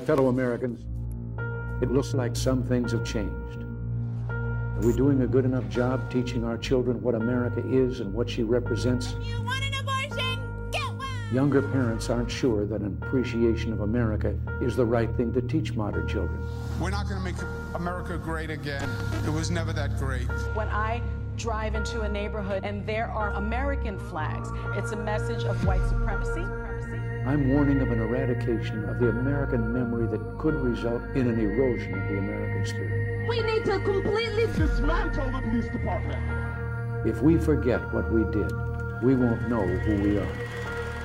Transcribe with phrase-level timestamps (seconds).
[0.00, 0.84] fellow Americans,
[1.82, 3.64] it looks like some things have changed.
[4.28, 8.28] Are we doing a good enough job teaching our children what America is and what
[8.28, 9.14] she represents?
[9.22, 10.70] You want an abortion?
[10.72, 11.06] Get one!
[11.32, 15.74] Younger parents aren't sure that an appreciation of America is the right thing to teach
[15.74, 16.40] modern children.
[16.80, 17.36] We're not going to make
[17.74, 18.88] America great again.
[19.26, 20.28] It was never that great.
[20.54, 21.02] When I
[21.36, 26.44] drive into a neighborhood and there are American flags, it's a message of white supremacy.
[27.26, 31.92] I'm warning of an eradication of the American memory that could result in an erosion
[31.92, 33.28] of the American spirit.
[33.28, 36.18] We need to completely dismantle the police department.
[37.06, 38.50] If we forget what we did,
[39.02, 40.32] we won't know who we are.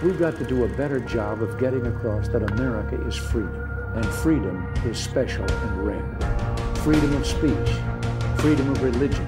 [0.02, 4.06] We've got to do a better job of getting across that America is freedom, and
[4.06, 6.76] freedom is special and rare.
[6.78, 7.70] Freedom of speech,
[8.38, 9.28] freedom of religion,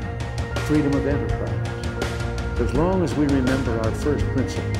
[0.67, 2.59] freedom of enterprise.
[2.61, 4.77] As long as we remember our first principle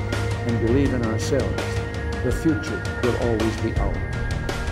[0.47, 1.76] and believe in ourselves,
[2.27, 4.15] the future will always be ours.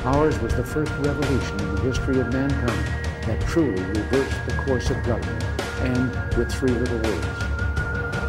[0.03, 2.85] Ours was the first revolution in the history of mankind
[3.23, 5.41] that truly reversed the course of government,
[5.79, 7.27] and with three little words,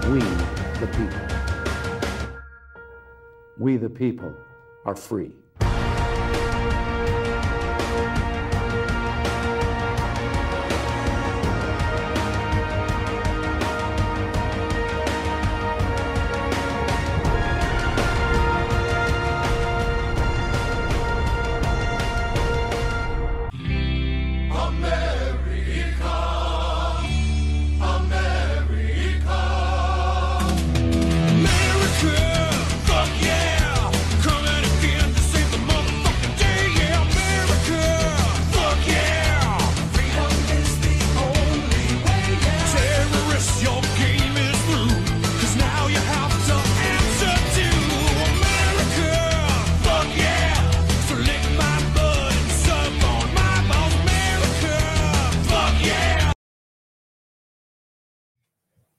[0.07, 0.21] we
[0.79, 1.27] the people.
[3.59, 4.33] We the people
[4.85, 5.33] are free.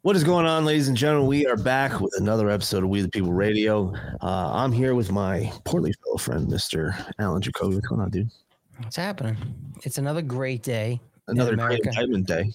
[0.08, 1.28] What is going on, ladies and gentlemen?
[1.28, 3.94] We are back with another episode of We the People Radio.
[4.22, 6.95] Uh, I'm here with my portly fellow friend, Mr.
[7.20, 7.76] Alan Jacoby.
[7.76, 8.30] What's going on, dude?
[8.78, 9.36] What's happening?
[9.84, 11.02] It's another great day.
[11.28, 12.54] Another great indictment day.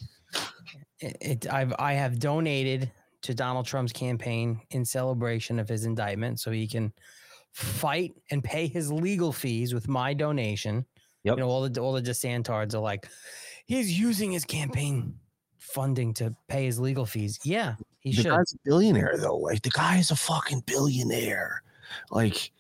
[1.01, 6.41] It, it, I've I have donated to Donald Trump's campaign in celebration of his indictment,
[6.41, 6.91] so he can
[7.53, 10.87] fight and pay his legal fees with my donation.
[11.25, 11.37] Yep.
[11.37, 13.11] You know, all the all the DeSantards are like,
[13.67, 15.19] he's using his campaign
[15.73, 17.39] funding to pay his legal fees.
[17.45, 18.27] Yeah, he the should.
[18.31, 19.37] guy's a billionaire, though.
[19.37, 21.63] Like the guy is a fucking billionaire.
[22.11, 22.51] Like,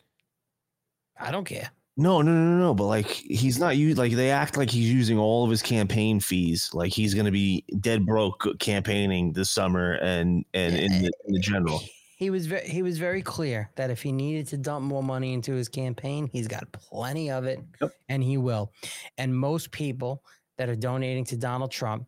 [1.18, 1.70] I don't care.
[1.96, 2.74] no, no, no, no, no.
[2.74, 3.94] But like, he's not you.
[3.94, 6.70] Like they act like he's using all of his campaign fees.
[6.72, 11.40] Like he's gonna be dead broke campaigning this summer and and in the, in the
[11.40, 11.82] general.
[12.18, 15.32] He was very he was very clear that if he needed to dump more money
[15.32, 17.90] into his campaign, he's got plenty of it, Yep.
[18.10, 18.70] and he will.
[19.18, 20.22] And most people
[20.56, 22.06] that are donating to Donald Trump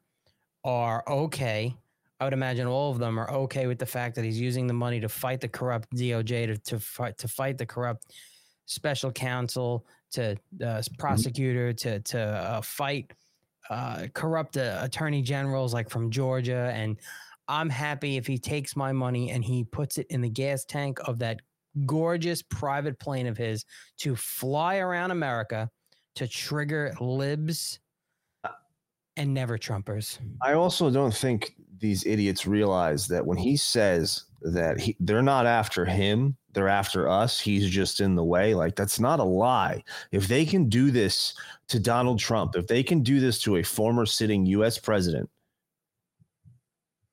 [0.64, 1.76] are okay.
[2.20, 4.74] I would imagine all of them are okay with the fact that he's using the
[4.74, 8.12] money to fight the corrupt DOJ to to fight to fight the corrupt
[8.66, 13.12] special counsel to uh, prosecutor to to uh, fight
[13.68, 16.98] uh, corrupt uh, attorney generals like from Georgia and
[17.46, 20.98] I'm happy if he takes my money and he puts it in the gas tank
[21.04, 21.40] of that
[21.84, 23.64] gorgeous private plane of his
[23.98, 25.68] to fly around America
[26.14, 27.80] to trigger libs
[29.16, 30.18] and never Trumpers.
[30.42, 35.46] I also don't think these idiots realize that when he says that he, they're not
[35.46, 37.40] after him, they're after us.
[37.40, 38.54] He's just in the way.
[38.54, 39.82] Like that's not a lie.
[40.12, 41.34] If they can do this
[41.68, 44.78] to Donald Trump, if they can do this to a former sitting U.S.
[44.78, 45.28] president,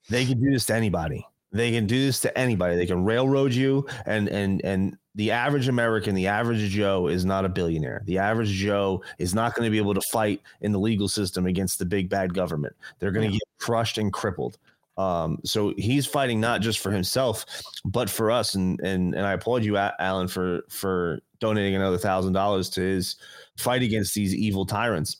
[0.10, 1.26] they can do this to anybody.
[1.52, 2.76] They can do this to anybody.
[2.76, 7.44] They can railroad you, and and and the average American, the average Joe, is not
[7.44, 8.02] a billionaire.
[8.06, 11.46] The average Joe is not going to be able to fight in the legal system
[11.46, 12.76] against the big bad government.
[13.00, 14.58] They're going to get crushed and crippled.
[14.98, 17.46] Um, so he's fighting not just for himself,
[17.86, 18.56] but for us.
[18.56, 23.16] And and and I applaud you, Alan, for for donating another thousand dollars to his
[23.58, 25.18] fight against these evil tyrants.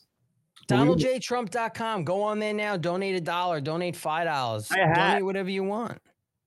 [0.68, 2.04] DonaldJTrump.com.
[2.04, 2.76] Go on there now.
[2.76, 3.60] Donate a dollar.
[3.60, 4.68] Donate five dollars.
[4.68, 5.08] Buy a hat.
[5.08, 5.98] Donate whatever you want.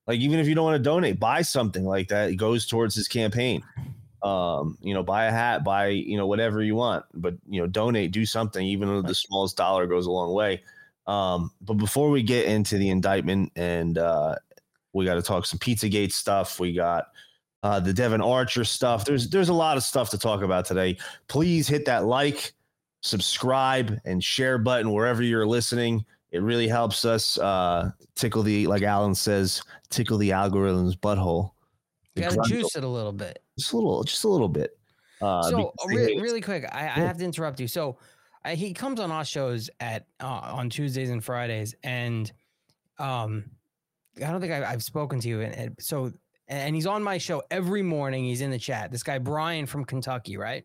[0.08, 2.30] Like even if you don't want to donate, buy something like that.
[2.30, 3.64] It goes towards his campaign.
[4.22, 7.68] Um, you know, buy a hat, buy you know whatever you want, but you know,
[7.68, 8.66] donate, do something.
[8.66, 10.64] Even though the smallest dollar goes a long way.
[11.08, 14.36] Um, but before we get into the indictment and uh,
[14.96, 16.60] we got to talk some Pizzagate stuff.
[16.60, 17.10] We got
[17.62, 19.06] uh, the Devon Archer stuff.
[19.06, 20.98] There's there's a lot of stuff to talk about today.
[21.28, 22.54] Please hit that like,
[23.02, 26.06] subscribe, and share button wherever you're listening.
[26.36, 31.52] It really helps us uh, tickle the like Alan says, tickle the algorithm's butthole.
[32.16, 33.42] Got to juice it a little bit.
[33.58, 34.78] just a little, just a little bit.
[35.22, 37.68] Uh, so uh, they re- hate- really quick, I, I have to interrupt you.
[37.68, 37.98] So
[38.44, 42.32] uh, he comes on our shows at uh, on Tuesdays and Fridays, and
[43.00, 43.46] um,
[44.18, 45.42] I don't think I've, I've spoken to you.
[45.42, 46.12] And, and so,
[46.48, 48.26] and he's on my show every morning.
[48.26, 48.92] He's in the chat.
[48.92, 50.64] This guy Brian from Kentucky, right?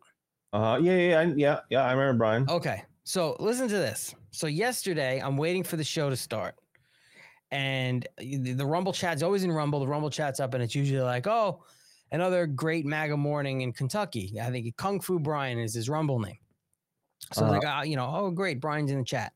[0.52, 1.84] Uh, yeah, yeah, yeah, yeah, yeah.
[1.84, 2.46] I remember Brian.
[2.48, 2.82] Okay.
[3.10, 4.14] So listen to this.
[4.30, 6.54] So yesterday, I'm waiting for the show to start.
[7.50, 9.80] And the, the Rumble chat's always in Rumble.
[9.80, 11.64] The Rumble chat's up, and it's usually like, oh,
[12.12, 14.38] another great MAGA morning in Kentucky.
[14.40, 16.38] I think Kung Fu Brian is his Rumble name.
[17.32, 17.54] So Uh-huh.
[17.54, 19.32] like, uh, you know, oh, great, Brian's in the chat.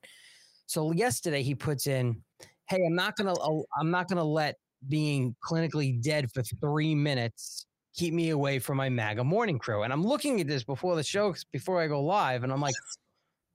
[0.67, 2.23] So yesterday he puts in,
[2.69, 4.55] hey, I'm not gonna, oh, I'm not gonna let
[4.89, 7.67] being clinically dead for three minutes
[7.97, 9.83] keep me away from my MAGA morning crew.
[9.83, 12.75] And I'm looking at this before the show, before I go live, and I'm like,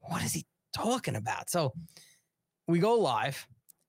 [0.01, 1.49] what is he talking about?
[1.49, 1.73] So
[2.67, 3.47] we go live,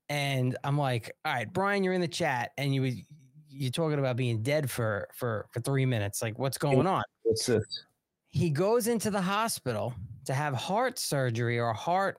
[0.09, 3.03] and I'm like, all right, Brian, you're in the chat, and you
[3.47, 6.21] you're talking about being dead for for for three minutes.
[6.21, 7.03] Like, what's going on?
[7.23, 7.85] What's this?
[8.29, 9.93] He goes into the hospital
[10.25, 12.17] to have heart surgery or heart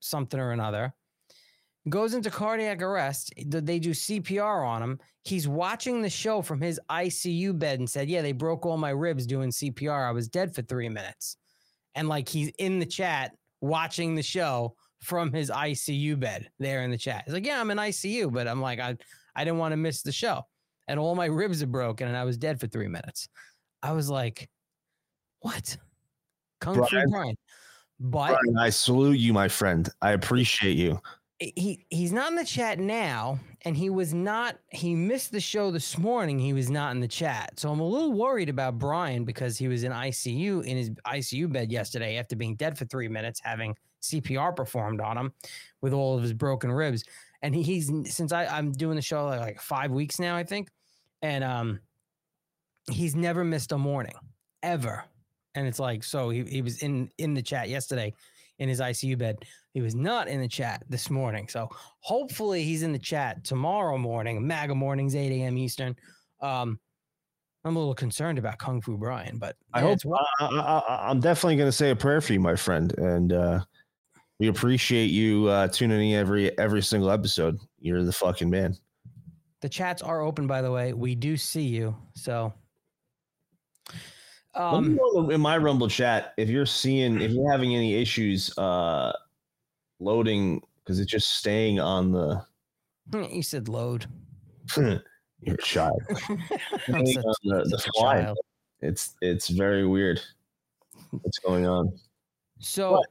[0.00, 0.94] something or another.
[1.88, 3.32] Goes into cardiac arrest.
[3.46, 4.98] They do CPR on him.
[5.22, 8.90] He's watching the show from his ICU bed and said, "Yeah, they broke all my
[8.90, 10.08] ribs doing CPR.
[10.08, 11.36] I was dead for three minutes."
[11.96, 16.90] And like he's in the chat watching the show from his ICU bed there in
[16.90, 17.24] the chat.
[17.24, 18.96] He's like, "Yeah, I'm in ICU, but I'm like, I
[19.34, 20.42] I didn't want to miss the show,
[20.86, 23.28] and all my ribs are broken, and I was dead for three minutes."
[23.82, 24.48] I was like,
[25.40, 25.76] "What?"
[26.60, 27.10] Kung Fu Brian.
[27.10, 27.36] Brian.
[27.98, 29.88] But Brian, I salute you, my friend.
[30.02, 31.00] I appreciate you.
[31.38, 35.70] He he's not in the chat now and he was not he missed the show
[35.70, 37.58] this morning he was not in the chat.
[37.60, 41.52] So i'm a little worried about brian because he was in icu in his icu
[41.52, 45.32] bed yesterday after being dead for three minutes having cpr performed on him
[45.82, 47.04] with all of his broken ribs.
[47.42, 50.44] And he, he's since I, i'm doing the show like, like five weeks now i
[50.44, 50.68] think.
[51.20, 51.80] And um
[52.90, 54.14] he's never missed a morning
[54.62, 55.04] ever.
[55.54, 58.14] And it's like so he, he was in in the chat yesterday
[58.58, 59.36] in his icu bed
[59.74, 61.46] he was not in the chat this morning.
[61.48, 61.68] So
[62.00, 65.58] hopefully he's in the chat tomorrow morning, MAGA mornings, 8 a.m.
[65.58, 65.94] Eastern.
[66.40, 66.80] Um,
[67.62, 71.20] I'm a little concerned about Kung Fu Brian, but I hope it's wa- I, I'm
[71.20, 73.60] definitely going to say a prayer for you, my friend, and uh,
[74.38, 77.58] we appreciate you uh, tuning in every every single episode.
[77.78, 78.74] You're the fucking man.
[79.60, 80.94] the chats are open, by the way.
[80.94, 81.94] We do see you.
[82.14, 82.50] So
[84.56, 84.98] um,
[85.30, 89.12] in my Rumble chat if you're seeing if you're having any issues uh,
[90.00, 92.42] loading because it's just staying on the.
[93.30, 94.06] you said load.
[94.76, 95.02] you're
[95.46, 96.02] a child.
[96.88, 98.38] I'm such- the, the child.
[98.80, 100.20] It's it's very weird.
[101.10, 101.92] What's going on?
[102.58, 103.08] So What?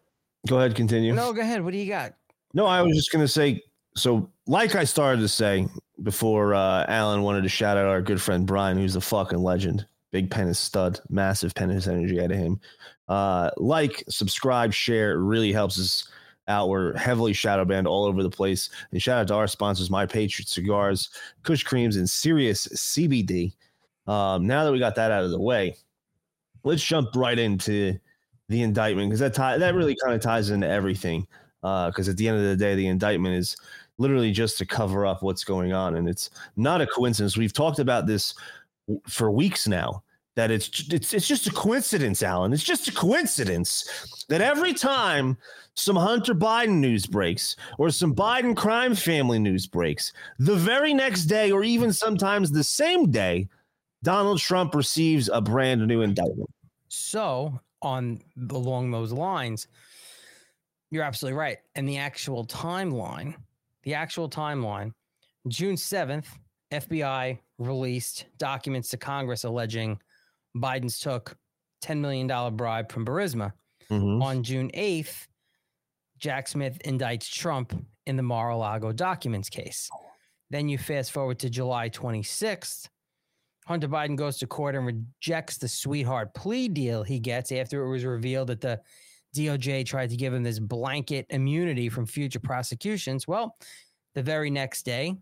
[0.47, 1.13] Go ahead, continue.
[1.13, 1.63] no, go ahead.
[1.63, 2.13] What do you got?
[2.53, 3.63] No, I was just gonna say.
[3.97, 5.67] So, like I started to say
[6.03, 9.85] before, uh, Alan wanted to shout out our good friend Brian, who's a fucking legend,
[10.15, 12.57] big penis stud, massive penis energy out of him.
[13.09, 15.11] Uh, like, subscribe, share.
[15.11, 16.07] It really helps us
[16.47, 16.69] out.
[16.69, 18.69] We're heavily shadow banned all over the place.
[18.91, 21.09] And shout out to our sponsors, My Patriot Cigars,
[21.43, 23.55] Kush Creams, and Sirius CBD.
[24.07, 25.75] Um, now that we got that out of the way,
[26.63, 27.99] let's jump right into
[28.47, 31.27] the indictment because that tie, that really kind of ties into everything
[31.59, 33.57] because at the end of the day, the indictment is
[33.97, 37.35] literally just to cover up what's going on, and it's not a coincidence.
[37.35, 38.33] We've talked about this
[39.09, 40.03] for weeks now.
[40.35, 42.51] That it's it's it's just a coincidence, Alan.
[42.51, 45.37] It's just a coincidence that every time
[45.75, 51.25] some Hunter Biden news breaks or some Biden crime family news breaks, the very next
[51.25, 53.47] day or even sometimes the same day,
[54.03, 56.49] Donald Trump receives a brand new indictment.
[56.89, 59.67] So on along those lines,
[60.91, 61.57] you're absolutely right.
[61.75, 63.35] And the actual timeline,
[63.83, 64.91] the actual timeline,
[65.47, 66.25] June 7th,
[66.71, 69.99] FBI released documents to Congress alleging
[70.55, 71.37] Biden's took
[71.83, 73.53] $10 million bribe from Burisma.
[73.89, 74.21] Mhm.
[74.21, 75.27] On June 8th,
[76.17, 77.73] Jack Smith indicts Trump
[78.07, 79.89] in the Mar-a-Lago documents case.
[80.49, 82.87] Then you fast forward to July 26th.
[83.67, 87.89] Hunter Biden goes to court and rejects the sweetheart plea deal he gets after it
[87.89, 88.79] was revealed that the
[89.35, 93.27] DOJ tried to give him this blanket immunity from future prosecutions.
[93.27, 93.57] Well,
[94.13, 95.15] the very next day,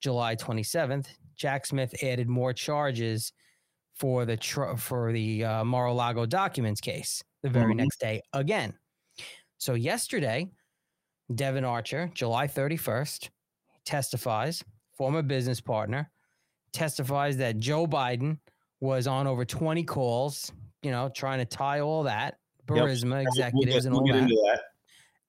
[0.00, 3.32] July 27th, Jack Smith added more charges
[4.00, 7.22] for the tr- for the uh, Mar-a-Lago documents case.
[7.42, 7.78] The very Mhm.
[7.78, 8.72] next day again.
[9.58, 10.50] So yesterday,
[11.34, 13.28] Devon Archer, July 31st,
[13.84, 14.64] testifies,
[14.96, 16.10] former business partner,
[16.72, 18.38] testifies that Joe Biden
[18.80, 20.50] was on over 20 calls,
[20.82, 22.38] you know, trying to tie all that,
[22.70, 22.78] Yep.
[22.78, 24.22] Burisma We'll executives get- and we'll all that.
[24.22, 24.62] into that.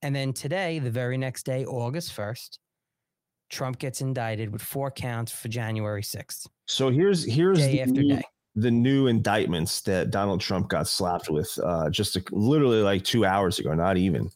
[0.00, 2.58] And then today, the very next day, August 1st,
[3.50, 8.02] Trump gets indicted with four counts for January 6th, So here's here's day the after
[8.02, 8.22] day.
[8.54, 13.24] The new indictments that Donald Trump got slapped with uh, just a, literally like two
[13.24, 14.30] hours ago, not even.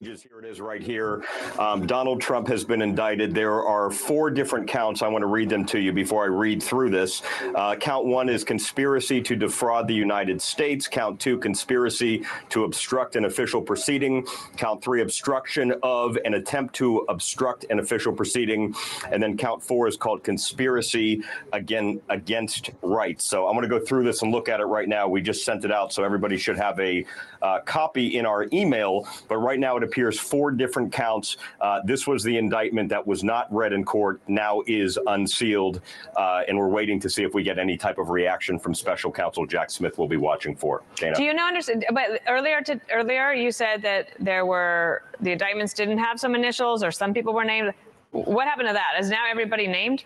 [0.00, 1.24] Here it is right here.
[1.56, 3.32] Um, Donald Trump has been indicted.
[3.32, 5.02] There are four different counts.
[5.02, 7.22] I want to read them to you before I read through this.
[7.54, 10.88] Uh, count one is conspiracy to defraud the United States.
[10.88, 14.26] Count two, conspiracy to obstruct an official proceeding.
[14.56, 18.74] Count three, obstruction of an attempt to obstruct an official proceeding.
[19.12, 21.22] And then count four is called conspiracy
[21.52, 23.24] again against rights.
[23.24, 25.06] So I'm going to go through this and look at it right now.
[25.06, 27.06] We just sent it out, so everybody should have a
[27.40, 29.06] uh, copy in our email.
[29.28, 31.36] But right now it appears four different counts.
[31.60, 35.80] Uh, this was the indictment that was not read in court, now is unsealed.
[36.16, 39.12] Uh, and we're waiting to see if we get any type of reaction from special
[39.12, 40.82] counsel Jack Smith we'll be watching for.
[40.96, 41.14] Dana.
[41.14, 41.48] Do you know?
[41.92, 46.82] But earlier to earlier, you said that there were the indictments didn't have some initials,
[46.82, 47.72] or some people were named.
[48.10, 48.94] What happened to that?
[48.98, 50.04] Is now everybody named?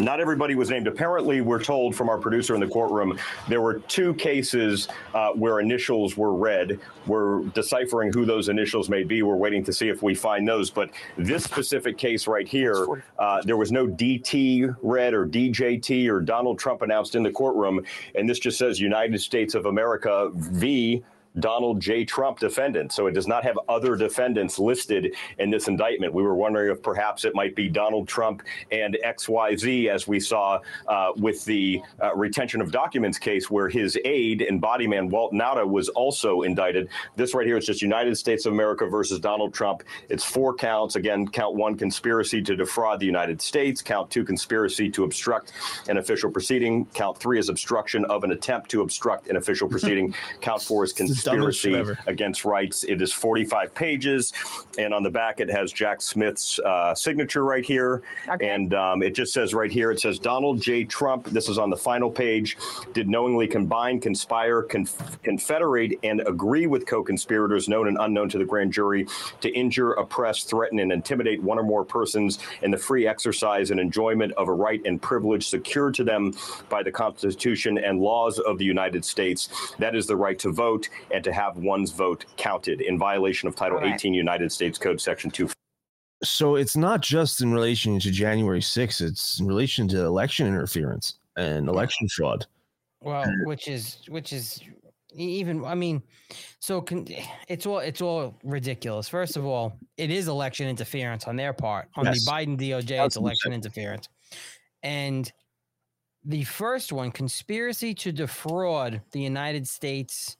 [0.00, 0.86] Not everybody was named.
[0.86, 3.18] Apparently, we're told from our producer in the courtroom
[3.48, 6.80] there were two cases uh, where initials were read.
[7.06, 9.22] We're deciphering who those initials may be.
[9.22, 10.68] We're waiting to see if we find those.
[10.68, 16.20] But this specific case right here, uh, there was no DT read or DJT or
[16.20, 17.84] Donald Trump announced in the courtroom.
[18.16, 21.04] And this just says United States of America v.
[21.40, 22.04] Donald J.
[22.04, 22.92] Trump defendant.
[22.92, 26.14] So it does not have other defendants listed in this indictment.
[26.14, 30.60] We were wondering if perhaps it might be Donald Trump and XYZ, as we saw
[30.86, 35.32] uh, with the uh, retention of documents case, where his aide and body man, Walt
[35.32, 36.88] Nauta, was also indicted.
[37.16, 39.82] This right here is just United States of America versus Donald Trump.
[40.08, 40.94] It's four counts.
[40.96, 43.82] Again, count one, conspiracy to defraud the United States.
[43.82, 45.52] Count two, conspiracy to obstruct
[45.88, 46.84] an official proceeding.
[46.94, 50.14] Count three is obstruction of an attempt to obstruct an official proceeding.
[50.40, 52.84] count four is conspiracy conspiracy against rights.
[52.84, 54.32] It is 45 pages,
[54.78, 58.48] and on the back it has Jack Smith's uh, signature right here, Okay.
[58.48, 60.84] and um, it just says right here it says Donald J.
[60.84, 61.26] Trump.
[61.26, 62.56] This is on the final page.
[62.92, 68.44] Did knowingly combine, conspire, conf- confederate, and agree with co-conspirators known and unknown to the
[68.44, 69.06] grand jury
[69.40, 73.80] to injure, oppress, threaten, and intimidate one or more persons in the free exercise and
[73.80, 76.32] enjoyment of a right and privilege secured to them
[76.68, 79.48] by the Constitution and laws of the United States.
[79.78, 83.54] That is the right to vote and to have one's vote counted in violation of
[83.54, 83.94] Title All right.
[83.94, 85.48] 18 United States Code Section 2.
[86.24, 91.14] So it's not just in relation to January 6th, it's in relation to election interference
[91.36, 92.46] and election fraud.
[93.00, 94.60] Well, which is which is
[95.14, 96.02] even I mean,
[96.58, 97.06] so con-
[97.48, 99.08] it's all it's all ridiculous.
[99.08, 101.88] First of all, it is election interference on their part.
[101.96, 102.24] On Yes.
[102.24, 103.20] the Biden DOJ, it's 1000%.
[103.20, 104.08] election interference.
[104.82, 105.30] And
[106.24, 110.38] the first one, conspiracy to defraud the United States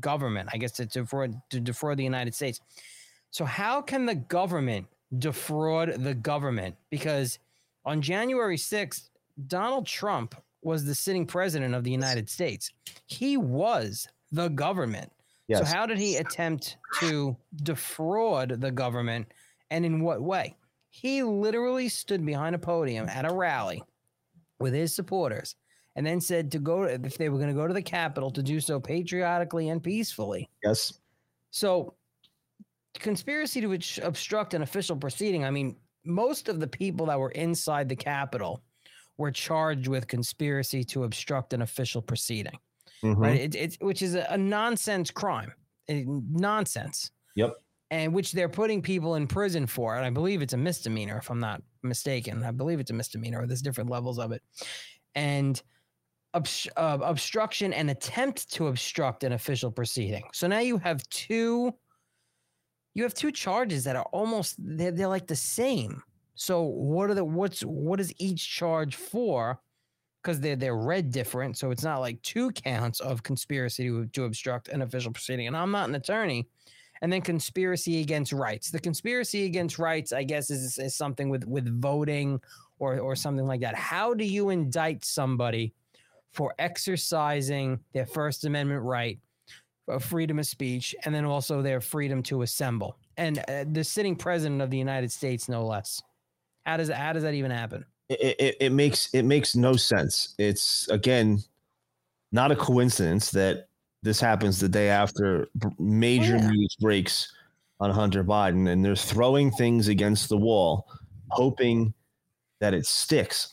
[0.00, 0.48] government.
[0.52, 2.60] I guess to defraud to defraud the United States.
[3.30, 4.86] So how can the government
[5.18, 6.76] defraud the government?
[6.90, 7.38] Because
[7.84, 9.08] on January 6th,
[9.46, 12.72] Donald Trump was the sitting president of the United States.
[13.06, 15.12] He was the government.
[15.48, 15.60] Yes.
[15.60, 19.30] So how did he attempt to defraud the government
[19.70, 20.56] and in what way?
[20.90, 23.82] He literally stood behind a podium at a rally
[24.58, 25.54] with his supporters
[25.96, 28.42] and then said to go if they were going to go to the Capitol to
[28.42, 30.48] do so patriotically and peacefully.
[30.62, 30.92] yes.
[31.50, 31.94] So,
[32.98, 35.44] conspiracy to obst- obstruct an official proceeding.
[35.44, 38.62] I mean, most of the people that were inside the Capitol
[39.18, 42.58] were charged with conspiracy to obstruct an official proceeding,
[43.02, 43.16] Mhm.
[43.16, 43.40] right?
[43.40, 45.52] It, it's which is a, a nonsense crime,
[45.88, 47.54] Eh, nonsense, Yep.
[47.90, 49.96] and which they're putting people in prison for.
[49.96, 52.42] And I believe it's a misdemeanor, if I'm not mistaken.
[52.44, 53.42] I believe it's a misdemeanor.
[53.42, 54.42] Or there's different levels of it,
[55.14, 55.62] and.
[56.34, 60.24] Obst- uh, obstruction and attempt to obstruct an official proceeding.
[60.32, 61.74] So now you have two
[62.94, 66.02] you have two charges that are almost they're, they're like the same.
[66.34, 69.60] So what are the what's what is each charge for?
[70.22, 74.24] Because they're they're read different, so it's not like two counts of conspiracy to, to
[74.24, 75.46] obstruct an official proceeding.
[75.46, 76.48] And I'm not an attorney.
[77.02, 78.70] And then conspiracy against rights.
[78.70, 82.40] The conspiracy against rights, I guess, is, is something with with voting
[82.78, 83.74] or or something like that.
[83.74, 85.74] How do you indict somebody
[86.36, 89.18] for exercising their First Amendment right
[89.88, 94.16] of freedom of speech and then also their freedom to assemble and uh, the sitting
[94.16, 96.02] president of the united states no less
[96.64, 100.34] how does how does that even happen It, it, it makes it makes no sense.
[100.38, 101.38] It's again
[102.32, 103.68] not a coincidence that
[104.02, 106.50] this happens the day after major Yeah.
[106.50, 107.32] news breaks
[107.80, 110.86] on Hunter Biden, and they're throwing things against the wall,
[111.30, 111.94] hoping
[112.60, 113.52] that it sticks.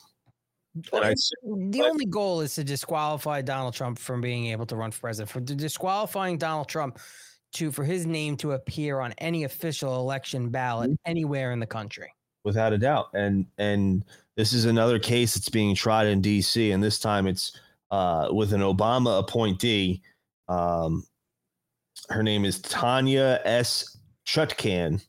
[0.74, 5.30] The only goal is to disqualify donald trump from being able to run for president
[5.30, 6.98] for disqualifying donald trump
[7.52, 12.12] to for his name to appear on any official election ballot anywhere in the country
[12.44, 13.06] without a doubt.
[13.14, 14.04] And and
[14.36, 16.70] this is another case that's being tried in D.C.
[16.70, 17.58] and this time it's
[17.90, 20.02] uh, with an Obama appointee.
[20.48, 21.04] Um,
[22.10, 23.96] her name is Tanya S.
[24.26, 25.04] Chutkan.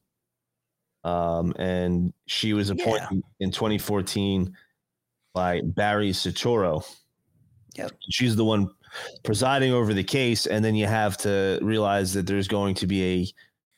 [1.03, 3.19] Um, and she was appointed Yeah.
[3.39, 4.55] in 2014
[5.35, 6.83] by Barry Soetoro.
[7.75, 7.91] Yep.
[8.09, 8.69] She's the one
[9.23, 13.03] presiding over the case, and then you have to realize that there's going to be
[13.03, 13.27] a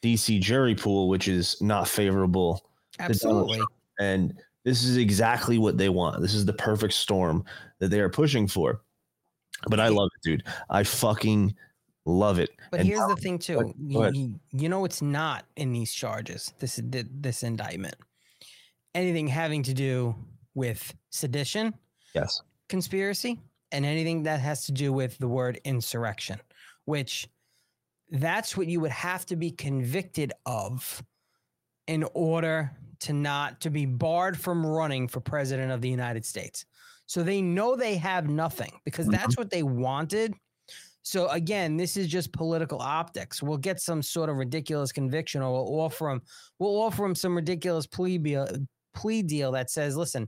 [0.05, 2.63] DC jury pool, which is not favorable.
[2.99, 3.59] Absolutely.
[3.99, 6.21] And this is exactly what they want.
[6.21, 7.43] This is the perfect storm
[7.79, 8.81] that they are pushing for.
[9.67, 10.43] But I love it, dude.
[10.69, 11.55] I fucking
[12.05, 12.51] love it.
[12.69, 13.73] But And here's the thing, too.
[13.79, 16.53] You, you, you know, it's not in these charges.
[16.59, 17.95] This is this indictment.
[18.93, 20.15] Anything having to do
[20.57, 21.71] with sedition,
[22.15, 23.39] yes, conspiracy,
[23.71, 26.39] and anything that has to do with the word insurrection,
[26.85, 27.29] which
[28.09, 31.03] that's what you would have to be convicted of
[31.87, 36.65] in order to not to be barred from running for president of the United States.
[37.05, 39.41] So they know they have nothing because that's mm-hmm.
[39.41, 40.33] what they wanted.
[41.03, 43.43] So again, this is just political optics.
[43.43, 46.21] We'll get some sort of ridiculous conviction, or we'll offer them,
[46.59, 48.47] we'll offer them some ridiculous plea deal,
[48.97, 50.27] plea deal that says, "Listen,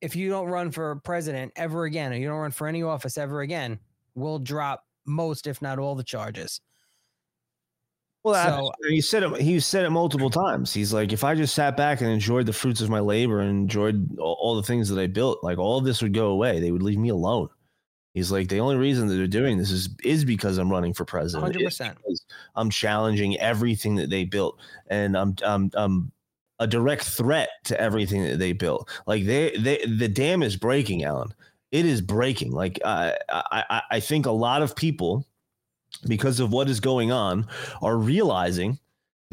[0.00, 3.16] if you don't run for president ever again, or you don't run for any office
[3.16, 3.78] ever again,
[4.14, 6.60] we'll drop most, if not all, the charges."
[8.22, 9.40] Well, So- he said it.
[9.40, 10.72] He said it multiple times.
[10.72, 13.50] He's like, if I just sat back and enjoyed the fruits of my labor and
[13.50, 16.58] enjoyed all, all the things that I built, like all of this would go away.
[16.58, 17.48] They would leave me alone.
[18.14, 21.04] He's like, the only reason that they're doing this is is because I'm running for
[21.04, 21.42] president.
[21.44, 21.98] Hundred percent.
[22.54, 26.12] I'm challenging everything that they built, and I'm I'm I'm
[26.60, 28.88] a direct threat to everything that they built.
[29.06, 31.34] Like they they the dam is breaking, Alan.
[31.72, 32.52] It is breaking.
[32.52, 35.26] Like I I I- think a lot of people,
[36.06, 37.46] because of what is going on,
[37.82, 38.78] are realizing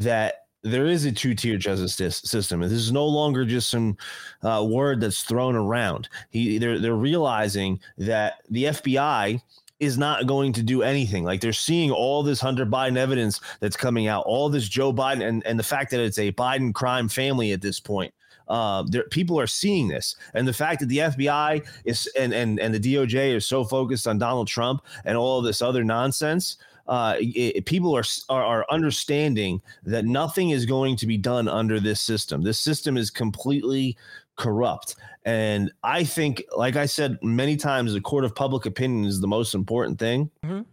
[0.00, 2.60] that there is a two-tier justice sys- system.
[2.60, 3.96] This is no longer just some
[4.42, 6.08] uh, word that's thrown around.
[6.30, 9.40] He they're they're realizing that the FBI
[9.82, 11.24] is not going to do anything.
[11.24, 15.26] Like they're seeing all this Hunter Biden evidence that's coming out, all this Joe Biden,
[15.26, 18.14] and, and the fact that it's a Biden crime family at this point.
[18.46, 22.74] Uh, people are seeing this, and the fact that the FBI is and and and
[22.74, 26.58] the DOJ is so focused on Donald Trump and all this other nonsense.
[26.86, 31.80] Uh, it, people are, are are understanding that nothing is going to be done under
[31.80, 32.42] this system.
[32.42, 33.96] This system is completely
[34.36, 34.96] corrupt.
[35.24, 39.28] And I think, like I said many times, the court of public opinion is the
[39.28, 40.30] most important thing.
[40.44, 40.64] Mhm.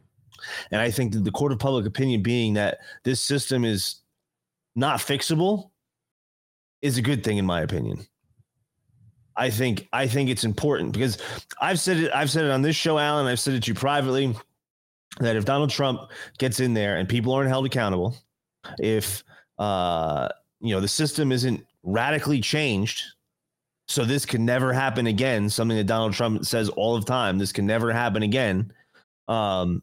[0.72, 3.96] And I think that the court of public opinion being that this system is
[4.76, 5.72] not fixable
[6.82, 8.08] is a good thing, in my opinion.
[9.36, 11.18] I think I think it's important because
[11.62, 12.12] I've said it.
[12.14, 13.26] I've said it on this show, Alan.
[13.26, 14.36] I've said it to you privately
[15.20, 18.16] that if Donald Trump gets in there and people aren't held accountable,
[18.80, 19.24] if
[19.58, 20.28] uh,
[20.60, 23.04] you know the system isn't radically changed,
[23.90, 25.50] so this can never happen again.
[25.50, 28.72] Something that Donald Trump says all the time: this can never happen again.
[29.28, 29.82] Um,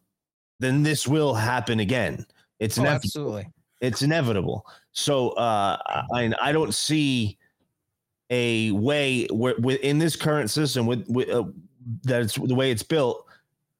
[0.61, 2.25] then this will happen again.
[2.61, 3.05] It's Oh, inevitable.
[3.05, 3.49] absolutely.
[3.81, 4.65] It's inevitable.
[4.93, 5.77] So uh,
[6.15, 7.37] I I don't see
[8.31, 11.45] a way where in this current system with, with uh,
[12.05, 13.25] that it's the way it's built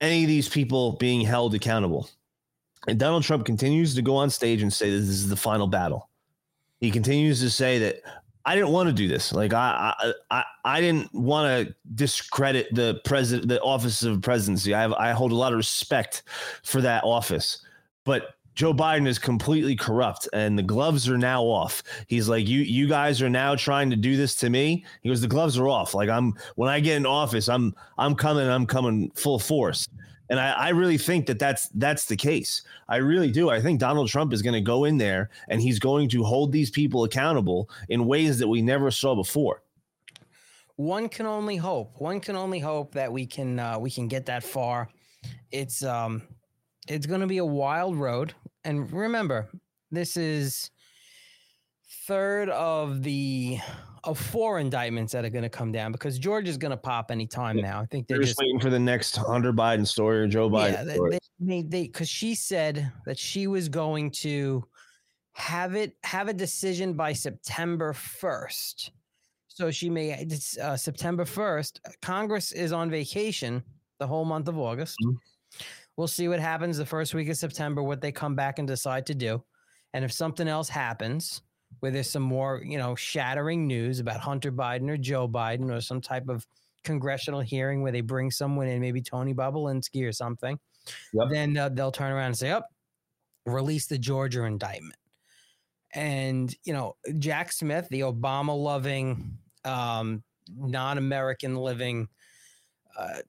[0.01, 2.09] any of these people being held accountable
[2.87, 5.67] and donald trump continues to go on stage and say that this is the final
[5.67, 6.09] battle
[6.79, 7.97] he continues to say that
[8.47, 12.75] i didn't want to do this like i i i, I didn't want to discredit
[12.75, 16.23] the president the office of presidency i have i hold a lot of respect
[16.63, 17.59] for that office
[18.05, 21.83] but Joe Biden is completely corrupt and the gloves are now off.
[22.07, 24.83] He's like, you you guys are now trying to do this to me.
[25.03, 25.93] He goes, the gloves are off.
[25.93, 29.87] Like I'm when I get in office, I'm I'm coming, I'm coming full force.
[30.29, 32.63] And I, I really think that that's that's the case.
[32.89, 33.49] I really do.
[33.51, 36.53] I think Donald Trump is going to go in there and he's going to hold
[36.53, 39.63] these people accountable in ways that we never saw before.
[40.77, 44.27] one can only hope one can only hope that we can uh, we can get
[44.27, 44.89] that far
[45.51, 46.21] it's um
[46.89, 48.35] it's going to be a wild road
[48.65, 49.49] and remember
[49.91, 50.71] this is
[52.07, 53.59] third of the
[54.07, 57.11] of four indictments that are going to come down because george is going to pop
[57.11, 57.71] anytime Yeah.
[57.71, 57.81] now.
[57.81, 60.73] I think They're just just waiting for the next Hunter Biden story or Joe Biden
[60.73, 60.99] yeah they,
[61.41, 64.65] they, they because she said that she was going to
[65.33, 68.91] have it have a decision by september 1st
[69.49, 73.63] so she may it's uh, september 1st congress is on vacation
[73.99, 74.97] the whole month of august.
[75.05, 75.17] Mhm.
[75.97, 79.05] we'll see what happens the first week of september what they come back and decide
[79.07, 79.43] to do.
[79.95, 81.41] And if something else happens
[81.87, 85.81] where there's some more you know shattering news about hunter biden or joe biden or
[85.81, 86.45] some type of
[86.83, 90.59] congressional hearing where they bring someone in maybe tony Bobulinski or something
[91.13, 91.29] Yep.
[91.31, 92.69] then uh, they'll turn around and say, "Up,
[93.45, 94.95] release the Georgia indictment."
[95.95, 100.23] and you know Jack Smith, the Obama loving, um,
[100.55, 102.09] non American living,
[102.99, 103.21] uh,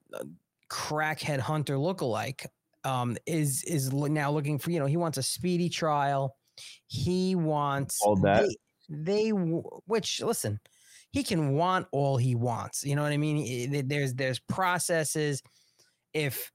[0.70, 2.46] crackhead hunter lookalike,
[2.84, 6.36] um, is is now looking for you know he wants a speedy trial.
[6.88, 8.46] He wants All that.
[8.90, 10.60] They, they which listen,
[11.12, 12.84] he can want all he wants.
[12.84, 13.88] You know what I mean?
[13.88, 15.42] There's there's processes.
[16.14, 16.52] If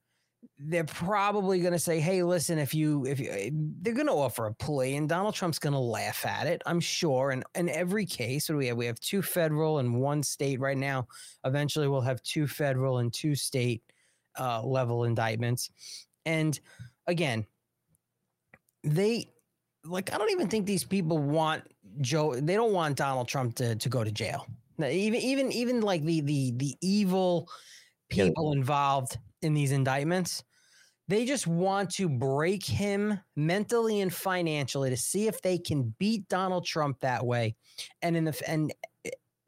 [0.57, 4.13] they're probably going to say, "Hey, listen, if you if you, eh, they're going to
[4.13, 7.31] offer a plea," and Donald Trump's going to laugh at it, I'm sure.
[7.31, 8.77] And in every case, what do we have?
[8.77, 11.07] We have two federal and one state right now.
[11.45, 13.83] Eventually, we'll have two federal and two state
[14.39, 15.69] uh, level indictments.
[16.25, 16.59] And
[17.07, 17.45] again,
[18.83, 19.32] they
[19.85, 21.63] like I don't even think these people want
[22.01, 22.35] Joe.
[22.35, 24.47] They don't want Donald Trump to to go to jail.
[24.77, 27.49] Now, Even even even like the the the evil
[28.09, 28.31] Yeah.
[28.33, 30.43] people involved in these indictments,
[31.07, 36.27] they just want to break him mentally and financially to see if they can beat
[36.29, 37.55] Donald Trump that way,
[38.01, 38.73] and in the and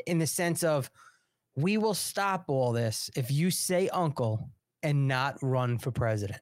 [0.07, 0.89] in the sense of
[1.55, 4.49] we will stop all this if you say uncle
[4.83, 6.41] and not run for president.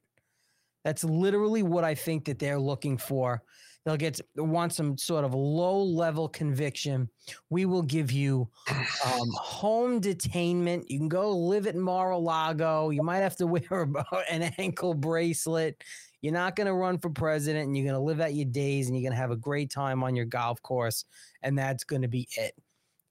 [0.84, 3.42] That's literally what I think that they're looking for.
[3.86, 7.10] They'll get want some sort of low level conviction.
[7.50, 10.86] We will give you um, home detainment.
[10.88, 12.92] You can go live at Mar-a-Lago.
[12.92, 13.88] You might have to wear
[14.32, 15.84] an ankle bracelet.
[16.22, 18.88] You're not going to run for president, and you're going to live out your days,
[18.88, 21.04] and you're going to have a great time on your golf course,
[21.42, 22.54] and that's going to be it.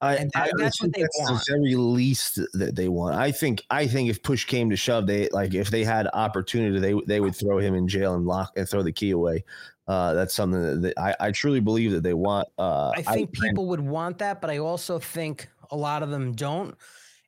[0.00, 1.44] I, And that- I that's what think they that's want.
[1.46, 3.14] the very least that they want.
[3.16, 6.80] I think I think if push came to shove, they like if they had opportunity,
[6.80, 9.44] they they would throw him in jail and lock and throw the key away.
[9.88, 12.48] Uh, that's something that, I, I truly believe that they want.
[12.56, 16.32] Uh, I think people would want that, but I also think a lot of them
[16.32, 16.76] don't.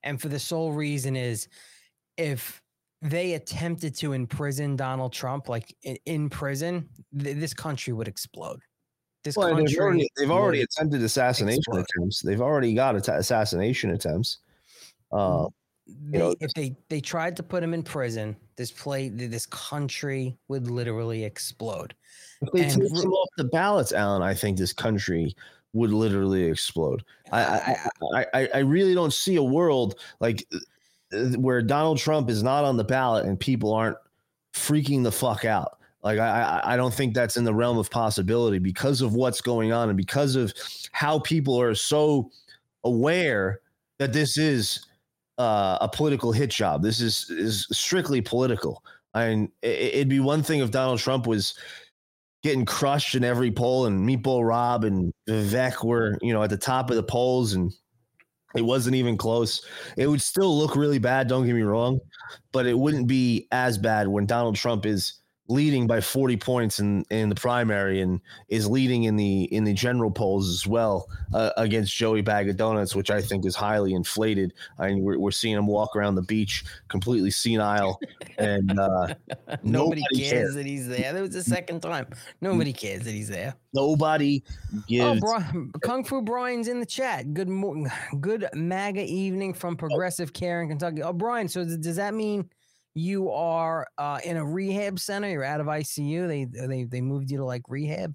[0.03, 1.49] And for the sole reason is
[2.17, 2.63] if
[3.03, 6.89] they attempted to imprison Donald Trump, like in, in prison,
[7.19, 8.61] th- this country would explode.
[9.25, 11.87] This Well, country they've already, they've already attempted assassination explode.
[11.97, 12.23] attempts.
[12.23, 14.39] They've already got atta- assassination attempts.
[15.11, 15.47] Uh,
[15.87, 20.37] they, know, if they they tried to put him in prison, this play this country
[20.49, 21.95] would literally explode.
[22.41, 25.35] if they And take him off the ballots, Alan, I think this country
[25.75, 27.05] would literally explode.
[27.33, 27.79] I,
[28.15, 30.47] I, I, I, really don't see a world like
[31.13, 33.97] uh, where Donald Trump is not on the ballot and people aren't
[34.55, 35.81] freaking the fuck out.
[36.05, 39.41] Like I, I, I don't think that's in the realm of possibility because of what's
[39.41, 40.55] going on and because of
[40.93, 42.31] how people are so
[42.85, 43.61] aware
[43.99, 44.87] that this is
[45.39, 46.83] uh, a political hit job.
[46.83, 48.83] This is is strictly political.
[49.15, 51.55] I mean, it, it'd be one thing if Donald Trump was
[52.43, 56.57] getting crushed in every poll, and Meatball Ron and Vivek were, you know, at the
[56.57, 57.73] top of the polls, and
[58.55, 59.65] it wasn't even close.
[59.97, 61.27] It would still look really bad.
[61.27, 61.99] Don't get me wrong,
[62.53, 67.05] but it wouldn't be as bad when Donald Trump is leading by 40 points in
[67.11, 71.51] in the primary and is leading in the in the general polls as well uh,
[71.59, 74.55] against Joey Bag of Donuts, which I think is highly inflated.
[74.79, 78.01] I mean, we're, we're seeing him walk around the beach completely senile,
[78.39, 79.15] and uh,
[79.63, 80.55] Nobody, Nobody cares cares.
[80.55, 81.13] that he's there.
[81.13, 82.07] That was the second time.
[82.41, 83.55] Nobody cares that he's there.
[83.75, 84.43] nobody
[84.75, 85.21] Oh, gives.
[85.21, 87.35] Brian, Kung Fu Brian's in the chat.
[87.35, 87.87] Good, mo-
[88.21, 91.03] good MAGA evening from Progressive Care in Kentucky.
[91.03, 92.49] Oh, Brian, so does that mean
[92.95, 95.29] you are uh, in a rehab center?
[95.29, 96.29] You're out of ICU.
[96.29, 98.15] They they they moved you to like rehab.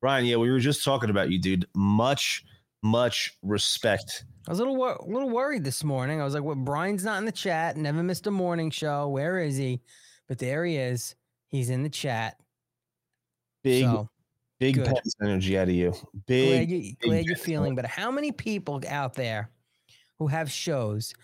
[0.00, 1.66] Brian, yeah, we were just talking about you, dude.
[1.74, 2.44] Much,
[2.82, 4.24] much respect.
[4.46, 6.20] I was a little wor- a little worried this morning.
[6.20, 7.76] I was like, "Well, Brian's not in the chat.
[7.76, 9.08] Never missed a morning show.
[9.08, 9.80] Where is he?"
[10.28, 11.14] But there he is.
[11.48, 12.36] He's in the chat.
[13.62, 14.10] Big, so
[14.60, 14.92] big good.
[15.22, 15.90] Energy out of you.
[15.90, 16.70] glad, Big.
[16.70, 17.88] you, glad you're feeling better.
[17.88, 19.50] How many people out there
[20.18, 21.14] who have shows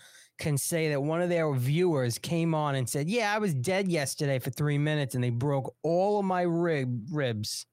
[0.41, 3.87] can say that one of their viewers came on and said, "Yeah, I was dead
[3.87, 7.67] yesterday for three minutes and they broke all of my rib ribs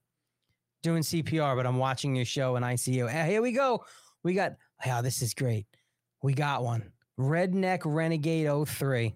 [0.82, 3.84] doing CPR, but I'm watching your show in ICU." Ah, Here we go.
[4.22, 4.56] We got.
[4.84, 5.66] Yeah, this is great.
[6.22, 6.92] We got one.
[7.18, 9.14] Redneck Renegade 03.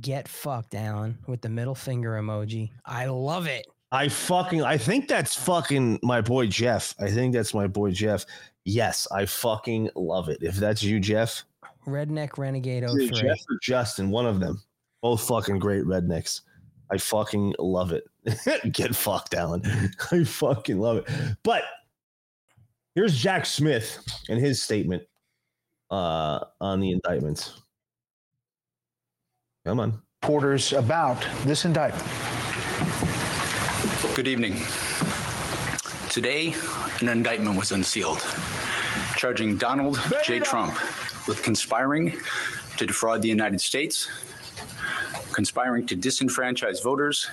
[0.00, 2.70] Get fucked, Alan, with the middle finger emoji.
[2.84, 3.66] I love it.
[3.90, 4.62] I fucking.
[4.62, 6.94] I think that's fucking my boy Jeff.
[7.00, 8.24] I think that's my boy Jeff.
[8.64, 10.38] Yes, I fucking love it.
[10.42, 11.44] If that's you, Jeff,
[11.86, 13.08] Redneck Renegade Either 03.
[13.10, 14.62] Jeff or Justin, one of them.
[15.02, 16.40] Both fucking great rednecks.
[16.90, 18.04] I fucking love it.
[18.72, 19.62] Get fucked, Alan.
[20.12, 21.08] I fucking love it.
[21.42, 21.62] But
[22.94, 25.02] here's Jack Smith and his statement
[25.90, 27.62] uh, on the indictments.
[29.64, 30.00] Come on.
[30.22, 32.06] reporters about this indictment.
[34.14, 34.56] Good evening.
[36.08, 36.54] Today,
[37.00, 38.24] an indictment was unsealed,
[39.16, 40.38] charging Donald J.
[40.38, 40.74] Trump
[41.26, 42.14] with conspiring
[42.76, 44.08] to defraud the United States,
[45.32, 47.28] conspiring to disenfranchise voters,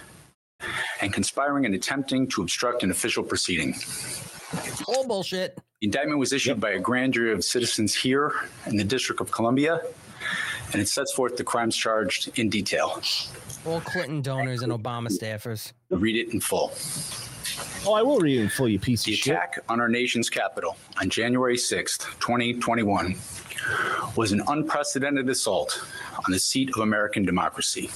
[1.02, 3.76] and conspiring and attempting to obstruct an official proceeding.
[4.88, 5.58] All bullshit.
[5.82, 8.34] The indictment was issued by a grand jury of citizens here
[8.68, 9.82] in the District of Columbia,
[10.72, 13.02] and it sets forth the crimes charged in detail.
[13.66, 15.74] All Clinton donors and Obama staffers.
[15.90, 16.72] Read it in full.
[17.86, 19.26] Oh, I will read it in full, you piece The of shit.
[19.26, 23.16] The attack on our nation's Capitol on January 6th, 2021,
[24.16, 25.86] was an unprecedented assault
[26.26, 27.90] on the seat of American democracy.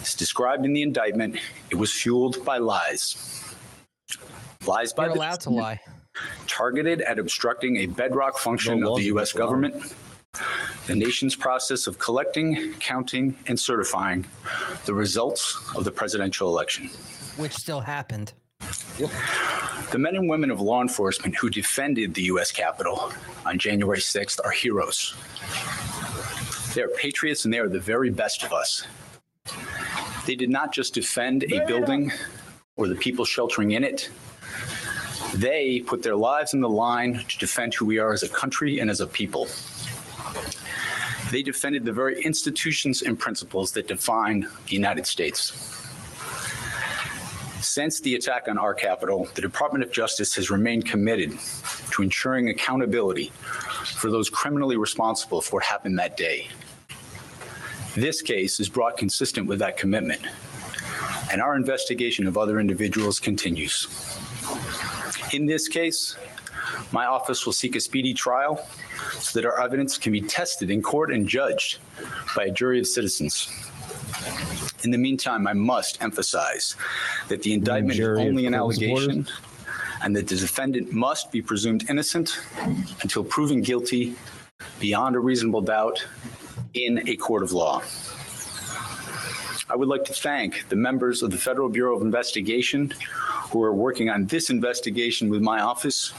[0.00, 1.38] As described in the indictment,
[1.70, 3.44] it was fueled by lies.
[4.66, 5.80] Lies by You're the allowed to lie.
[6.46, 9.32] targeted at obstructing a bedrock function No of the U.S.
[9.32, 9.94] government,
[10.86, 14.26] the nation's process of collecting, counting, and certifying
[14.84, 16.88] the results of the presidential election.
[17.36, 18.32] Which still happened.
[18.98, 22.50] The men and women of law enforcement who defended the U.S.
[22.50, 23.12] Capitol
[23.44, 25.14] on January 6th are heroes.
[26.74, 28.86] They are patriots and they are the very best of us.
[30.26, 32.10] They did not just defend a building
[32.76, 34.10] or the people sheltering in it.
[35.34, 38.80] They put their lives on the line to defend who we are as a country
[38.80, 39.46] and as a people.
[41.30, 45.85] They defended the very institutions and principles that define the United States.
[47.66, 51.36] Since the attack on our Capitol, the Department of Justice has remained committed
[51.90, 53.32] to ensuring accountability
[53.96, 56.46] for those criminally responsible for what happened that day.
[57.96, 60.22] This case is brought consistent with that commitment,
[61.32, 63.88] and our investigation of other individuals continues.
[65.32, 66.16] In this case,
[66.92, 68.64] my office will seek a speedy trial
[69.14, 71.78] so that our evidence can be tested in court and judged
[72.36, 73.50] by a jury of citizens.
[74.86, 76.76] In the meantime, I must emphasize
[77.26, 79.26] that the indictment is only an allegation
[80.00, 82.38] and that the defendant must be presumed innocent
[83.02, 84.14] until proven guilty
[84.78, 86.06] beyond a reasonable doubt
[86.74, 87.82] in a court of law.
[89.68, 92.94] I would like to thank the members of the Federal Bureau of Investigation
[93.50, 96.12] who are working on this investigation with my office,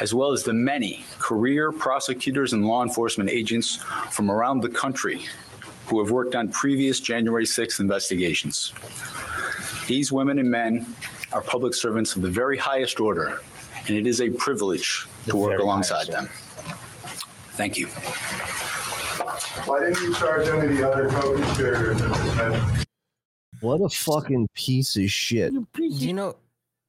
[0.00, 3.76] as well as the many career prosecutors and law enforcement agents
[4.10, 5.28] from around the country
[5.88, 8.72] who have worked on previous January 6th investigations.
[9.86, 10.86] These women and men
[11.32, 13.40] are public servants of the very highest order,
[13.86, 16.28] and it is a privilege to work alongside them.
[17.52, 17.86] Thank you.
[19.66, 22.84] Why didn't you charge any of the other co-conspirators in this mess?
[23.60, 25.52] What a fucking piece of shit.
[25.52, 26.36] Do you know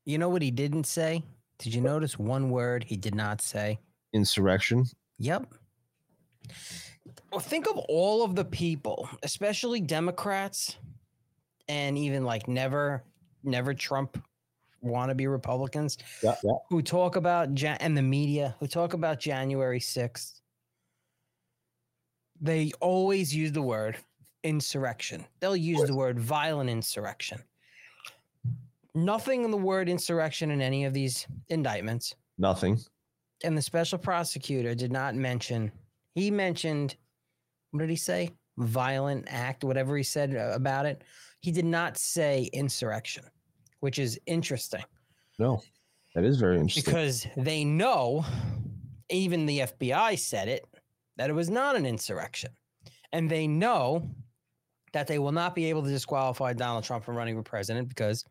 [0.06, 1.24] you know what he didn't say?
[1.60, 3.80] Did you notice one word he did not say?
[4.14, 4.86] Insurrection.
[5.20, 5.54] Yep.
[7.32, 10.78] Well, think of all of the people, especially Democrats
[11.68, 13.04] and even like never,
[13.44, 14.22] never Trump
[14.84, 16.54] wannabe Republicans Yeah, yeah.
[16.70, 20.42] who talk about ja- and the media who talk about January 6th.
[22.42, 23.98] They always use the word
[24.44, 25.26] insurrection.
[25.42, 27.44] They'll use the word violent insurrection.
[28.96, 32.16] Nothing in the word insurrection in any of these indictments.
[32.38, 32.80] Nothing.
[33.44, 35.72] And the special prosecutor did not mention,
[36.16, 36.96] he mentioned,
[37.72, 38.32] what did he say?
[38.58, 41.04] Violent act, whatever he said uh, about it.
[41.42, 43.24] He did not say insurrection,
[43.80, 44.84] which is interesting
[45.38, 45.62] No.
[46.16, 46.84] That is very interesting.
[46.84, 48.26] because they know,
[49.10, 50.66] even the FBI said it,
[51.18, 52.52] that it was not an insurrection.
[53.14, 54.10] And they know
[54.92, 58.26] that they will not be able to disqualify Donald Trump from running for president because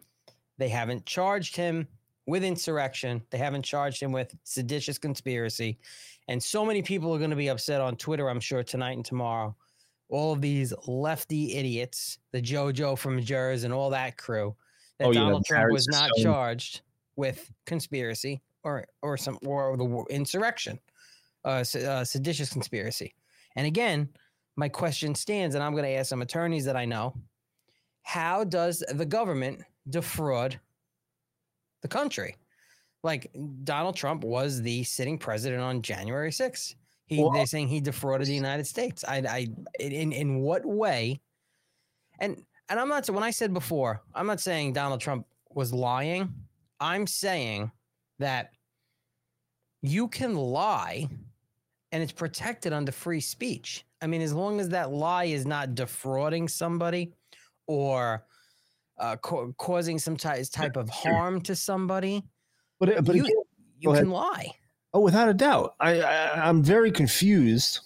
[0.58, 1.86] they haven't charged him
[2.28, 3.22] with insurrection.
[3.30, 5.78] They haven't charged him with seditious conspiracy.
[6.28, 9.04] And so many people are going to be upset on Twitter, I'm sure, tonight and
[9.04, 9.56] tomorrow.
[10.10, 14.54] All of these lefty idiots, the JoJo from Jerz and all that crew,
[14.98, 16.24] that Oh, yeah, Donald Trump Barry was not Stone.
[16.24, 16.82] charged
[17.16, 20.78] with conspiracy or or some or the insurrection,
[21.46, 23.14] uh, uh, seditious conspiracy.
[23.56, 24.08] And again,
[24.56, 27.14] my question stands, and I'm going to ask some attorneys that I know:
[28.02, 30.60] How does the government defraud
[31.82, 32.36] the country?
[33.02, 33.30] Like
[33.64, 36.74] Donald Trump was the sitting president on January 6th.
[37.06, 39.04] He, Well- they're saying he defrauded the United States.
[39.06, 39.48] I, I,
[39.80, 41.20] in in what way?
[42.18, 46.32] And and I'm not when I said before, I'm not saying Donald Trump was lying.
[46.80, 47.70] I'm saying
[48.18, 48.50] that
[49.80, 51.08] you can lie
[51.92, 53.86] and it's protected under free speech.
[54.02, 57.14] I mean, as long as that lie is not defrauding somebody
[57.66, 58.24] or
[58.98, 62.24] uh, ca- causing some ty- type of harm to somebody,
[62.78, 63.36] But uh, but you, again,
[63.80, 64.52] you can lie.
[64.94, 65.74] Oh, without a doubt.
[65.80, 67.80] I, I I'm very confused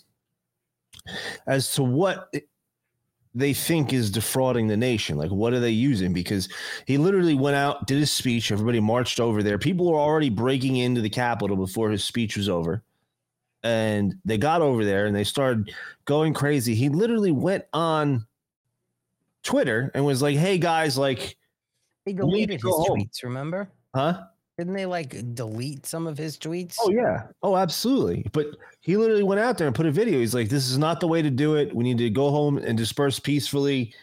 [1.46, 2.32] as to what
[3.34, 5.16] they think is defrauding the nation.
[5.16, 6.12] Like, what are they using?
[6.12, 6.48] Because
[6.86, 8.52] he literally went out, did his speech.
[8.52, 9.58] Everybody marched over there.
[9.58, 12.82] People were already breaking into the Capitol before his speech was over.
[13.64, 15.72] And they got over there and they started
[16.04, 16.74] going crazy.
[16.74, 18.26] He literally went on
[19.42, 21.36] Twitter and was like, hey, guys, like,
[22.04, 22.98] He We need to deleted his home.
[23.00, 23.70] tweets, remember?
[23.94, 24.24] huh?
[24.58, 26.76] Didn't they like delete some of his tweets?
[26.80, 27.22] Oh yeah.
[27.42, 28.26] Oh, absolutely.
[28.32, 28.48] But
[28.80, 30.18] he literally went out there and put a video.
[30.18, 31.74] He's like, "This is not the way to do it.
[31.74, 33.94] We need to go home and disperse peacefully,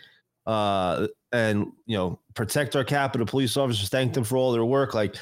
[0.48, 3.28] uh, and you know, protect our Capitol.
[3.28, 3.90] police officers.
[3.90, 4.96] Thank them for all their work.
[4.96, 5.16] Like,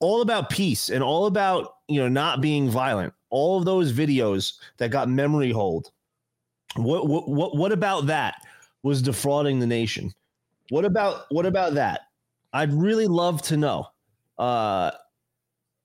[0.00, 3.14] all about peace and all about you know not being violent.
[3.30, 5.92] All of those videos that got memory hold.
[6.74, 8.34] What what what what about that
[8.82, 10.12] was defrauding the nation?
[10.70, 12.02] What about what about that?
[12.52, 13.86] I'd really love to know
[14.38, 14.90] uh,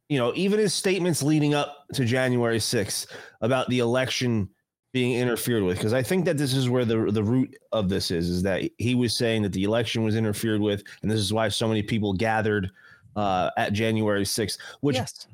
[0.10, 3.08] you know, even his statements leading up to January 6th
[3.42, 4.50] about the election
[4.94, 8.10] being interfered with, because I think that this is where the the root of this
[8.10, 11.34] is, is that he was saying that the election was interfered with, and this is
[11.34, 12.72] why so many people gathered
[13.16, 15.28] uh, at January 6th, which yes.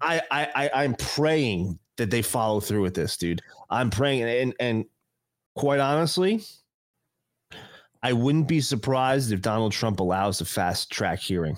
[0.00, 3.42] I, I, I I'm praying that they follow through with this, dude.
[3.70, 4.84] I'm praying, and and
[5.56, 6.44] quite honestly,
[8.02, 11.56] I wouldn't be surprised if Donald Trump allows a fast track hearing.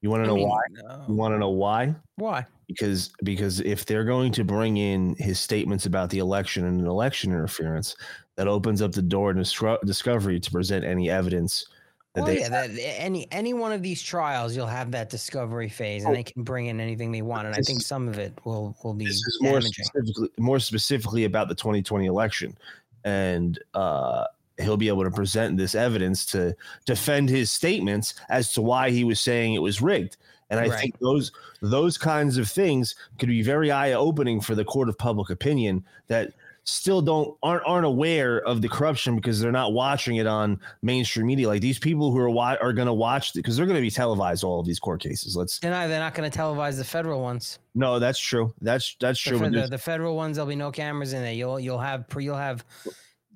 [0.00, 0.60] You want to know mean, why?
[0.70, 1.04] no.
[1.08, 1.94] You want to know why?
[2.16, 2.46] Why?
[2.66, 6.86] Because because if they're going to bring in his statements about the election and an
[6.86, 7.94] election interference,
[8.36, 11.66] that opens up the door to Disco- discovery to present any evidence
[12.14, 15.68] that Well, they yeah, that, any any one of these trials, you'll have that discovery
[15.68, 16.16] phase, and Oh.
[16.16, 17.46] they can bring in anything they want.
[17.46, 19.08] And I think some of it will will be
[19.40, 22.56] more specifically more specifically about the 2020 election
[23.04, 24.24] and uh
[24.58, 29.04] he'll be able to present this evidence to defend his statements as to why he
[29.04, 30.16] was saying it was rigged
[30.50, 30.78] and i Right.
[30.80, 34.98] think those those kinds of things could be very eye opening for the court of
[34.98, 36.32] public opinion that
[36.64, 41.26] still don't aren't aren't aware of the corruption because they're not watching it on mainstream
[41.26, 43.82] media like these people who are wa- are going to watch because they're going to
[43.82, 45.88] be televised all of these court cases let's They're not.
[45.88, 47.58] They're not going to televise the federal ones.
[47.74, 51.14] no that's true that's that's true but the, the federal ones, there'll be no cameras
[51.14, 51.32] in there.
[51.32, 52.64] You'll you'll have pre- you'll have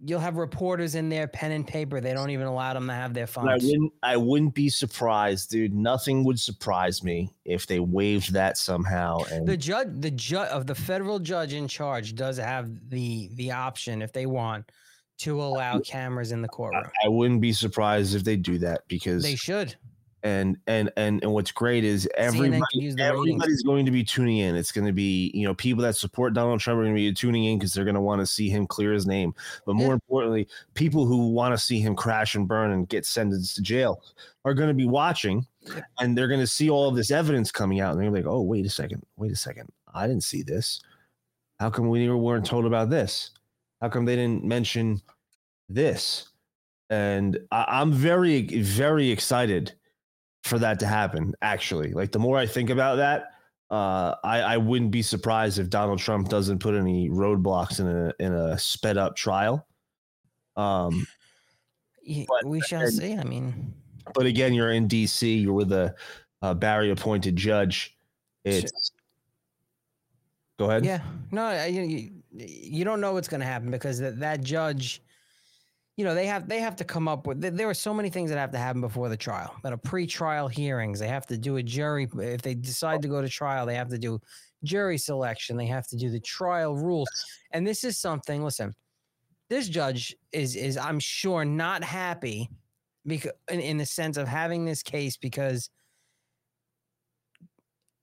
[0.05, 2.01] you'll have reporters in there, pen and paper.
[2.01, 5.51] They don't even allow them to have their And I wouldn't I wouldn't be surprised,
[5.51, 5.75] dude.
[5.75, 9.19] Nothing would surprise me if they waived that somehow.
[9.31, 13.53] And The judge, the judge of the federal judge in charge, does have the the
[13.53, 14.71] option if they want
[15.19, 16.85] to allow cameras in the courtroom.
[17.05, 19.75] I wouldn't be surprised if they do that because They should.
[20.27, 22.61] And and and and what's great is everybody
[22.99, 24.57] everybody's going to be tuning in.
[24.57, 27.13] It's going to be you know people that support Donald Trump are going to be
[27.13, 29.33] tuning in because they're going to want to see him clear his name.
[29.67, 29.95] But more Yeah.
[29.95, 34.03] importantly, people who want to see him crash and burn and get sentenced to jail
[34.45, 35.47] are going to be watching,
[36.01, 38.43] and they're going to see all of this evidence coming out, and they're like, "Oh,
[38.43, 40.81] wait a second, wait a second, I didn't see this.
[41.61, 43.31] How come we weren't told about this?
[43.81, 45.01] How come they didn't mention
[45.69, 46.31] this?"
[46.91, 49.73] And I, I'm very very excited
[50.47, 51.93] for that to happen actually.
[51.93, 53.33] Like the more i think about that
[53.71, 58.13] uh i i wouldn't be surprised if donald trump doesn't put any roadblocks in a
[58.25, 59.67] in a sped up trial.
[60.57, 61.07] Um
[62.09, 63.15] Y- But- we shall and- see.
[63.17, 63.75] I mean,
[64.15, 65.93] but again you're in dc you're with a,
[66.43, 67.97] a barry appointed judge.
[68.45, 68.93] It's
[70.59, 70.85] go ahead.
[70.85, 75.03] Yeah, no, you, you don't know what's going to happen because that, that judge,
[75.97, 77.41] you know, they have they have to come up with.
[77.41, 79.57] there- are so many things that have to happen before the trial.
[79.63, 80.99] That are pre-trial hearings.
[80.99, 82.09] They have to do a jury.
[82.19, 84.21] If they decide to go to trial, they have to do
[84.63, 85.57] jury selection.
[85.57, 87.09] They have to do the trial rules.
[87.53, 88.45] And this is something.
[88.45, 88.75] Listen,
[89.49, 92.51] this judge is is I'm sure not happy
[93.07, 95.71] because in, in the sense of having this case because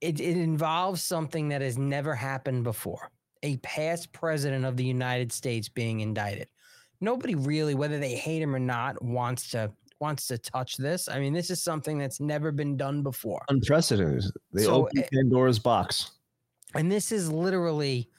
[0.01, 3.11] it, it involves something that has never happened before
[3.43, 6.47] a past president of the United States being indicted.
[7.03, 11.09] Nobody really, whether they hate him or not, wants to wants to touch this.
[11.09, 13.43] I mean, this is something that's never been done before.
[13.49, 16.11] unprecedented they So, opened eh, pandora's box
[16.75, 18.09] And this is literally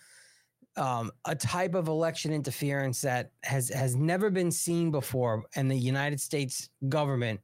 [0.77, 5.77] um, a type of election interference that has has never been seen before, and the
[5.77, 7.41] United States government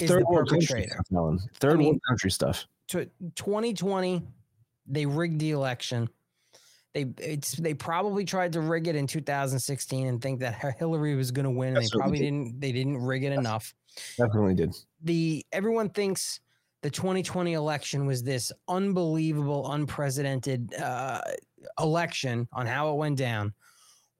[0.00, 1.00] is third the world country perpetrator.
[1.16, 1.38] Alan.
[1.60, 4.22] third mean- world country stuff to 2020
[4.86, 6.06] they rigged the election
[6.94, 11.30] they it's they probably tried to rig it in 2016 and think that hillary was
[11.30, 12.24] going to win and That's they probably did.
[12.24, 13.74] didn't they didn't rig it enough.
[14.16, 14.74] definitely did.
[15.02, 16.40] The everyone thinks
[16.82, 21.20] the 2020 election was this unbelievable unprecedented uh,
[21.78, 23.54] election on how it went down.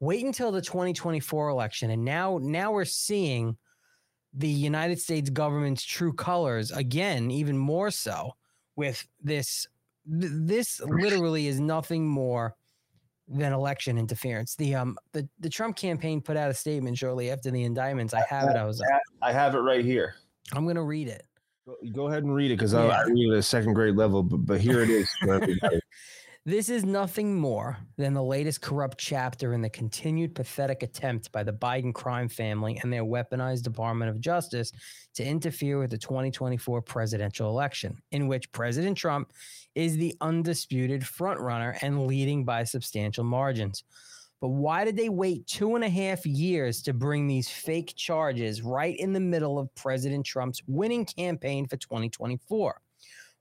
[0.00, 3.56] Wait until the 2024 election and now now we're seeing
[4.36, 8.32] the united states government's true colors again even more so
[8.74, 9.68] with this
[10.04, 12.56] this literally is nothing more
[13.28, 14.54] than election interference.
[14.56, 18.14] The um the, the trump campaign put out a statement shortly after the indictments.
[18.14, 18.56] I have it.
[18.56, 18.82] i was
[19.22, 20.16] i have it right here.
[20.52, 21.24] I'm gonna read it.
[21.92, 24.22] Go- ahead and read it because I, I read it at a second grade level,
[24.22, 25.08] but, but here it is.
[26.46, 31.42] This is nothing more than the latest corrupt chapter in the continued pathetic attempt by
[31.42, 34.70] the Biden crime family and their weaponized Department of Justice
[35.14, 39.32] to interfere with the 2024 presidential election, in which President Trump
[39.74, 43.82] is the undisputed frontrunner and leading by substantial margins.
[44.42, 48.60] But why did they wait two and a half years to bring these fake charges
[48.60, 52.82] right in the middle of President Trump's winning campaign for 2024?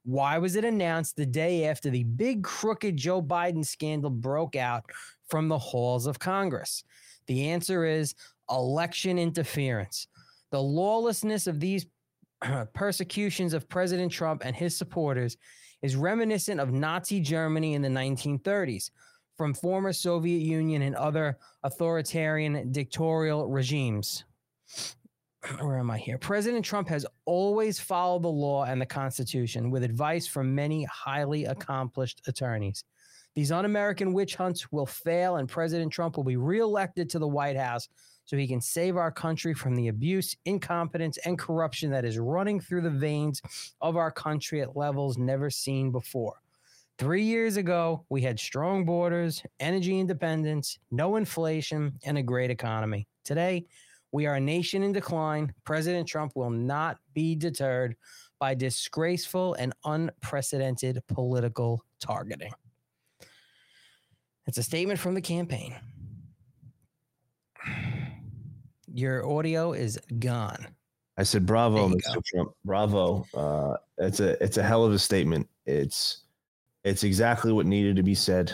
[0.05, 4.83] Why was it announced the day after the big crooked Joe Biden scandal broke out
[5.29, 6.83] from the halls of Congress?
[7.27, 8.13] The answer is
[8.49, 10.07] election interference.
[10.51, 11.85] The lawlessness of these
[12.73, 15.37] persecutions of President Trump and his supporters
[15.81, 18.91] is reminiscent of Nazi Germany in the 1930s,
[19.37, 24.25] from former Soviet Union and other authoritarian dictatorial regimes
[25.59, 26.17] where am I here?
[26.17, 31.45] President Trump has always followed the law and the Constitution with advice from many highly
[31.45, 32.83] accomplished attorneys.
[33.35, 37.27] These un American witch hunts will fail, and President Trump will be reelected to the
[37.27, 37.89] White House
[38.25, 42.59] so he can save our country from the abuse, incompetence, and corruption that is running
[42.59, 43.41] through the veins
[43.81, 46.35] of our country at levels never seen before.
[46.99, 53.07] Three years ago, we had strong borders, energy independence, no inflation, and a great economy.
[53.25, 53.65] Today,
[54.13, 55.51] we are a nation in decline.
[55.65, 57.95] President Trump will not be deterred
[58.39, 62.53] by disgraceful and unprecedented political targeting.
[64.45, 65.75] It's a statement from the campaign.
[68.93, 70.67] Your audio is gone.
[71.17, 72.15] I said, "Bravo, Mr.
[72.15, 72.21] go.
[72.25, 72.51] Trump.
[72.63, 75.47] Bravo." Uh, it's a it's a hell of a statement.
[75.65, 76.23] It's
[76.83, 78.53] it's exactly what needed to be said,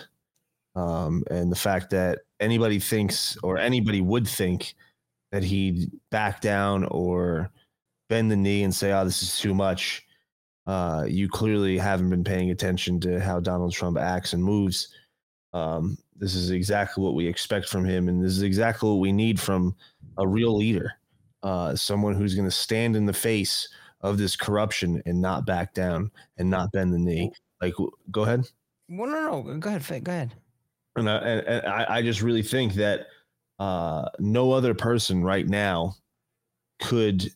[0.75, 4.75] um, and the fact that anybody thinks or anybody would think
[5.31, 7.51] that he'd back down or
[8.09, 10.05] bend the knee and say, "Oh, this is too much."
[10.67, 14.89] Uh, you clearly haven't been paying attention to how Donald Trump acts and moves.
[15.53, 19.11] Um, this is exactly what we expect from him, and this is exactly what we
[19.11, 19.75] need from
[20.17, 20.93] a real leader
[21.43, 23.67] uh, someone who's going to stand in the face
[24.01, 27.31] of this corruption and not back down and not bend the knee.
[27.61, 27.73] Like,
[28.11, 28.45] go ahead.
[28.89, 30.33] Well, no, no, go ahead, go ahead.
[30.95, 33.07] And I, and, I, I just really think that
[33.59, 35.95] uh, no other person right now
[36.81, 37.29] could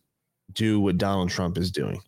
[0.53, 2.01] do what Donald Trump is doing.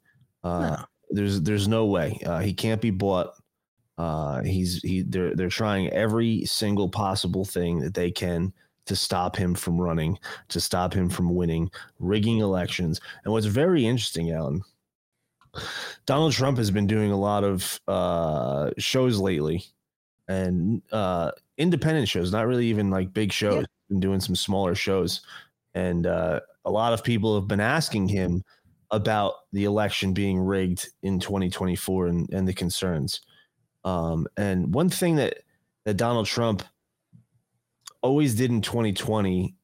[0.43, 3.33] Uh, There's there's no way uh, he can't be bought.
[3.97, 8.51] Uh, he's he they're they're trying every single possible thing that they can
[8.85, 10.17] to stop him from running,
[10.49, 12.99] to stop him from winning, rigging elections.
[13.23, 14.61] And what's very interesting, Alan,
[16.05, 19.63] Donald Trump has been doing a lot of uh, shows lately,
[20.27, 23.65] and uh, independent shows, not really even like big shows.
[23.89, 25.21] Been doing some smaller shows,
[25.73, 28.43] and uh, a lot of people have been asking him
[28.91, 33.21] about the election being rigged in 2024 and, and the concerns.
[33.83, 35.39] Um, and one thing that
[35.85, 36.63] that Donald Trump
[38.01, 39.55] always did in 2020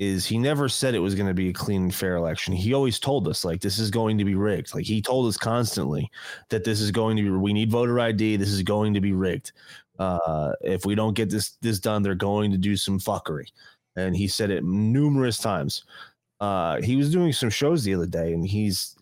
[0.00, 2.54] is he never said it was going to be a clean and fair election.
[2.54, 4.74] He always told us like this is going to be rigged.
[4.74, 6.10] Like he told us constantly
[6.48, 8.36] that this is going to be we need voter ID.
[8.36, 9.52] This is going to be rigged.
[9.98, 13.48] Uh, if we don't get this this done, they're going to do some fuckery.
[13.94, 15.84] And he said it numerous times.
[16.40, 18.96] Uh, he was doing some shows the other day, and he's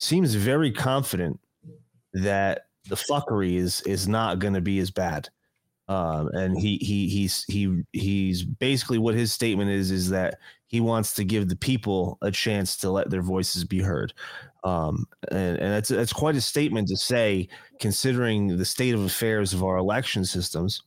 [0.00, 1.38] seems very confident
[2.12, 5.28] that the fuckery is is not going to be as bad.
[5.90, 10.38] Um, and he he he's he he's basically what his statement is is that
[10.68, 14.12] he wants to give the people a chance to let their voices be heard.
[14.62, 17.48] Um, and, and that's that's quite a statement to say,
[17.80, 20.80] considering the state of affairs of our election systems.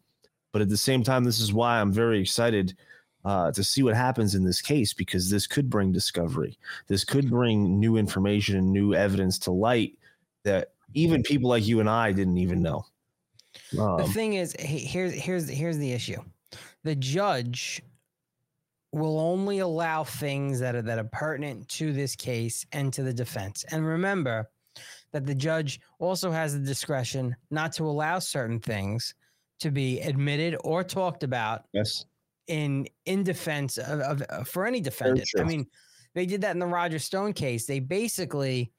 [0.54, 2.74] But at the same time, this is why I'm very excited
[3.26, 6.58] uh, to see what happens in this case because this could bring discovery.
[6.88, 9.98] This could bring new information and new evidence to light
[10.46, 12.86] that even people like you and I didn't even know.
[13.74, 16.22] The Um, thing is, here's here's here's the issue.
[16.84, 17.82] The judge
[18.92, 23.14] will only allow things that are that are pertinent to this case and to the
[23.14, 23.66] defense.
[23.72, 24.50] And remember
[25.12, 29.14] that the judge also has the discretion not to allow certain things
[29.60, 32.06] to be admitted or talked about yes.
[32.48, 35.28] in in defense of, of uh, for any defendant.
[35.40, 35.66] I mean,
[36.14, 37.66] they did that in the Roger Stone case.
[37.66, 38.72] They basically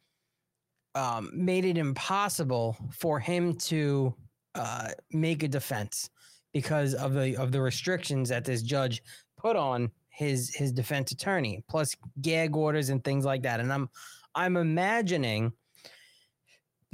[0.94, 4.14] um, made it impossible for him to
[4.54, 6.10] uh, make a defense
[6.52, 9.02] because of the of the restrictions that this judge
[9.36, 13.60] put on his his defense attorney, plus gag orders and things like that.
[13.60, 13.90] And I'm
[14.34, 15.52] I'm imagining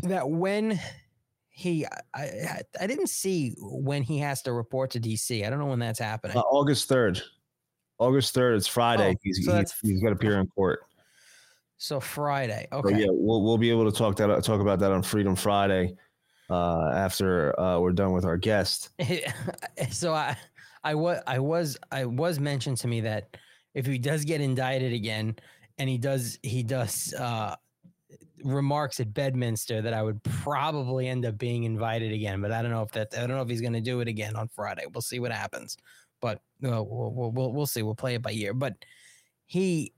[0.02, 0.80] that when
[1.50, 5.46] he I, I didn't see when he has to report to DC.
[5.46, 6.36] I don't know when that's happening.
[6.36, 7.20] Uh, August 3rd.
[7.98, 9.10] August 3rd, it's Friday.
[9.14, 10.80] Oh, he's, so he's, he's got to appear in court.
[11.76, 12.66] So Friday.
[12.72, 13.00] So Okay.
[13.00, 15.94] yeah, we'll, we'll be able to talk that talk about that on Freedom Friday.
[16.50, 18.90] Uh, after uh, we're done with our guest.
[19.90, 20.36] so I,
[20.82, 23.36] I was, I was, I was mentioned to me that
[23.74, 25.36] if he does get indicted again,
[25.78, 27.54] and he does, he does uh,
[28.42, 32.42] remarks at Bedminster, that I would probably end up being invited again.
[32.42, 34.08] But I don't know if that, I don't know if he's going to do it
[34.08, 34.84] again on Friday.
[34.92, 35.76] We'll see what happens.
[36.20, 37.82] But uh, we'll, we'll, we'll, we'll see.
[37.82, 38.52] We'll play it by ear.
[38.52, 38.74] But
[39.46, 39.94] he,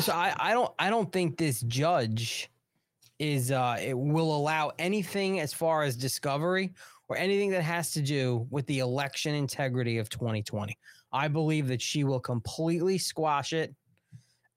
[0.00, 2.48] so I, I don't, I don't think this judge
[3.18, 6.72] is uh, it will allow anything as far as discovery
[7.08, 10.76] or anything that has to do with the election integrity of 2020.
[11.12, 13.74] I believe that she will completely squash it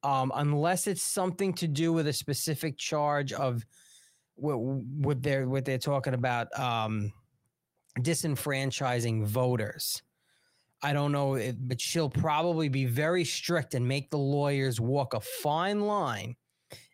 [0.03, 3.63] um, unless it's something to do with a specific charge of
[4.35, 7.11] what, what they're what they're talking about um,
[7.99, 10.01] disenfranchising voters.
[10.83, 15.19] I don't know, but she'll probably be very strict and make the lawyers walk a
[15.19, 16.35] fine line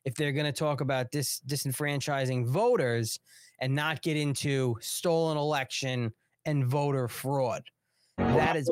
[0.06, 3.20] if they're going to talk about dis- disenfranchising voters
[3.60, 6.12] and not get into stolen election
[6.46, 7.64] and voter fraud.
[8.18, 8.70] That is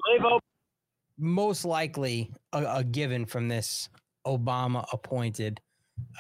[1.18, 3.90] most likely a, a given from this
[4.26, 5.62] Obama appointed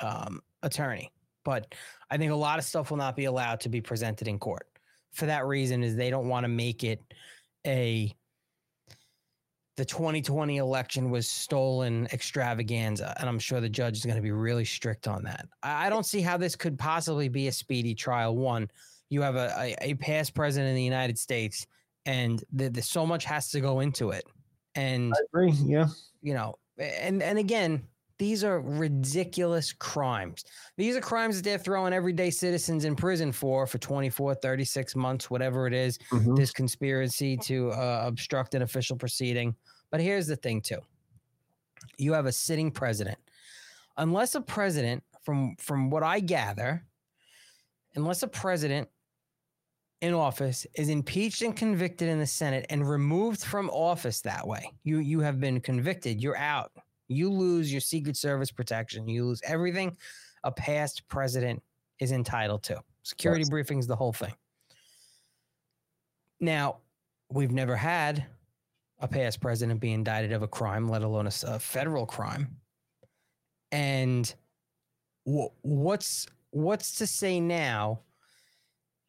[0.01, 1.11] um, attorney.
[1.43, 1.73] But
[2.09, 4.67] I think a lot of stuff will not be allowed to be presented in court.
[5.11, 7.01] For that reason, is they don't want to make it
[7.65, 8.15] a
[9.77, 13.15] the 2020 election was stolen extravaganza.
[13.19, 15.47] And I'm sure the judge is going to be really strict on that.
[15.63, 18.35] I don't see how this could possibly be a speedy trial.
[18.35, 18.69] One,
[19.09, 21.67] you have a, a, a past president in the United States,
[22.05, 24.25] and the, the, so much has to go into it.
[24.75, 25.53] And I agree.
[25.65, 25.87] Yeah.
[26.21, 27.83] You know, and and again,
[28.21, 30.45] these are ridiculous crimes.
[30.77, 35.31] These are crimes that they're throwing everyday citizens in prison for for 24, 36 months,
[35.31, 36.37] whatever it is, Mhm.
[36.37, 39.55] this conspiracy to uh, obstruct an official proceeding.
[39.89, 40.77] But here's the thing, too
[41.97, 43.17] you have a sitting president.
[43.97, 46.85] Unless a president, from, from what I gather,
[47.95, 48.87] unless a president
[50.01, 54.71] in office is impeached and convicted in the Senate and removed from office that way,
[54.83, 56.71] you, you have been convicted, you're out.
[57.11, 59.07] You lose your Secret Service protection.
[59.07, 59.97] You lose everything
[60.43, 61.61] a past president
[61.99, 62.81] is entitled to.
[63.03, 64.33] Security briefings, the whole thing.
[66.39, 66.77] Now,
[67.29, 68.25] we've never had
[68.99, 72.55] a past president be indicted of a crime, let alone a federal crime.
[73.71, 74.33] And
[75.25, 78.01] wh- what's what's to say now?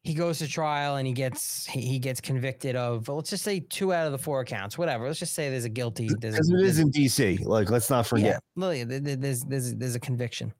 [0.03, 3.61] He goes to trial and he gets he, he gets convicted of let's just say
[3.61, 5.07] two out of the four accounts, whatever.
[5.07, 6.09] Let's just say there's a guilty.
[6.19, 7.45] There's a, Because it is in DC.
[7.45, 8.25] Like, let's not forget.
[8.25, 10.53] yeah, well, yeah, there- there- there's there's there's a conviction.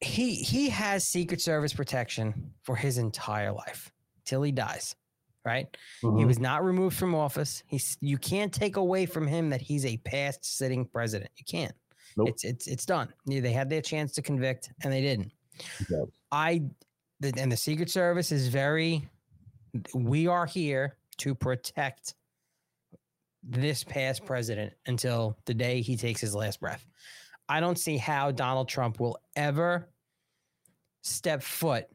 [0.00, 3.90] He he has Secret Service protection for his entire life
[4.24, 4.94] till he dies,
[5.44, 5.66] right?
[6.00, 6.26] He Mhm.
[6.28, 7.64] was not removed from office.
[7.66, 11.30] He's you can't take away from him that he's a past sitting president.
[11.36, 11.74] You can't.
[12.16, 12.28] Nope.
[12.28, 13.12] It's it's it's done.
[13.26, 15.32] They had their chance to convict and they didn't.
[16.30, 16.62] I
[17.20, 19.08] the, and the Secret Service is very.
[19.94, 22.14] We are here to protect
[23.42, 26.86] this past president until the day he takes his last breath.
[27.48, 29.88] I don't see how Donald Trump will ever
[31.02, 31.86] step foot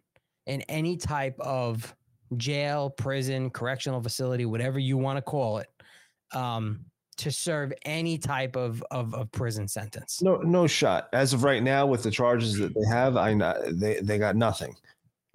[0.48, 1.96] in any type of
[2.38, 5.68] jail, prison, correctional facility, whatever you want to call it,
[6.34, 6.80] um,
[7.18, 10.22] to serve any type of, of, of prison sentence.
[10.22, 11.08] No, no shot.
[11.14, 13.34] As of right now, with the charges that they have, I
[13.72, 14.76] they they got nothing.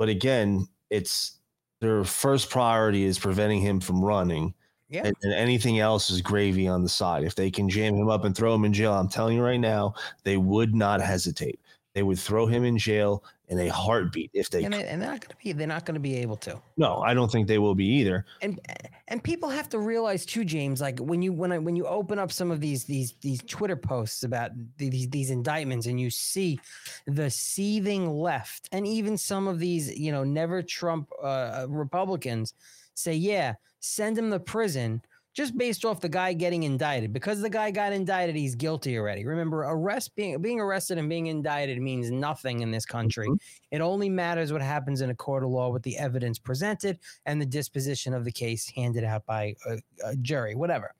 [0.01, 1.41] But again, it's
[1.83, 4.55] their first priority is preventing him from running.
[4.89, 5.03] Yeah.
[5.05, 7.23] And, and anything else is gravy on the side.
[7.23, 9.61] If they can jam him up and throw him in jail, I'm telling you right
[9.61, 9.93] now,
[10.25, 11.61] they would not hesitate.
[11.93, 14.63] They would throw him in jail in a heartbeat if they.
[14.63, 16.61] And, they, and they're not going to be they're not going to be able to.
[16.77, 18.25] no, I don't think they will be either.
[18.43, 18.61] and
[19.09, 20.81] and people have to realize too, James.
[20.81, 23.77] Like when you when I when you open up some of these these these Twitter
[23.77, 26.61] posts about these these indictments, and you see
[27.07, 32.55] the seething left, and even some of these you know never Trump uh, Republicans
[32.95, 35.03] say, yeah, send him to prison.
[35.33, 39.25] Just based off the guy getting indicted, because the guy got indicted, he's guilty already.
[39.25, 43.29] Remember, arrest being being arrested and being indicted means nothing in this country.
[43.29, 43.37] Mm-hmm.
[43.71, 47.41] It only matters what happens in a court of law with the evidence presented and
[47.41, 50.95] the disposition of the case handed out by a, a jury, whatever.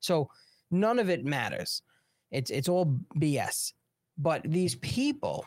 [0.00, 0.30] So
[0.70, 1.82] none of it matters.
[2.30, 3.74] It's it's all BS.
[4.16, 5.44] But these people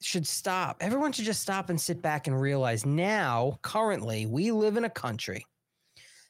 [0.00, 0.76] should stop.
[0.80, 4.90] Everyone should just stop and sit back and realize now, currently, we live in a
[4.90, 5.44] country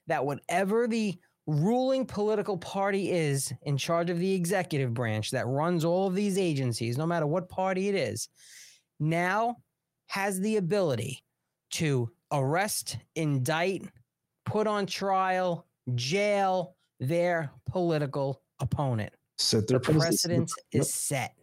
[0.07, 5.85] that whatever the ruling political party is in charge of the executive branch that runs
[5.85, 8.29] all of these agencies, no matter what party it is,
[8.99, 9.57] now
[10.09, 11.23] has the ability
[11.71, 13.85] to arrest, indict,
[14.45, 19.13] put on trial, jail their political opponent.
[19.39, 21.35] Set their The precedent is set.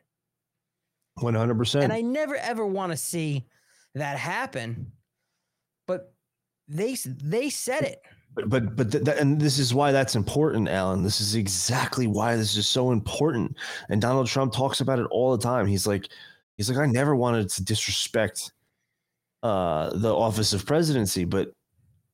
[1.20, 1.84] One hundred percent.
[1.84, 3.45] And I never ever want to see
[3.93, 4.91] that happen,
[5.86, 6.11] but
[6.68, 8.01] they they said it.
[8.36, 11.04] But but th- and this is why that's important, Alan.
[11.04, 13.56] This is exactly why this is so important.
[13.90, 15.68] And Donald Trump talks about it all the time.
[15.68, 16.10] He's like,
[16.58, 18.52] he's like, I never wanted to disrespect
[19.44, 21.54] uh, the office of presidency, but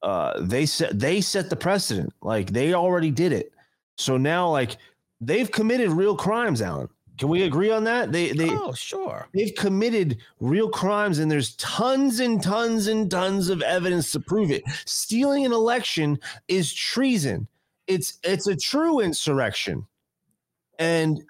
[0.01, 2.11] uh, they set they set the precedent.
[2.21, 3.53] Like they already did it.
[3.97, 4.77] So now, like
[5.21, 6.89] they've committed real crimes, Alan.
[7.19, 8.13] Can we agree on that?
[8.13, 13.49] They they oh sure they've committed real crimes, and there's tons and tons and tons
[13.49, 14.63] of evidence to prove it.
[14.85, 16.17] Stealing an election
[16.47, 17.45] is treason.
[17.87, 19.85] It's it's a true insurrection,
[20.79, 21.21] and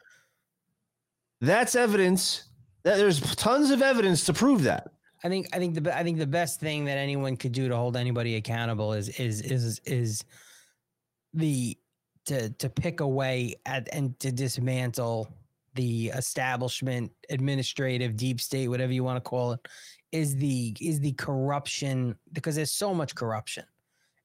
[1.42, 2.44] that's evidence.
[2.84, 4.92] That there's tons of evidence to prove that.
[5.24, 7.76] I think I think the I think the best thing that anyone could do to
[7.76, 10.24] hold anybody accountable is is is is
[11.34, 11.76] the
[12.26, 15.28] to to pick away at and to dismantle
[15.76, 19.59] the establishment, administrative, deep state, whatever you want to call it,
[20.11, 23.63] is the is the corruption because there's so much corruption,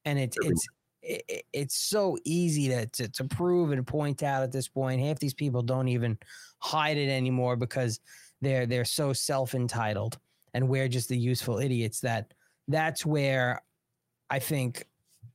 [0.04, 0.66] and it's it's
[1.02, 5.00] it, it- it's so easy to, to to prove and point out at this point.
[5.00, 6.18] Half these people don't even
[6.60, 8.00] hide it anymore because
[8.40, 10.18] they're they're so self entitled,
[10.54, 12.00] and we're just the useful idiots.
[12.00, 12.32] That
[12.68, 13.62] that's where
[14.30, 14.86] I think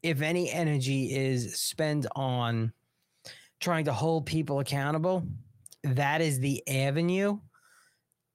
[0.01, 2.73] if any energy is spent on
[3.59, 5.27] trying to hold people accountable,
[5.83, 7.39] that is the avenue.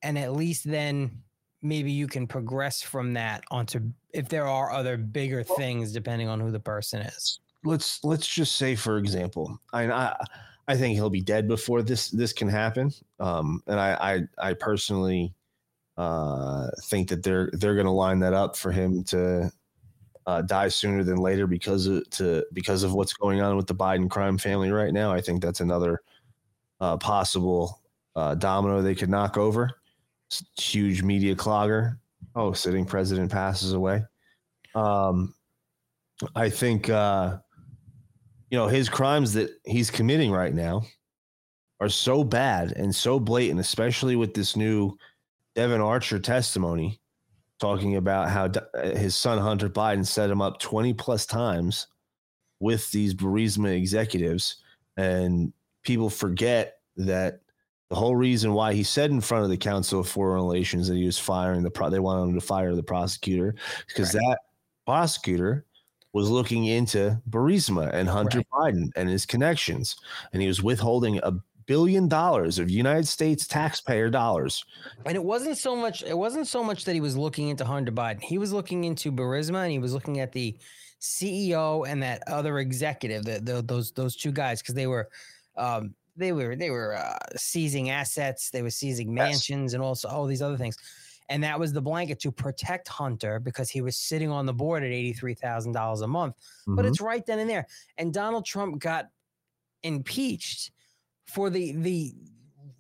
[0.03, 1.23] And at least then
[1.63, 3.81] maybe you can progress from that onto
[4.13, 7.41] if there are other bigger things depending on who the person is.
[7.65, 10.17] let's let's just say for example I I,
[10.69, 14.55] I think he'll be dead before this this can happen um and I I, I
[14.55, 15.35] personally
[15.97, 19.51] uh think that they're they're going to line that up for him to
[20.27, 23.75] uh, die sooner than later because of to because of what's going on with the
[23.75, 26.03] Biden crime family right now I think that's another
[26.85, 27.81] uh, possible
[28.15, 29.71] uh, domino they could knock over.
[30.59, 31.99] Huge media clogger.
[32.35, 34.03] Oh sitting president passes away.
[34.75, 35.35] Um
[36.35, 37.39] I think uh
[38.51, 40.83] you know his crimes that he's committing right now
[41.81, 44.97] are so bad and so blatant especially with this new
[45.55, 47.01] Devon Archer testimony
[47.61, 51.87] talking about how uh, his son hunter biden set him up 20 plus times
[52.61, 54.57] with these burisma executives
[54.97, 55.53] and
[55.85, 57.41] people forget that
[57.91, 60.97] the whole reason why he said in front of the council of foreign relations that
[60.97, 63.55] he was firing the pro- they wanted him to fire the prosecutor
[63.87, 64.39] because that
[64.87, 65.65] prosecutor
[66.13, 69.97] was looking into Burisma and Hunter Biden and his connections,
[70.33, 71.33] and he was withholding a
[71.67, 74.65] billion dollars of United States taxpayer dollars.
[75.07, 76.03] And it wasn't so much.
[76.05, 78.23] It wasn't so much that he was looking into Hunter Biden.
[78.23, 80.57] He was looking into Burisma, and he was looking at the
[81.01, 85.09] CEO and that other executive, the, the, those those two guys, because they were,
[85.57, 90.27] um, they were they were uh, seizing assets, they were seizing mansions, and also all
[90.27, 90.77] these other things.
[91.29, 94.83] And that was the blanket to protect Hunter because he was sitting on the board
[94.85, 96.37] at eighty three thousand dollars a month.
[96.77, 96.87] But Mhm.
[96.87, 97.67] it's right then and there.
[97.99, 99.07] And Donald Trump got
[99.83, 100.73] impeached
[101.29, 102.15] for the the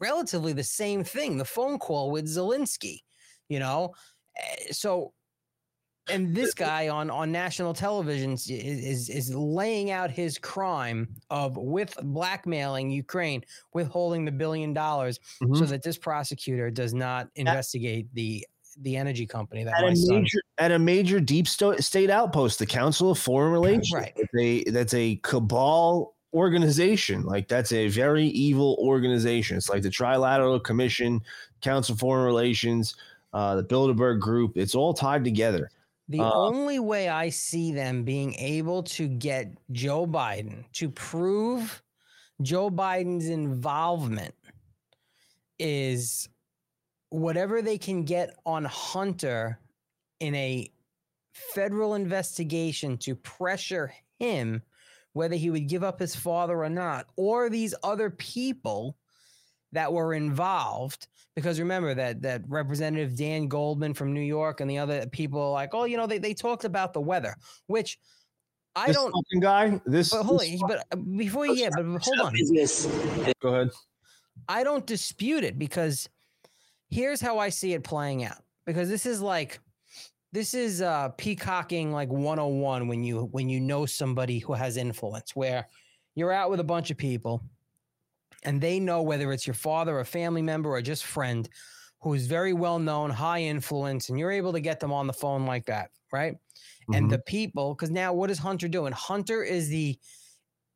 [0.01, 3.01] relatively the same thing the phone call with Zelensky
[3.49, 3.95] you know
[4.37, 5.15] Eh, so
[6.09, 11.57] and this guy on on national television is is, is laying out his crime of
[11.57, 13.43] with blackmailing Ukraine
[13.73, 15.69] withholding the billion dollars so Mhm.
[15.69, 18.47] that this prosecutor does not investigate the
[18.83, 22.11] the energy company that At my a son major at a major deep sto- state
[22.11, 23.93] outpost, the Council of Foreign Relations.
[23.93, 24.13] Right.
[24.17, 27.23] That's a that's a cabal organization.
[27.23, 29.57] Like that's a very evil organization.
[29.57, 31.23] It's like the Trilateral Commission,
[31.61, 32.97] Council of Foreign Relations,
[33.33, 34.57] uh, the Bilderberg Group.
[34.57, 35.71] It's all tied together.
[36.09, 41.83] The Uh, only way I see them being able to get Joe Biden to prove
[42.43, 44.35] Joe Biden's involvement
[45.59, 46.29] is
[47.11, 49.61] whatever they can get on Hunter
[50.21, 50.71] in a
[51.33, 54.63] federal investigation to pressure him,
[55.13, 58.97] whether he would give up his father or not, or these other people
[59.75, 61.07] that were involved.
[61.37, 65.51] Because remember that that Representative Dan Goldman from New York and the other people are
[65.51, 67.99] like, oh, you know, they, they talked about the weather, which
[68.77, 69.81] I This don't guy.
[69.87, 70.11] This.
[70.11, 72.35] but hold this on, but uh, before yeah, but hold on.
[73.43, 73.71] Go ahead.
[74.49, 76.09] I don't dispute it because
[76.91, 78.43] here's how I see it playing out.
[78.67, 79.61] Because this is like
[80.33, 85.37] this is uh peacocking like 101 when you when you know somebody who has influence
[85.37, 85.69] where
[86.15, 87.43] you're out with a bunch of people
[88.45, 91.49] and they know whether it's your father, a family member, or just friend
[92.03, 95.13] who is very well known, high influence, and you're able to get them on the
[95.13, 96.37] phone like that, right?
[96.93, 97.11] And Mhm.
[97.11, 98.93] the people, because now what is Hunter doing?
[98.93, 99.99] Hunter is the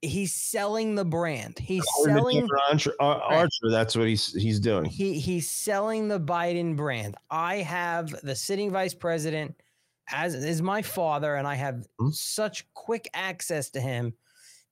[0.02, 1.58] he's selling the brand.
[1.58, 2.94] He's According selling David Archer,
[3.30, 3.48] Right.
[3.48, 4.90] Archer, that's what he's he's doing.
[4.90, 7.16] he he's selling the Biden brand.
[7.30, 9.56] I have the sitting vice president
[10.10, 12.10] as is my father, and I have Hmm?
[12.10, 14.14] such quick access to him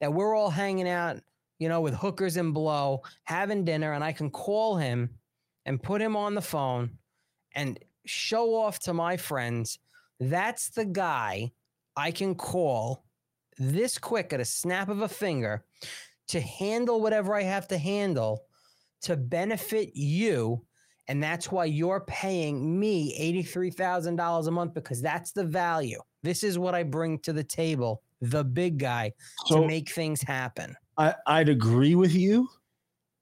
[0.00, 1.22] that we're all hanging out,
[1.58, 5.10] you know, with hookers and blow, having dinner, and I can call him
[5.64, 6.90] and put him on the phone
[7.54, 9.78] and show off to my friends.
[10.20, 11.52] That's the guy
[11.96, 13.04] I can call
[13.58, 15.64] this quick at a snap of a finger
[16.28, 18.42] to handle whatever I have to handle
[19.02, 20.64] to benefit you.
[21.08, 26.00] And that's why you're paying me $83,000 a month because that's the value.
[26.22, 29.12] This is what I bring to the table, the big guy,
[29.46, 30.74] So- to make things happen.
[30.98, 32.48] I, I'd agree with you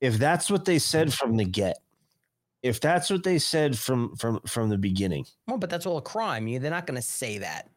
[0.01, 1.79] if that's what they said from the get.
[2.63, 5.27] If that's what they said from from from the beginning.
[5.47, 6.47] Well, but that's all a crime.
[6.49, 7.69] You, they're not going to say that.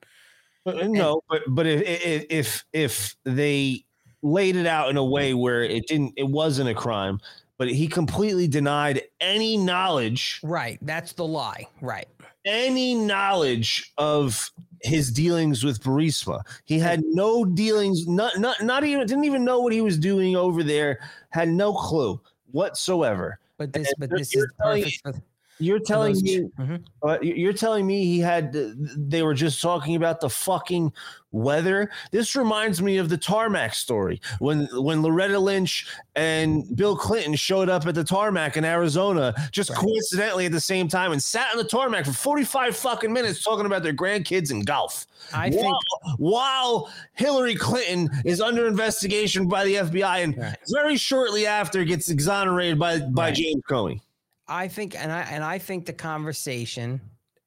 [0.63, 3.83] But, uh, no, but but if, if if if they
[4.21, 7.19] laid it out in a way where it didn't, it wasn't a crime,
[7.57, 10.79] but he completely denied any knowledge, Right.
[10.81, 11.67] That's the lie.
[11.81, 12.07] Right.
[12.45, 14.51] any knowledge of
[14.87, 16.41] his dealings with Burisma.
[16.65, 20.35] He had no dealings, not not not even didn't even know what he was doing
[20.35, 20.99] over there.
[21.29, 22.19] Had no clue
[22.51, 23.39] whatsoever.
[23.57, 25.01] But this, And but this is perfect.
[25.03, 25.13] For,
[25.59, 26.83] You're telling those- me Mhm.
[27.03, 30.91] uh, you- you're telling me he had they were just talking about the fucking
[31.31, 31.91] weather.
[32.11, 37.69] This reminds me of the tarmac story when when Loretta Lynch and Bill Clinton showed
[37.69, 39.79] up at the tarmac in Arizona just Right.
[39.79, 43.65] coincidentally at the same time and sat on the tarmac for 45 fucking minutes talking
[43.65, 45.05] about their grandkids and golf.
[45.33, 50.55] I think while, while Hillary Clinton is under investigation by the FBI and Right.
[50.71, 53.35] very shortly after gets exonerated by by Right.
[53.35, 53.99] James Comey.
[54.47, 57.01] I think, and I and I think the conversation,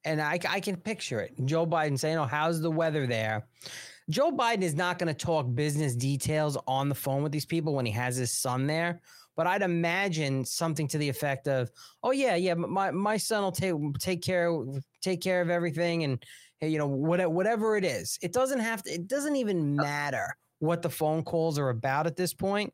[0.05, 1.33] and I I can picture it.
[1.45, 3.47] Joe Biden saying, "Oh, how's the weather there?"
[4.09, 7.73] Joe Biden is not going to talk business details on the phone with these people
[7.73, 9.01] when he has his son there.
[9.37, 11.71] But I'd imagine something to the effect of,
[12.03, 14.51] "Oh yeah, yeah, my my son will take take care
[15.01, 16.23] take care of everything, and
[16.61, 18.19] you know whatever whatever it is.
[18.21, 18.91] It doesn't have to.
[18.91, 22.73] It doesn't even uh matter what the phone calls are about at this point."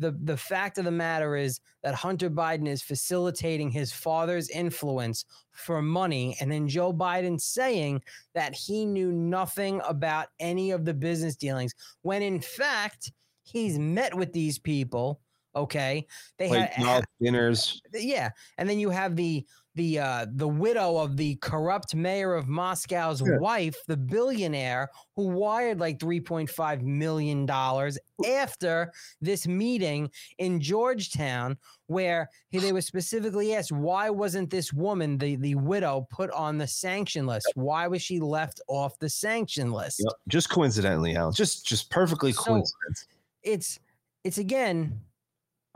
[0.00, 5.24] The the fact of the matter is that Hunter Biden is facilitating his father's influence
[5.52, 8.02] for money and then Joe Biden saying
[8.34, 14.14] that he knew nothing about any of the business dealings when in fact he's met
[14.14, 15.20] with these people
[15.54, 16.06] okay
[16.38, 17.82] they Like had dinners.
[17.92, 19.44] yeah and then you have the
[19.76, 23.38] the uh the widow of the corrupt mayor of moscow's Yeah.
[23.38, 27.96] wife the billionaire who wired like 3.5 million dollars
[28.26, 31.56] after this meeting in georgetown
[31.86, 36.58] where he, they were specifically asked why wasn't this woman the the widow put on
[36.58, 40.12] the sanction list why was she left off the sanction list Yep.
[40.28, 41.32] Just coincidentally, Alan.
[41.32, 43.06] Just just perfectly So- coincidence.
[43.44, 43.78] it's
[44.24, 45.00] it's again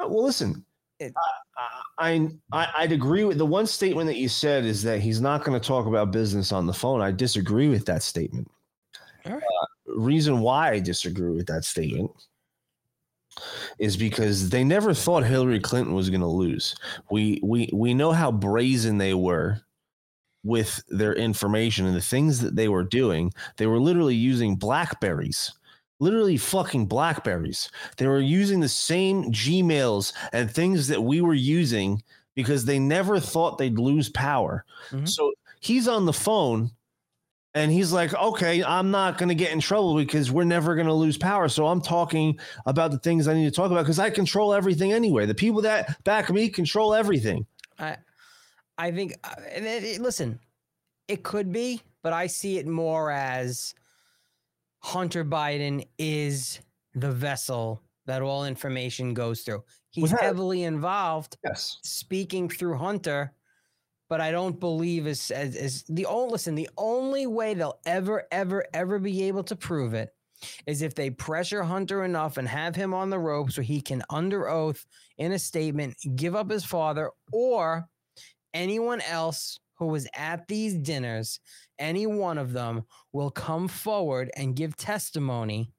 [0.00, 0.64] Oh, well, listen.
[1.04, 1.14] It-
[1.98, 5.44] I, I I'd agree with the one statement that you said is that he's not
[5.44, 7.00] going to talk about business on the phone.
[7.00, 8.50] I disagree with that statement.
[9.24, 9.36] Right.
[9.36, 12.10] Uh, reason why I disagree with that statement
[13.78, 16.74] is because they never thought Hillary Clinton was going to lose.
[17.10, 19.60] We we we know how brazen they were
[20.44, 23.32] with their information and the things that they were doing.
[23.56, 25.52] They were literally using blackberries.
[26.00, 27.70] Literally fucking blackberries.
[27.96, 32.02] They were using the same Gmails and things that we were using
[32.34, 34.64] because they never thought they'd lose power.
[34.90, 35.08] Mhm.
[35.08, 36.70] So he's on the phone
[37.54, 40.88] and he's like, okay, I'm not going to get in trouble because we're never going
[40.88, 41.48] to lose power.
[41.48, 42.36] So I'm talking
[42.66, 45.26] about the things I need to talk about because I control everything anyway.
[45.26, 47.46] The people that back me control everything.
[47.78, 47.96] I
[48.76, 50.40] I think uh, and it, it- listen,
[51.06, 53.74] it could be, but I see it more as
[54.84, 56.60] Hunter Biden is
[56.94, 59.64] the vessel that all information goes through.
[59.90, 61.78] He's Without- heavily involved Yes.
[61.82, 63.32] speaking through Hunter,
[64.10, 68.26] but I don't believe as as, as the only listen, the only way they'll ever,
[68.30, 70.10] ever, ever be able to prove it
[70.66, 74.02] is if they pressure Hunter enough and have him on the rope so he can
[74.10, 74.84] under oath
[75.16, 77.88] in a statement give up his father or
[78.52, 81.40] anyone else who was at these dinners,
[81.78, 85.70] any one of them will come forward and give testimony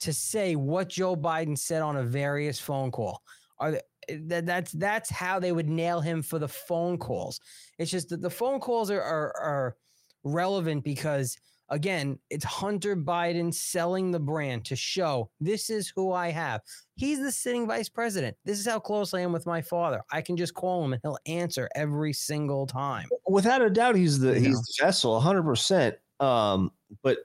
[0.00, 3.22] to say what Joe Biden said on a various phone call.
[3.58, 3.82] Are th-
[4.26, 7.40] that that's that's how they would nail him for the phone calls.
[7.78, 9.76] It's just that the phone calls are are, are
[10.24, 11.36] relevant because
[11.68, 16.60] again, it's Hunter Biden selling the brand to show this is who I have.
[16.96, 18.36] He's the sitting vice president.
[18.44, 20.02] This is how close I am with my father.
[20.12, 23.08] I can just call him and he'll answer every single time.
[23.26, 24.60] Without a doubt, he's the You he's know.
[24.60, 25.42] the vessel, 100.
[25.42, 26.70] percent Um,
[27.02, 27.18] but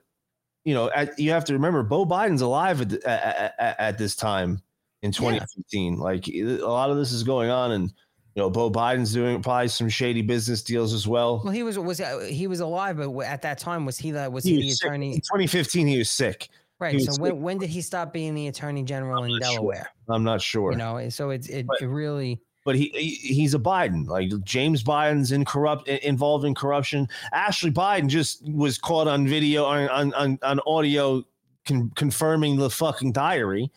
[0.66, 4.16] you know, at, you have to remember, Bo Biden's alive at, at, at, at this
[4.16, 4.62] time
[5.02, 5.98] in 2015.
[5.98, 7.94] Like a lot of this is going on, and
[8.40, 11.42] you know, Bo Biden's doing probably some shady business deals as well.
[11.44, 14.30] Well, he was was uh, he was alive, but at that time was he the
[14.32, 14.88] was He he, the was sick.
[14.88, 15.14] attorney?
[15.16, 16.48] In 2015, he was sick.
[16.80, 16.94] Right.
[16.96, 17.22] was So sick.
[17.22, 19.54] when when did he stop being the attorney general in not sure.
[19.56, 19.90] Delaware?
[20.08, 20.72] I'm not sure.
[20.72, 24.08] You know, so it's it, it really but he, he he's a Biden.
[24.08, 27.10] Like James Biden's in corrupt involved in corruption.
[27.34, 31.26] Ashley Biden just was caught on video on on on, on audio
[31.66, 33.70] con- confirming the fucking diary.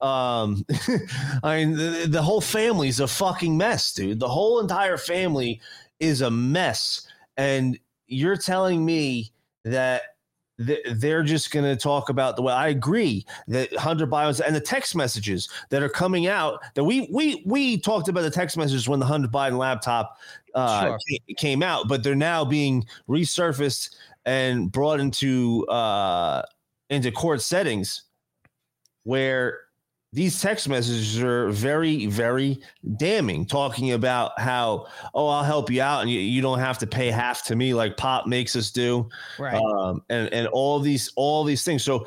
[0.00, 0.64] Um,
[1.42, 4.20] I mean, the, the whole family's a fucking mess, dude.
[4.20, 5.60] The whole entire family
[5.98, 9.30] is a mess, and you're telling me
[9.64, 10.02] that
[10.64, 14.54] th- they're just going to talk about the way I agree that Hunter Biden's and
[14.54, 18.56] the text messages that are coming out that we we we talked about the text
[18.56, 20.16] messages when the Hunter Biden laptop
[20.54, 20.98] uh, Sure.
[21.36, 23.94] came out, but they're now being resurfaced
[24.24, 26.42] and brought into uh,
[26.88, 28.02] into court settings
[29.04, 29.60] where
[30.12, 32.60] these text messages are very, very
[32.96, 36.86] damning, talking about how, oh, I'll help you out and you, you don't have to
[36.86, 39.08] pay half to me like Pop makes us do.
[39.38, 39.54] Right.
[39.54, 41.84] Um, and, and all these, all these things.
[41.84, 42.06] So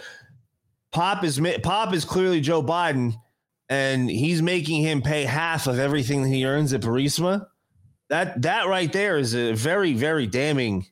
[0.93, 3.16] Pop is Pop is clearly Joe Biden,
[3.68, 7.47] and he's making him pay half of everything that he earns at Burisma.
[8.10, 10.86] That that right there is a very, very damning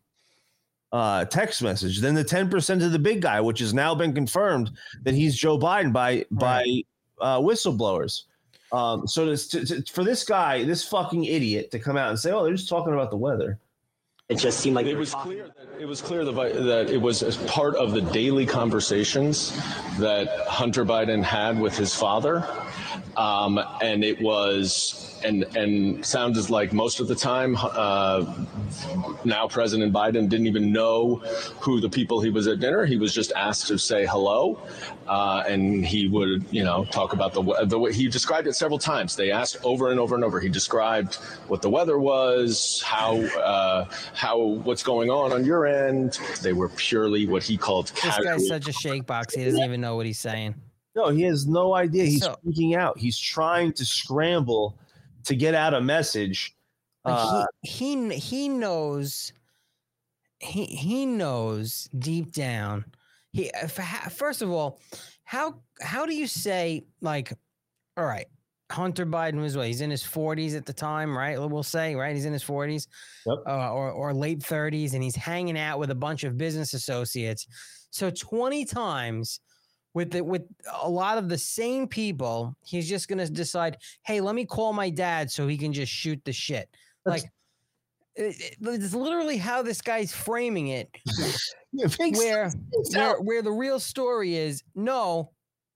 [0.92, 2.00] uh, text message.
[2.00, 4.72] Then the 10% of the big guy, which has now been confirmed
[5.04, 6.66] that he's Joe Biden by by
[7.22, 8.24] uh, whistleblowers.
[8.72, 12.20] Um, so to, to, to- for this guy, this fucking idiot, to come out and
[12.20, 13.60] say, "Oh, they're just talking about the weather,"
[14.32, 17.22] It just seemed like it was clear that it was clear that, that it was
[17.22, 19.52] as part of the daily conversations
[20.00, 22.48] that Hunter Biden had with his father,
[23.18, 28.26] um, and it was and and sounded like most of the time uh,
[29.26, 31.16] now President Biden didn't even know
[31.60, 32.86] who the people he was at dinner.
[32.86, 34.60] He was just asked to say hello,
[35.08, 38.80] uh, and he would you know talk about the the way he described it several
[38.80, 39.16] times.
[39.16, 40.40] They asked over and over and over.
[40.40, 41.16] He described
[41.48, 46.20] what the weather was, how uh, how what's going on on your end.
[46.42, 48.26] They were purely what he called this casual.
[48.26, 49.36] guy's such a shake box.
[49.36, 50.56] He doesn't even know what he's saying.
[50.94, 52.04] No, he has no idea.
[52.04, 52.98] He's So- freaking out.
[52.98, 54.78] He's trying to scramble
[55.26, 56.56] to get out a message.
[57.04, 59.34] Uh, he he he knows
[60.40, 62.86] he he knows deep down
[63.32, 63.52] he
[64.12, 64.80] first of all
[65.24, 67.34] how how do you say like
[67.98, 68.28] all right
[68.72, 72.16] hunter biden was what he's in his 40s at the time right we'll say right
[72.16, 72.88] he's in his 40s
[73.26, 73.38] Yep.
[73.48, 77.48] uh, or, or late 30s and he's hanging out with a bunch of business associates
[77.90, 79.40] so 20 times
[79.94, 80.44] with the, with
[80.82, 84.72] a lot of the same people he's just going to decide hey let me call
[84.74, 86.70] my dad so he can just shoot the shit.
[87.06, 87.24] Like
[88.16, 90.90] it, it- it's literally how this guy's framing it.
[91.74, 92.52] It where,
[92.94, 95.32] where where the real story is no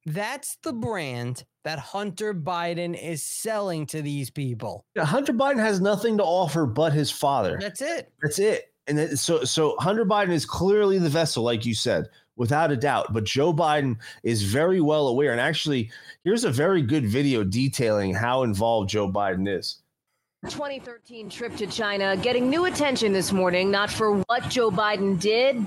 [0.05, 4.86] that's the brand that hunter biden is selling to these people.
[4.95, 7.57] Yeah, Hunter Biden has nothing to offer but his father.
[7.59, 8.11] that's it.
[8.22, 8.72] That's it.
[8.88, 12.05] And so, so Hunter Biden is clearly the vessel, like you said,
[12.38, 13.13] without a doubt.
[13.13, 15.31] But Joe Biden is very well aware.
[15.31, 15.91] And actually,
[16.23, 19.81] here's a very good video detailing how involved Joe Biden is.
[20.49, 25.65] 2013 trip to China getting new attention this morning, not for what Joe Biden did,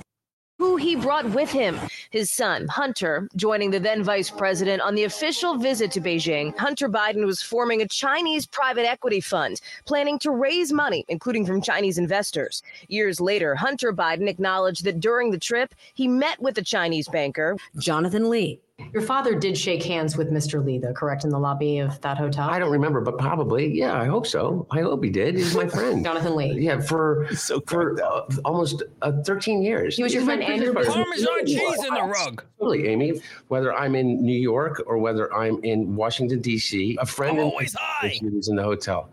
[0.59, 1.79] who he brought with him.
[2.11, 6.57] His son, Hunter, joining the then vice president on the official visit to Beijing.
[6.59, 11.63] Hunter Biden was forming a Chinese private equity fund, planning to raise money, including from
[11.63, 12.63] Chinese investors.
[12.89, 17.57] Years later, Hunter Biden acknowledged that during the trip, he met with the Chinese banker,
[17.79, 18.61] Jonathan Li.
[18.93, 20.65] Your father did shake hands with Mr.
[20.65, 22.49] Li, though, correct, in the lobby of that hotel?
[22.49, 23.67] I don't remember, but probably.
[23.77, 24.67] Yeah, I hope so.
[24.71, 25.35] I hope he did.
[25.35, 26.05] He's my friend.
[26.05, 26.53] Jonathan Li.
[26.59, 27.27] Yeah, for
[27.67, 29.97] for uh, almost uh, 13 years.
[29.97, 31.45] He was your He's friend and your business business- partner.
[31.45, 32.45] Parmesan cheese in the rug.
[32.55, 33.21] Absolutely, Amy.
[33.49, 37.51] Whether I'm in New York or whether I'm in Washington D.C., a friend I'm in-
[37.51, 38.19] always high.
[38.23, 39.11] is in the hotel,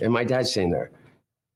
[0.00, 0.90] and my dad's staying there.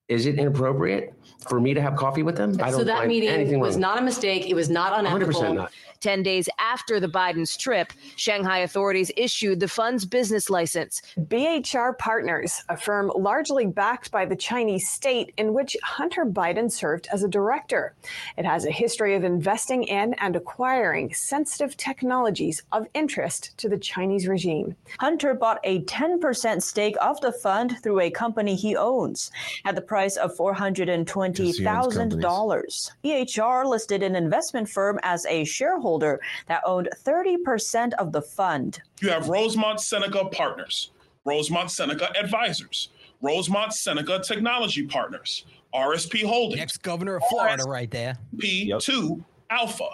[0.08, 1.12] Is it inappropriate
[1.48, 2.52] for me to have coffee with them?
[2.62, 3.80] I don't So that find meeting anything was wrong.
[3.82, 4.46] not a mistake.
[4.48, 5.42] It was not unethical.
[5.42, 5.72] 100% not.
[6.00, 11.02] 10 days after the Biden's trip, Shanghai authorities issued the fund's business license.
[11.18, 17.08] BHR Partners, a firm largely backed by the Chinese state in which Hunter Biden served
[17.12, 17.96] as a director.
[18.36, 23.78] It has a history of investing in and acquiring sensitive technologies of interest to the
[23.78, 24.76] Chinese regime.
[25.00, 29.32] Hunter bought a 10% stake of the fund through a company he owns
[29.64, 32.90] at the price of $420,000.
[33.04, 38.80] BHR listed an investment firm as a shareholder that owned 30% of the fund.
[39.00, 40.90] You have Rosemont Seneca Partners,
[41.24, 42.90] Rosemont Seneca Advisors,
[43.22, 46.60] Rosemont Seneca Technology Partners, RSP Holdings.
[46.60, 48.18] Ex governor of Florida, right there.
[48.36, 49.88] P2 Alpha,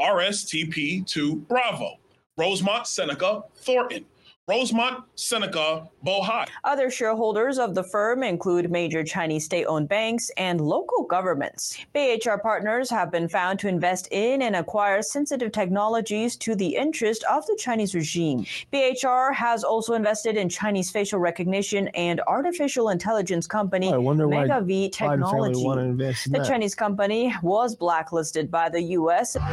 [0.00, 1.98] RSTP2 Bravo,
[2.36, 4.04] Rosemont Seneca Thornton,
[4.50, 6.44] Rosemont Seneca Bohai.
[6.64, 11.78] Other shareholders of the firm include major Chinese state owned banks and local governments.
[11.94, 17.22] BHR partners have been found to invest in and acquire sensitive technologies to the interest
[17.30, 18.44] of the Chinese regime.
[18.72, 24.48] BHR has also invested in Chinese facial recognition and artificial intelligence company I wonder why
[24.48, 25.64] Megvii Technology.
[25.64, 26.48] wanna invest in The that.
[26.48, 29.36] Chinese company was blacklisted by the U.S.
[29.36, 29.44] Look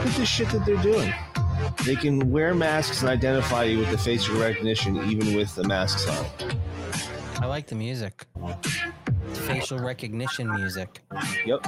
[0.00, 1.14] at the shit that they're doing.
[1.84, 6.08] They can wear masks and identify you with the facial recognition, even with the masks
[6.08, 6.26] on.
[7.40, 8.26] I like the music.
[9.34, 11.02] Facial recognition music.
[11.44, 11.62] Yep.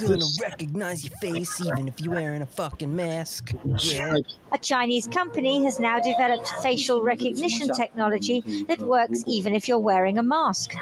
[0.00, 3.52] Gonna recognize your face even if you're wearing a fucking mask.
[3.78, 4.16] Yeah.
[4.52, 10.18] A Chinese company has now developed facial recognition technology that works even if you're wearing
[10.18, 10.72] a mask.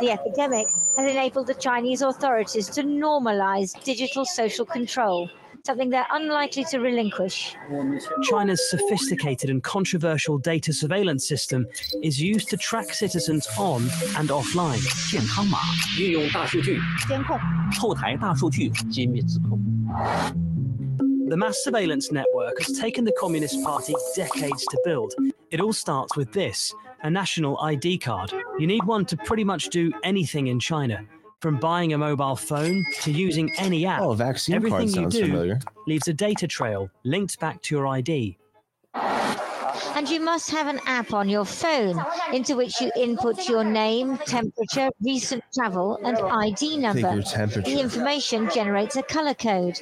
[0.00, 5.30] The epidemic has enabled the Chinese authorities to normalize digital social control,
[5.67, 7.55] something they're unlikely to relinquish.
[8.23, 11.65] China's sophisticated and controversial data surveillance system
[12.01, 13.83] is used to track citizens on
[14.17, 14.81] and offline.
[15.11, 15.57] 健康码
[15.99, 17.39] 运用大数据监控
[17.79, 19.59] 后台大数据歼灭指控。
[21.29, 25.13] The mass surveillance network has taken the Communist Party decades to build.
[25.49, 28.33] It all starts with this a national ID card.
[28.59, 31.05] You need one to pretty much do anything in China.
[31.40, 35.20] From buying a mobile phone to using any app, oh, vaccine everything card sounds you
[35.20, 35.60] do familiar.
[35.86, 38.36] leaves a data trail linked back to your ID.
[38.92, 44.18] And you must have an app on your phone into which you input your name,
[44.18, 47.22] temperature, recent travel, and ID number.
[47.22, 49.78] The information generates a color code.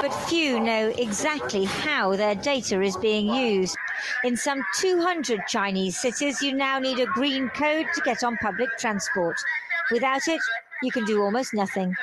[0.00, 3.76] But few know exactly how their data is being used.
[4.24, 8.68] In some 200 Chinese cities, you now need a green code to get on public
[8.78, 9.36] transport.
[9.90, 10.40] Without it,
[10.82, 11.94] you can do almost nothing.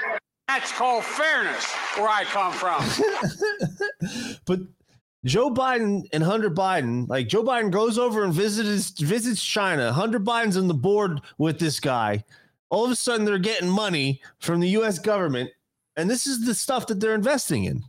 [0.48, 2.84] That's called fairness, where I come from.
[4.46, 4.60] But
[5.26, 9.92] Joe Biden and Hunter Biden, like Joe Biden goes over and visits visits China.
[9.92, 12.24] Hunter Biden's on the board with this guy.
[12.70, 15.00] All of a sudden, they're getting money from the U.S.
[15.00, 15.50] government,
[15.96, 17.84] and this is the stuff that they're investing in.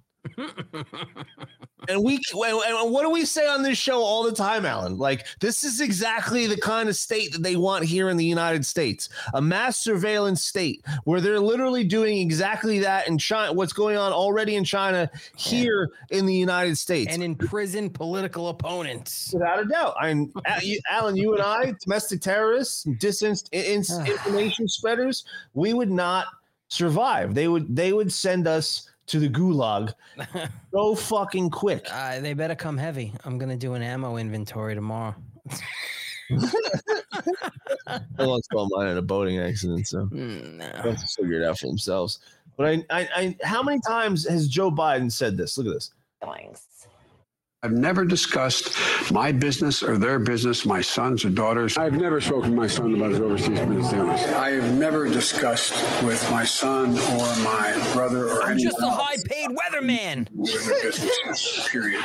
[1.89, 4.99] And we and what do we say on this show all the time, Alan?
[4.99, 8.65] Like this is exactly the kind of state that they want here in the United
[8.65, 13.53] States, a mass surveillance state where they're literally doing exactly that in China.
[13.53, 19.31] What's going on already in China here in the United States, And imprison political opponents.
[19.33, 19.95] without a doubt.
[20.01, 20.33] I'm
[20.91, 21.17] Alan.
[21.17, 25.25] You and I, domestic terrorists, disinformation spreaders,
[25.55, 26.27] we would not
[26.69, 27.35] survive.
[27.35, 29.93] They would they would send us to the gulag
[30.73, 31.87] so fucking quick.
[31.93, 33.13] Uh, they better come heavy.
[33.25, 35.15] I'm gonna do an ammo inventory tomorrow.
[37.89, 41.45] I lost all mine in a boating accident, so Mm, they'll have to figure it
[41.47, 42.19] out for themselves.
[42.57, 45.57] But I, I, I, how many times has Joe Biden said this?
[45.59, 45.93] Look at this.
[47.67, 48.71] I've never discussed
[49.11, 51.77] my business or their business, my sons or daughters.
[51.77, 54.23] I've never spoken to my son about his overseas business dealings.
[54.23, 55.73] I have never discussed
[56.05, 60.29] with my son or my brother or I'm anyone just a high-paid weatherman.
[60.81, 62.05] business, period.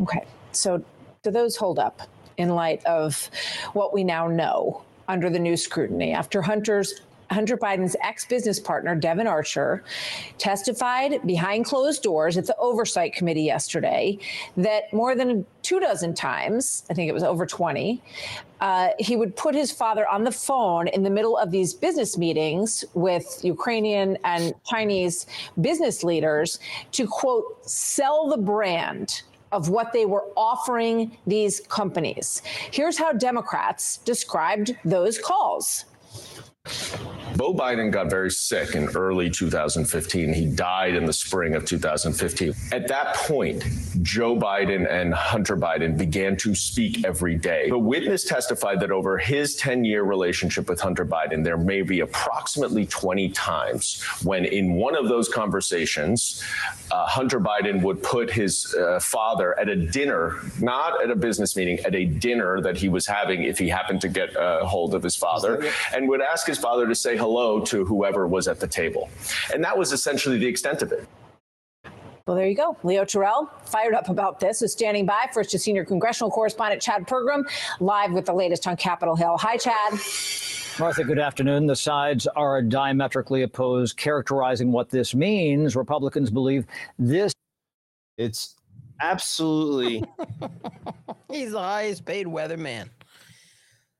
[0.00, 0.82] Okay, so
[1.22, 2.00] do those hold up
[2.38, 3.28] in light of
[3.74, 8.94] what we now know under the new scrutiny after Hunter's Hunter Biden's ex business partner,
[8.94, 9.84] Devon Archer,
[10.38, 14.18] testified behind closed doors at the Oversight Committee yesterday
[14.56, 18.02] that more than two dozen times, I think it was over 20,
[18.60, 22.18] uh, he would put his father on the phone in the middle of these business
[22.18, 25.26] meetings with Ukrainian and Chinese
[25.60, 26.58] business leaders
[26.92, 29.22] to, quote, sell the brand
[29.52, 32.42] of what they were offering these companies.
[32.70, 35.86] Here's how Democrats described those calls.
[37.36, 40.34] Bo Biden got very sick in early 2015.
[40.34, 42.52] He died in the spring of 2015.
[42.72, 43.64] At that point,
[44.02, 47.70] Joe Biden and Hunter Biden began to speak every day.
[47.70, 52.00] The witness testified that over his 10 year relationship with Hunter Biden, there may be
[52.00, 56.42] approximately 20 times when, in one of those conversations,
[56.90, 61.56] uh, Hunter Biden would put his uh, father at a dinner, not at a business
[61.56, 64.94] meeting, at a dinner that he was having if he happened to get a hold
[64.94, 68.60] of his father, and would ask his father to say hello to whoever was at
[68.60, 69.08] the table.
[69.54, 71.08] And that was essentially the extent of it.
[72.26, 72.76] Well, there you go.
[72.82, 76.82] Leo Terrell, fired up about this, is standing by for us to senior congressional correspondent
[76.82, 77.42] Chad Pergram,
[77.80, 79.36] live with the latest on Capitol Hill.
[79.38, 79.98] Hi, Chad.
[80.78, 81.66] Martha, good afternoon.
[81.66, 85.76] The sides are diametrically opposed, characterizing what this means.
[85.76, 86.66] Republicans believe
[86.98, 87.32] this.
[88.16, 88.56] It's
[89.00, 90.04] absolutely
[91.30, 92.88] He's the highest paid weatherman.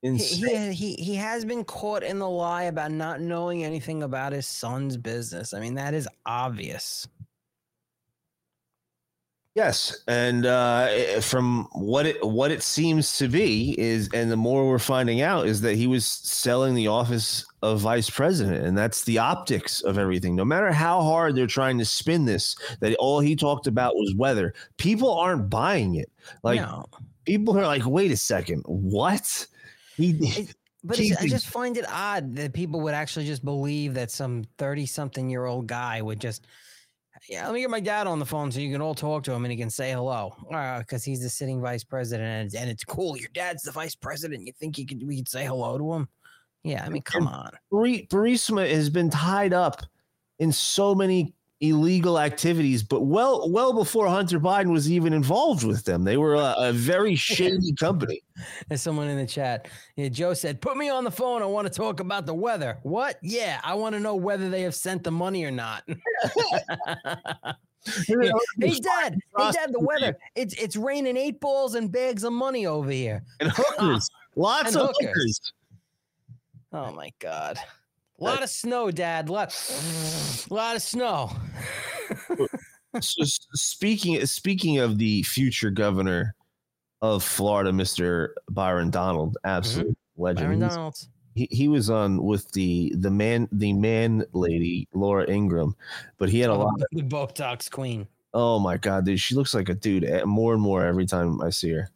[0.02, 0.72] He, Insane.
[0.72, 4.46] he he he has been caught in the lie about not knowing anything about his
[4.46, 5.52] son's business.
[5.52, 7.06] I mean, that is obvious.
[9.56, 14.36] Yes, and uh, eh, from what it what it seems to be is, and the
[14.36, 18.78] more we're finding out is that he was selling the office of vice president, and
[18.78, 20.36] that's the optics of everything.
[20.36, 24.14] No matter how hard they're trying to spin this, that all he talked about was
[24.14, 24.54] weather.
[24.78, 26.10] People aren't buying it.
[26.44, 26.86] Like No.
[27.24, 29.46] people are like, wait a second, what?
[30.00, 30.48] He,
[30.82, 35.66] But I just find it odd that people would actually just believe that some thirty-something-year-old
[35.66, 36.46] guy would just,
[37.28, 39.32] yeah, let me get my dad on the phone so you can all talk to
[39.32, 42.70] him and he can say hello, uh, because he's the sitting vice president and, and
[42.70, 43.14] it's cool.
[43.18, 44.46] Your dad's the vice president.
[44.46, 46.08] You think you could we could say hello to him?
[46.64, 47.50] Yeah, I mean, come on.
[47.70, 49.82] Buri- Burisma has been tied up
[50.38, 55.84] in so many illegal activities, but well, well before Hunter Biden was even involved with
[55.84, 56.04] them.
[56.04, 58.22] They were a, a very shady company.
[58.68, 59.68] There's someone in the chat.
[59.96, 61.42] Yeah, Joe said, "Put me on the phone.
[61.42, 63.18] I want to talk about the weather." What?
[63.22, 65.84] Yeah, I want to know whether they have sent the money or not.
[68.08, 68.32] Yeah.
[68.60, 69.18] Hey, Dad.
[69.38, 69.72] Hey, Dad.
[69.72, 70.16] The weather.
[70.34, 73.22] It's it's raining eight balls and bags of money over here.
[73.40, 75.52] And hookers, lots And of hookers.
[76.72, 77.58] Oh my God.
[78.20, 79.30] A lot of snow, Dad.
[79.30, 79.48] Lot,
[80.50, 81.30] lot of snow.
[83.00, 86.34] so, speaking speaking of the future governor
[87.02, 88.28] of Florida, Mr.
[88.50, 90.46] Byron Donald, absolute legend.
[90.46, 91.08] Byron He's- Donalds.
[91.36, 95.76] He, he was on with the the man the man lady Laura Ingraham,
[96.18, 96.74] but he had a lot.
[96.74, 98.08] Of, The Botox Queen.
[98.34, 101.40] oh my god, dude, she looks like a dude eh, more and more every time
[101.40, 101.88] I see her.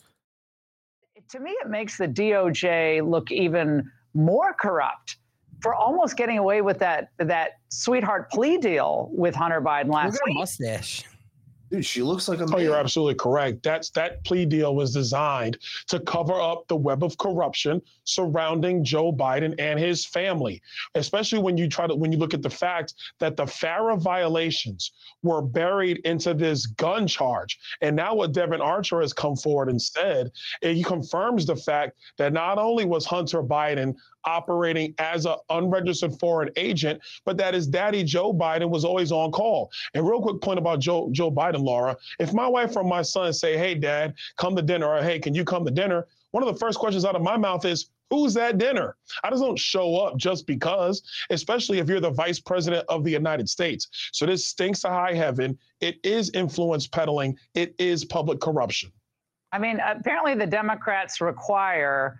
[1.30, 5.16] to me, it makes the DOJ look even more corrupt
[5.64, 10.20] for almost getting away with that that sweetheart plea deal with Hunter Biden last Look
[10.22, 10.38] at week.
[10.38, 11.04] mustache.
[11.70, 13.62] Dude, she looks like a Oh, you're absolutely correct.
[13.62, 15.58] That's that plea deal was designed
[15.88, 20.62] to cover up the web of corruption surrounding Joe Biden and his family.
[20.94, 24.92] Especially when you try to when you look at the fact that the FARA violations
[25.22, 27.58] were buried into this gun charge.
[27.80, 30.30] And now what Devon Archer has come forward and said,
[30.62, 33.94] eh, it confirms the fact that not only was Hunter Biden
[34.26, 39.30] operating as an unregistered foreign agent, but that his daddy Joe Biden was always on
[39.32, 39.70] call.
[39.94, 41.96] And real quick point about Joe Joe Biden, Laura.
[42.18, 45.34] If my wife or my son say, "Hey, Dad, come to dinner," or "Hey, can
[45.34, 48.34] you come to dinner?" One of the first questions out of my mouth is, "Who's
[48.34, 52.84] that dinner?" I just don't show up just because, especially if you're the vice president
[52.88, 53.88] of the United States.
[54.12, 55.58] So this stinks to high heaven.
[55.80, 57.38] It is influence peddling.
[57.54, 58.92] It is public corruption.
[59.52, 62.18] I mean, apparently the Democrats require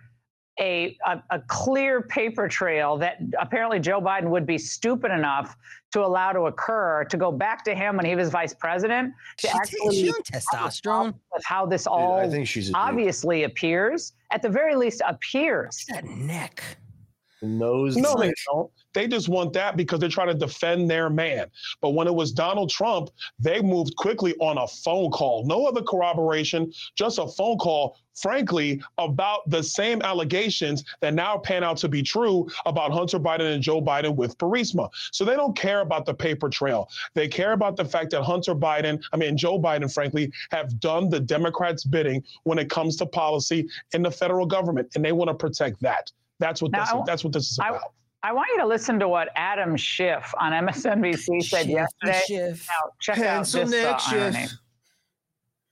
[0.59, 5.57] a, a, a clear paper trail that apparently Joe Biden would be stupid enough
[5.95, 9.47] to allow to occur to go back to him when he was vice president to
[9.47, 11.13] She ta- actually she testosterone.
[11.33, 12.75] with how this all I think she's a dude.
[12.75, 16.61] obviously appears at the very least appears that neck
[17.41, 17.95] nose.
[17.95, 18.71] No, they don't.
[18.93, 21.47] They just want that because they're trying to defend their man.
[21.81, 23.09] But when it was Donald Trump,
[23.39, 25.45] they moved quickly on a phone call.
[25.45, 31.63] No other corroboration, just a phone call, frankly, about the same allegations that now pan
[31.63, 34.89] out to be true about Hunter Biden and Joe Biden with Burisma.
[35.11, 36.89] So they don't care about the paper trail.
[37.13, 41.09] They care about the fact that Hunter Biden, I mean, Joe Biden, frankly, have done
[41.09, 45.27] the Democrats' bidding when it comes to policy in the federal government, and they want
[45.27, 46.11] to protect that.
[46.39, 47.81] That's what Now, this, I that's what this is about.
[48.23, 52.21] I want you to listen to what Adam Schiff on MSNBC said Schiff, yesterday.
[52.25, 52.67] Schiff.
[52.67, 54.47] Now, check out this neck, uh, irony.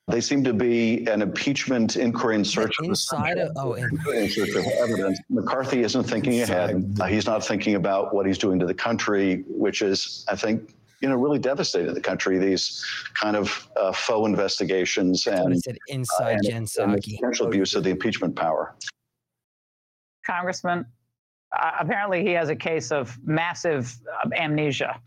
[0.10, 4.30] They seem to be an impeachment inquiry in search of Inside of oh, in, in
[4.30, 5.20] search of evidence.
[5.30, 6.96] McCarthy isn't thinking ahead.
[7.00, 10.76] Uh, he's not thinking about what he's doing to the country, which is, I think,
[11.02, 12.38] you know, really devastating the country.
[12.38, 17.48] These kind of uh, faux investigations and, it said inside and, Jen and the potential
[17.48, 18.76] abuse of the impeachment power.
[20.26, 20.86] Congressman,
[21.58, 25.00] uh, apparently he has a case of massive uh, amnesia.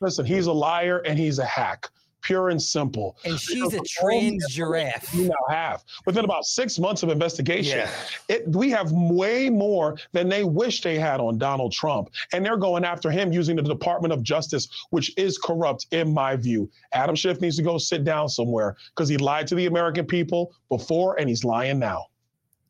[0.00, 1.88] Listen, he's a liar and he's a hack,
[2.20, 3.16] pure and simple.
[3.24, 5.14] And she's a Because all the trans giraffe.
[5.14, 7.78] We now have within about six months of investigation.
[7.78, 7.90] Yeah.
[8.28, 12.58] It, we have way more than they wish they had on Donald Trump, and they're
[12.58, 16.70] going after him using the Department of Justice, which is corrupt in my view.
[16.92, 20.54] Adam Schiff needs to go sit down somewhere because he lied to the American people
[20.68, 22.06] before, and he's lying now.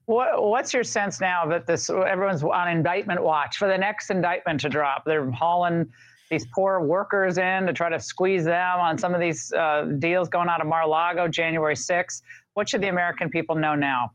[0.07, 4.61] What, what's your sense now that this everyone's on indictment watch for the next indictment
[4.61, 5.05] to drop?
[5.05, 5.91] They're hauling
[6.31, 10.29] these poor workers in to try to squeeze them on some of these uh, deals
[10.29, 12.23] going out of Mar-a-Lago January 6th.
[12.55, 14.13] What should the American people know now?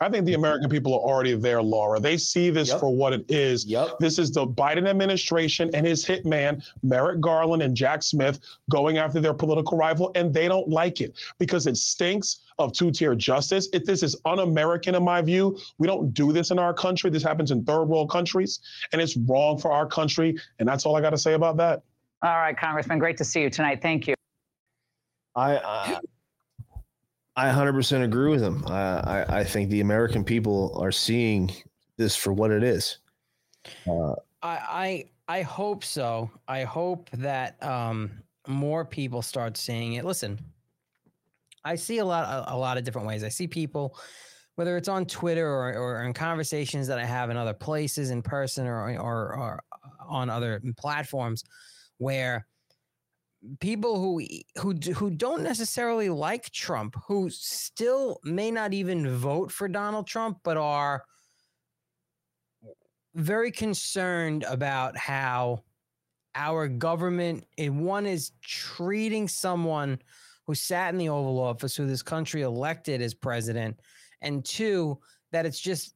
[0.00, 0.40] I think the mm-hmm.
[0.40, 2.00] American people are already there, Laura.
[2.00, 2.80] They see this Yep.
[2.80, 3.64] for what it is.
[3.66, 3.98] Yep.
[4.00, 8.40] This is the Biden administration and his hitman, Merrick Garland and Jack Smith,
[8.70, 13.14] going after their political rival, and they don't like it because it stinks of two-tier
[13.14, 13.68] justice.
[13.72, 15.58] It, this is un-American in my view.
[15.78, 17.10] We don't do this in our country.
[17.10, 18.60] This happens in third world countries,
[18.92, 20.38] and it's wrong for our country.
[20.58, 21.82] And that's all I got to say about that.
[22.22, 23.82] All right, Congressman, great to see you tonight.
[23.82, 24.14] Thank you.
[25.36, 25.98] I I,
[27.36, 28.64] I 100% agree with him.
[28.66, 31.50] I, I I think the American people are seeing
[31.96, 32.98] this for what it is.
[33.88, 34.12] Uh,
[34.42, 36.30] I, I I hope so.
[36.46, 40.04] I hope that um, more people start seeing it.
[40.04, 40.38] Listen,
[41.64, 43.24] I see a lot a, a lot of different ways.
[43.24, 43.96] I see people,
[44.54, 48.22] whether it's on Twitter or, or in conversations that I have in other places, in
[48.22, 49.62] person or or, or
[50.06, 51.42] on other platforms,
[51.98, 52.46] where
[53.60, 54.22] people who
[54.58, 60.38] who who don't necessarily like Trump, who still may not even vote for Donald Trump,
[60.44, 61.04] but are
[63.14, 65.62] very concerned about how
[66.34, 69.98] our government one is treating someone
[70.46, 73.78] who sat in the oval office who this country elected as president
[74.20, 74.98] and two
[75.30, 75.94] that it's just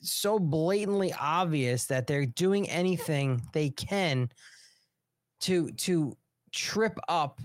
[0.00, 4.28] so blatantly obvious that they're doing anything they can
[5.40, 6.16] to to
[6.56, 7.40] trip up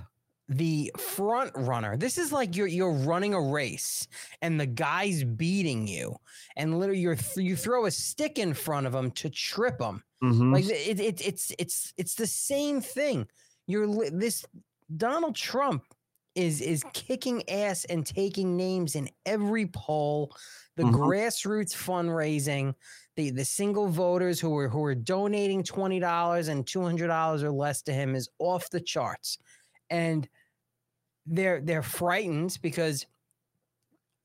[0.49, 1.95] the front runner.
[1.97, 4.07] This is like you're you're running a race
[4.41, 6.17] and the guy's beating you,
[6.57, 10.03] and literally you're th- you throw a stick in front of him to trip him.
[10.23, 10.51] Mhm.
[10.53, 13.27] Like it, it it's it's it's the same thing.
[13.67, 14.45] You're li- this
[14.97, 15.83] Donald Trump
[16.35, 20.35] is is kicking ass and taking names in every poll.
[20.75, 20.93] The Mhm.
[20.95, 22.73] grassroots fundraising,
[23.15, 27.43] the the single voters who are who are donating twenty dollars and two hundred dollars
[27.43, 29.37] or less to him is off the charts,
[29.89, 30.27] and
[31.25, 33.05] they're they're frightened because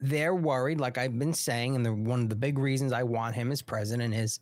[0.01, 0.79] they're worried.
[0.81, 3.63] Like I've been saying, and the, one of the big reasons I want him as
[3.63, 4.41] president is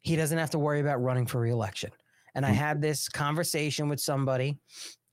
[0.00, 1.90] he doesn't have to worry about running for reelection.
[2.34, 4.58] And I had this conversation with somebody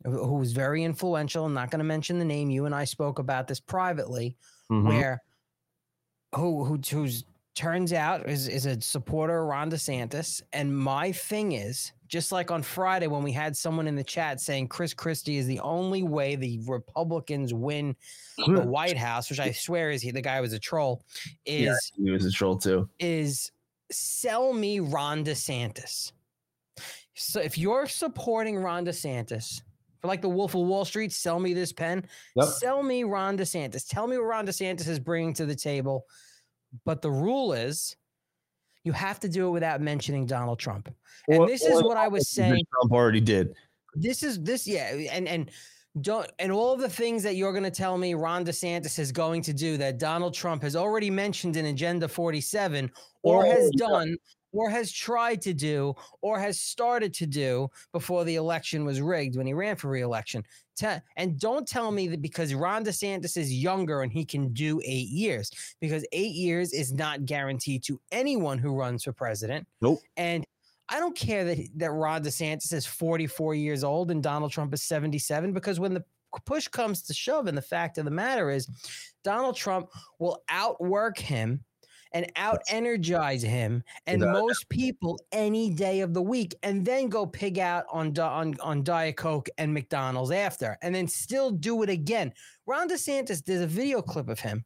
[0.04, 1.46] who was very influential.
[1.46, 2.50] I'm not going to mention the name.
[2.50, 4.36] You and I spoke about this privately,
[4.72, 4.88] Mhm.
[4.88, 5.22] where
[6.34, 7.24] who who who's
[7.56, 10.42] turns out is is a supporter of Ron DeSantis.
[10.54, 14.40] And my thing is, just like on Friday when we had someone in the chat
[14.40, 17.96] saying Chris Christie is the only way the Republicans win
[18.38, 21.04] the White House, which I swear is he the guy was a troll,
[21.46, 22.90] is yeah, he was a troll too.
[23.00, 23.52] is
[23.92, 26.12] sell me Ron DeSantis.
[27.16, 29.62] So if you're supporting Ron DeSantis,
[30.02, 32.08] for like the Wolf of Wall Street, sell me this pen.
[32.36, 32.48] Yep.
[32.48, 33.88] Sell me Ron DeSantis.
[33.88, 36.06] Tell me what Ron DeSantis is bringing to the table.
[36.86, 37.96] But the rule is
[38.84, 40.90] you have to do it without mentioning Donald Trump.
[41.28, 43.54] And Or- this is what I was saying Trump already did.
[43.96, 45.52] this is this yeah and and
[46.00, 49.42] don't and all the things that you're going to tell me Ron DeSantis is going
[49.42, 52.90] to do that Donald Trump has already mentioned in Agenda 47
[53.24, 54.16] or Oh, has done
[54.52, 59.36] or has tried to do or has started to do before the election was rigged
[59.36, 60.44] when he ran for reelection.
[60.76, 64.82] Te- and don't tell me that because Ron DeSantis is younger and he can do
[64.84, 69.68] 8 years because 8 years is not guaranteed to anyone who runs for president.
[69.82, 70.00] Nope.
[70.18, 70.46] And
[70.90, 74.84] I don't care that that Ron DeSantis is 44 years old and Donald Trump is
[74.84, 76.04] 77 because when the
[76.46, 78.68] push comes to shove, and the fact of the matter is,
[79.24, 81.64] Donald Trump will outwork him
[82.14, 87.26] and out energize him and most people any day of the week, and then go
[87.26, 91.90] pig out on on on Diet Coke and McDonald's after, and then still do it
[91.90, 92.34] again.
[92.66, 94.66] Ron DeSantis, there's a video clip of him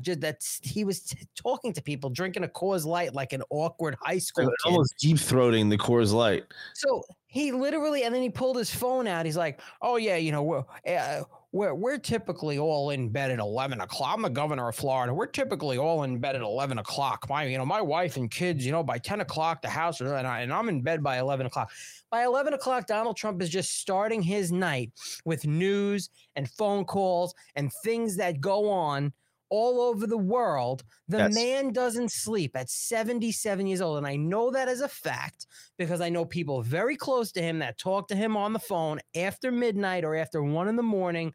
[0.00, 3.96] just that he was t- talking to people drinking a Coors Light like an awkward
[4.00, 4.54] high school kid.
[4.64, 6.44] Almost deep throating the Coors Light.
[6.74, 9.26] So he literally, and then he pulled his phone out.
[9.26, 11.22] He's like, "Oh yeah, you know, we're uh,
[11.52, 14.14] we're, we're typically all in bed at eleven o'clock.
[14.14, 15.12] I'm the governor of Florida.
[15.12, 17.26] We're typically all in bed at eleven o'clock.
[17.28, 20.10] My, you know, my wife and kids, you know, by ten o'clock the house, and,
[20.10, 21.70] I, and I'm in bed by eleven o'clock.
[22.10, 24.90] By eleven o'clock, Donald Trump is just starting his night
[25.24, 29.12] with news and phone calls and things that go on."
[29.54, 31.34] All over the world, the Yes.
[31.34, 33.98] man doesn't sleep at 77 years old.
[33.98, 35.46] And I know that as a fact
[35.76, 39.00] because I know people very close to him that talk to him on the phone
[39.14, 41.34] after midnight or after one in the morning,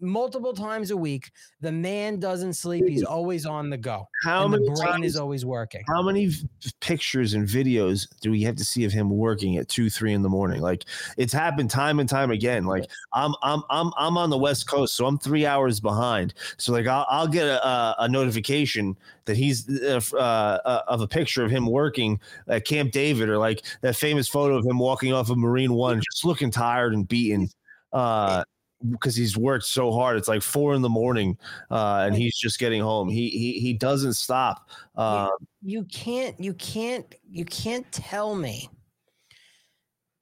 [0.00, 1.30] multiple times a week.
[1.60, 2.86] The man doesn't sleep.
[2.86, 4.06] He's always on the go.
[4.24, 5.82] How and many the brain is always working.
[5.88, 6.48] How many v-
[6.80, 10.22] pictures and videos do we have to see of him working at two, three in
[10.22, 10.60] the morning?
[10.60, 10.84] Like
[11.16, 12.64] it's happened time and time again.
[12.66, 16.34] Like I'm, I'm, I'm, I'm on the West Coast, so I'm three hours behind.
[16.58, 21.00] So like I'll, I'll get a, a- a notification that he's uh, uh, uh, of
[21.00, 24.78] a picture of him working at Camp David, or like that famous photo of him
[24.78, 27.48] walking off of Marine One, just looking tired and beaten.
[27.92, 28.44] Uh,
[28.90, 30.16] because he's worked so hard.
[30.16, 31.38] It's like four in the morning,
[31.70, 33.08] uh, and he's just getting home.
[33.08, 34.68] He he he doesn't stop.
[34.94, 35.28] Uh,
[35.62, 38.68] you can't you can't you can't tell me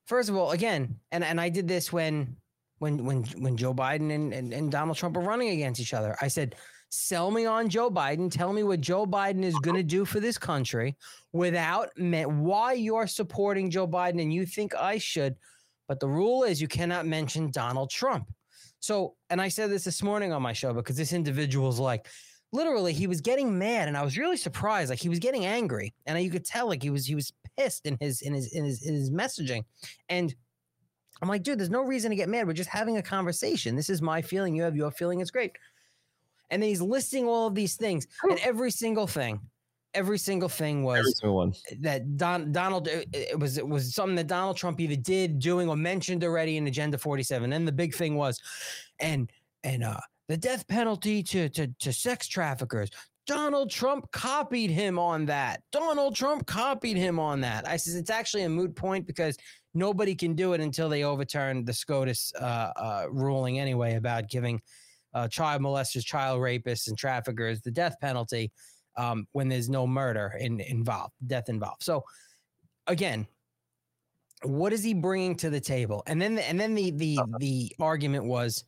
[0.06, 2.36] first of all again and and i did this when
[2.78, 6.16] when when when joe biden and, and, and donald trump were running against each other
[6.20, 6.54] i said
[6.90, 10.20] sell me on joe biden tell me what joe biden is going to do for
[10.20, 10.94] this country
[11.32, 15.34] without me- why you're supporting joe biden and you think i should
[15.88, 18.28] but the rule is you cannot mention donald trump
[18.84, 22.06] so and i said this this morning on my show because this individual's like
[22.52, 24.90] literally he was getting mad and i was really surprised.
[24.90, 27.86] Like he was getting angry and you could tell like he was he was pissed
[27.86, 29.64] in his in his in his in his messaging.
[30.08, 30.34] And
[31.20, 32.46] i'm like dude there's no reason to get mad.
[32.46, 33.74] We're just having a conversation.
[33.74, 34.54] This is my feeling.
[34.54, 35.20] You have your feeling.
[35.20, 35.52] It's great.
[36.50, 39.40] And then he's listing all of these things and every single thing
[39.94, 44.26] every single thing was single that Don, Donald it, it was it was something that
[44.26, 47.52] Donald Trump either did, doing, or mentioned already in Agenda 47.
[47.52, 48.40] And the big thing was,
[48.98, 49.30] and
[49.62, 52.90] and uh the death penalty to to to sex traffickers.
[53.26, 55.62] Donald Trump copied him on that.
[55.72, 57.66] Donald Trump copied him on that.
[57.66, 59.38] I says it's actually a moot point because
[59.72, 64.60] nobody can do it until they overturn the SCOTUS uh, uh, ruling anyway about giving
[65.14, 68.52] uh, child molesters, child rapists, and traffickers the death penalty
[68.96, 71.82] um, when there's no murder in, involved, death involved.
[71.82, 72.04] So
[72.86, 73.26] again,
[74.42, 76.02] what is he bringing to the table?
[76.06, 78.64] And then, and then the the the argument was.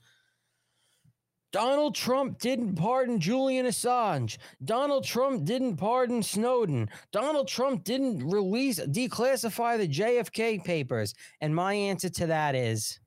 [1.53, 4.37] Donald Trump didn't pardon Julian Assange.
[4.67, 6.91] Donald Trump didn't pardon Snowden.
[7.13, 11.15] Donald Trump didn't release, declassify the JFK papers.
[11.41, 13.01] And my answer to that is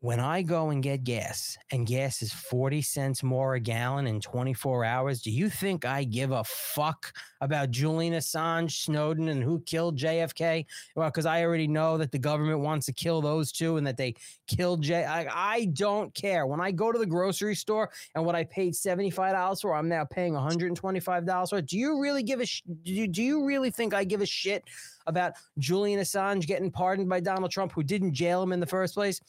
[0.00, 4.20] when I go and get gas and gas is 40 cents more a gallon in
[4.20, 9.60] 24 hours, do you think I give a fuck about Julian Assange, Snowden, and who
[9.62, 10.66] killed JFK?
[10.94, 13.96] Well, because I already know that the government wants to kill those two and that
[13.96, 14.14] they
[14.46, 15.04] killed J.
[15.04, 16.46] I, I don't care.
[16.46, 20.04] When I go to the grocery store and what I paid $75 for, I'm now
[20.04, 21.60] paying $125 for.
[21.60, 24.26] Do you really give a sh- do, you, do you really think I give a
[24.26, 24.62] shit
[25.08, 28.94] about Julian Assange getting pardoned by Donald Trump, who didn't jail him in the first
[28.94, 29.20] place?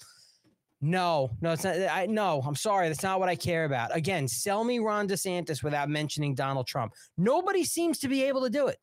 [0.81, 1.76] No, no, it's not.
[1.76, 2.88] I no, I'm sorry.
[2.88, 3.95] That's not what I care about.
[3.95, 6.93] Again, sell me Ron DeSantis without mentioning Donald Trump.
[7.18, 8.77] Nobody seems to be able to do it.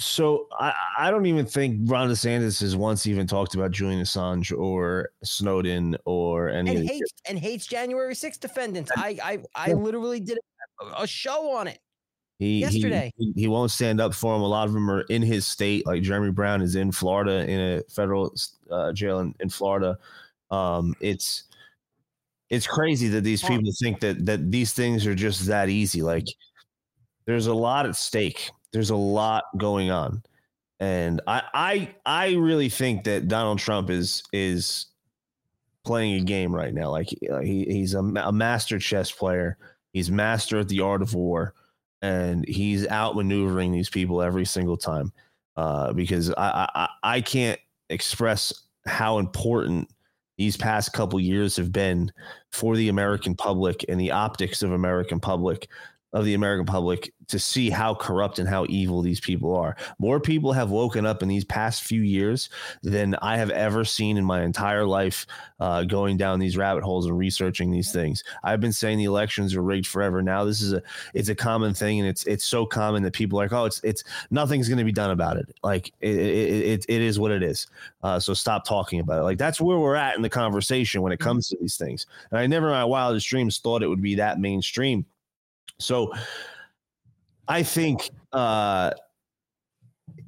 [0.00, 4.56] So I, I don't even think Ron DeSantis has once even talked about Julian Assange
[4.56, 8.92] or Snowden or any And hates and hates January 6th defendants.
[8.96, 9.38] I I
[9.70, 10.38] I literally did
[10.96, 11.80] a, show on it.
[12.38, 13.12] He, he- Yesterday.
[13.16, 14.42] he, he won't stand up for him.
[14.42, 15.84] A lot of them are in his state.
[15.86, 18.32] Like Jeremy Brown is in Florida in a federal
[18.70, 19.98] uh, jail in, in Florida.
[20.50, 21.44] Um, it's
[22.50, 26.02] it's crazy that these people think that that these things are just that easy.
[26.02, 26.26] Like
[27.26, 28.50] there's a lot at stake.
[28.72, 30.22] There's a lot going on,
[30.80, 34.86] and I I I really think that Donald Trump is is
[35.84, 36.90] playing a game right now.
[36.90, 39.56] Like he he's a, a master chess player.
[39.92, 41.54] He's master at the art of war,
[42.02, 45.12] and he's outmaneuvering these people every single time.
[45.56, 47.58] Uh, because I I- I can't
[47.90, 48.52] express
[48.86, 49.88] how important
[50.38, 52.10] these past couple years have been
[52.52, 55.68] for the American public and the optics of American public
[56.12, 59.76] of the American public to see how corrupt and how evil these people are.
[59.98, 62.48] More people have woken up in these past few years
[62.82, 65.26] than I have ever seen in my entire life
[65.60, 68.24] uh, going down these rabbit holes and researching these things.
[68.42, 70.22] I've been saying the elections are rigged forever.
[70.22, 70.82] Now this is a
[71.12, 73.80] it's a common thing and it's it's so common that people are like, oh, it's
[73.84, 75.54] it's nothing's going to be done about it.
[75.62, 77.66] Like it, it, it, it is what it is.
[78.02, 79.24] Uh, so stop talking about it.
[79.24, 82.06] Like that's where we're at in the conversation when it comes to these things.
[82.30, 85.04] And I never in my wildest dreams thought it would be that mainstream.
[85.80, 86.12] So
[87.46, 88.90] I think uh,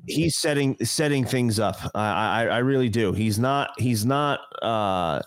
[0.07, 1.77] he's setting setting things up.
[1.95, 3.13] I, I I really do.
[3.13, 5.21] He's not he's not uh,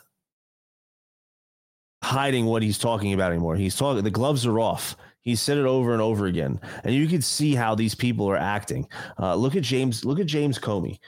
[2.03, 3.55] hiding what he's talking about anymore.
[3.55, 4.03] He's talking.
[4.03, 4.95] The gloves are off.
[5.21, 8.37] He said it over and over again, and you can see how these people are
[8.37, 8.87] acting.
[9.17, 10.03] Uh, look at James.
[10.03, 10.99] Look at James Comey.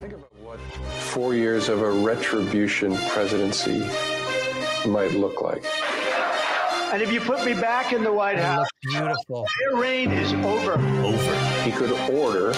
[0.00, 3.80] Think about what four years of a retribution presidency
[4.88, 5.64] might look like.
[6.90, 9.46] And if you put me back in the White House, beautiful.
[9.60, 10.72] Their reign is over.
[10.72, 11.34] Over.
[11.62, 12.52] He could order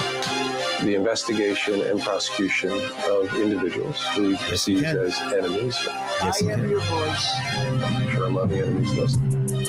[0.82, 2.70] the investigation and prosecution
[3.10, 5.76] of individuals who he perceives as enemies.
[5.84, 7.30] Yes, I am your voice.
[7.54, 9.18] I'm sure I'm on the enemies list.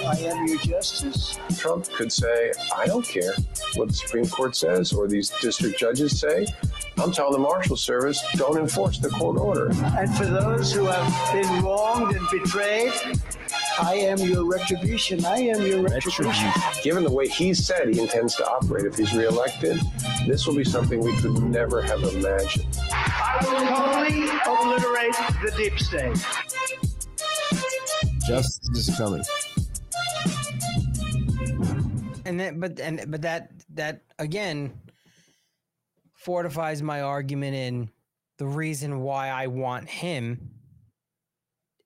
[0.05, 1.39] I am your justice.
[1.57, 3.33] Trump could say, I don't care
[3.75, 6.45] what the Supreme Court says or these district judges say.
[6.97, 9.71] I'm telling the Marshal Service, don't enforce the court order.
[9.97, 12.93] And for those who have been wronged and betrayed,
[13.79, 15.25] I am your retribution.
[15.25, 16.51] I am your retribution.
[16.83, 19.79] Given the way he said he intends to operate if he's reelected,
[20.27, 22.77] this will be something we could never have imagined.
[22.91, 26.17] I will totally obliterate the deep state.
[28.27, 29.23] Justice is coming.
[32.25, 34.73] and then but and but that that again
[36.13, 37.89] fortifies my argument in
[38.37, 40.51] the reason why I want him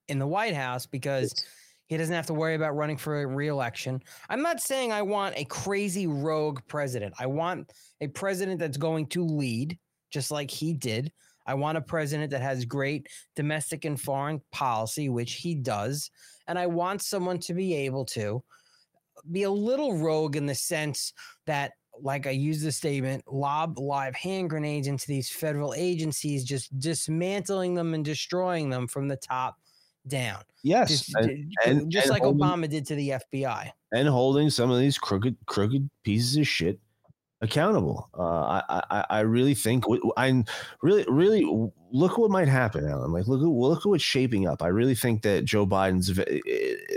[0.07, 1.45] in the White House because
[1.87, 4.01] he doesn't have to worry about running for a reelection.
[4.29, 7.13] I'm not saying I want a crazy rogue president.
[7.19, 7.71] I want
[8.01, 9.77] a president that's going to lead
[10.09, 11.11] just like he did.
[11.45, 16.09] I want a president that has great domestic and foreign policy, which he does.
[16.47, 18.43] And I want someone to be able to
[19.31, 21.13] be a little rogue in the sense
[21.45, 26.77] that like I use the statement, lob live hand grenades into these federal agencies, just
[26.79, 29.55] dismantling them and destroying them from the top
[30.07, 30.41] down.
[30.63, 33.71] Yes, just, and- and- just and like holding- Obama did to the FBI.
[33.93, 36.79] and holding some of these crooked crooked pieces of shit
[37.41, 38.09] accountable.
[38.17, 39.83] Uh, I, I I really think
[40.17, 40.43] I
[40.81, 43.11] really really look what might happen, Alan.
[43.11, 44.63] Like look at look at what's shaping up.
[44.63, 46.09] I really think that Joe Biden's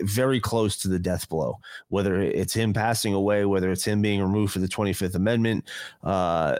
[0.02, 1.58] very close to the death blow.
[1.88, 5.68] Whether it's him passing away, whether it's him being removed for the Twenty Fifth Amendment,
[6.02, 6.56] uh,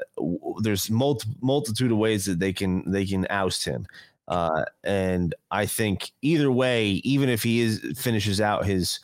[0.61, 3.87] there's multi- multitude of ways that they can they can oust him.
[4.29, 9.01] Uh, and I think either way, even if he is finishes out his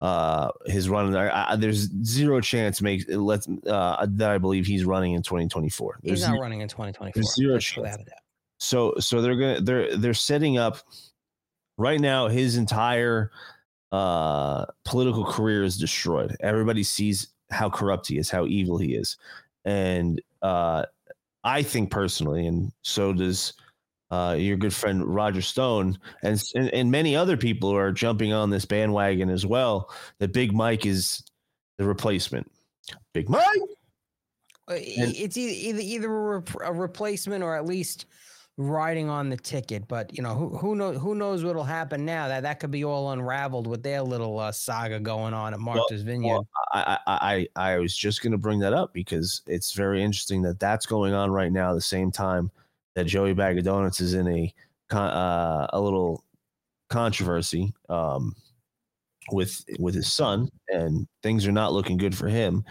[0.00, 4.84] uh his run I, I, there's zero chance makes let's uh that I believe he's
[4.84, 5.98] running in 2024.
[6.02, 7.12] He's There's not ze- running in 2024.
[7.14, 8.08] there's zero That's chance.
[8.58, 10.78] So so they're gonna they're they're setting up
[11.76, 13.30] right now his entire
[13.92, 16.36] uh political career is destroyed.
[16.40, 19.18] Everybody sees how corrupt he is, how evil he is.
[19.64, 20.86] And uh
[21.42, 23.52] I think personally, and so does
[24.10, 28.50] uh, your good friend Roger Stone, and, and and many other people are jumping on
[28.50, 29.90] this bandwagon as well.
[30.18, 31.22] That Big Mike is
[31.78, 32.50] the replacement.
[33.14, 33.44] Big Mike.
[34.68, 38.06] Uh, It's either either, a, rep- a replacement or at least
[38.56, 39.86] riding on the ticket.
[39.86, 42.26] But you know who who knows who knows what'll happen now.
[42.26, 46.02] That that could be all unraveled with their little uh, saga going on at Martha's
[46.02, 46.32] Vineyard.
[46.32, 50.02] Well, I, I I I was just going to bring that up because it's very
[50.02, 51.70] interesting that that's going on right now.
[51.70, 52.50] At the same time
[52.94, 54.54] that Joey Bag of Donuts is in a
[54.92, 56.24] uh, a little
[56.88, 58.34] controversy um,
[59.32, 62.64] with with his son, and things are not looking good for him.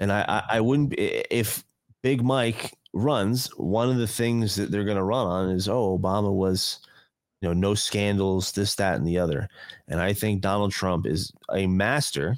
[0.00, 1.64] And I I, I wouldn't if
[2.02, 3.48] Big Mike runs.
[3.56, 6.80] One of the things that they're going to run on is oh Obama was
[7.40, 9.46] you know no scandals this that and the other
[9.88, 12.34] and i think donald trump is a master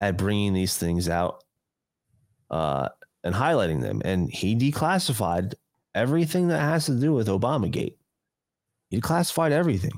[0.00, 1.44] at bringing these things out
[2.50, 2.88] uh,
[3.24, 4.02] and highlighting them.
[4.04, 5.54] And he declassified
[5.96, 7.94] everything that has to do with Obamagate.
[8.90, 9.92] He classified everything.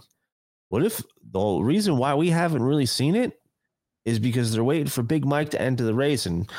[0.69, 1.03] What if
[1.33, 3.39] the reason why we haven't really seen it
[4.05, 6.51] is because they're waiting for Big Mike to enter the race and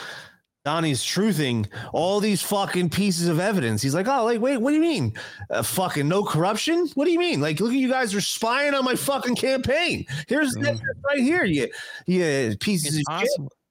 [0.65, 3.81] Donnie's truthing all these fucking pieces of evidence.
[3.81, 5.13] He's like, oh, like, wait, what do you mean?
[5.49, 6.87] Uh, fucking no corruption?
[6.95, 7.39] What do you mean?
[7.39, 10.05] Like, look at you guys are spying on my fucking campaign.
[10.27, 11.45] Here's evidence right here.
[11.45, 11.69] You,
[12.05, 13.29] you pieces It's of shit.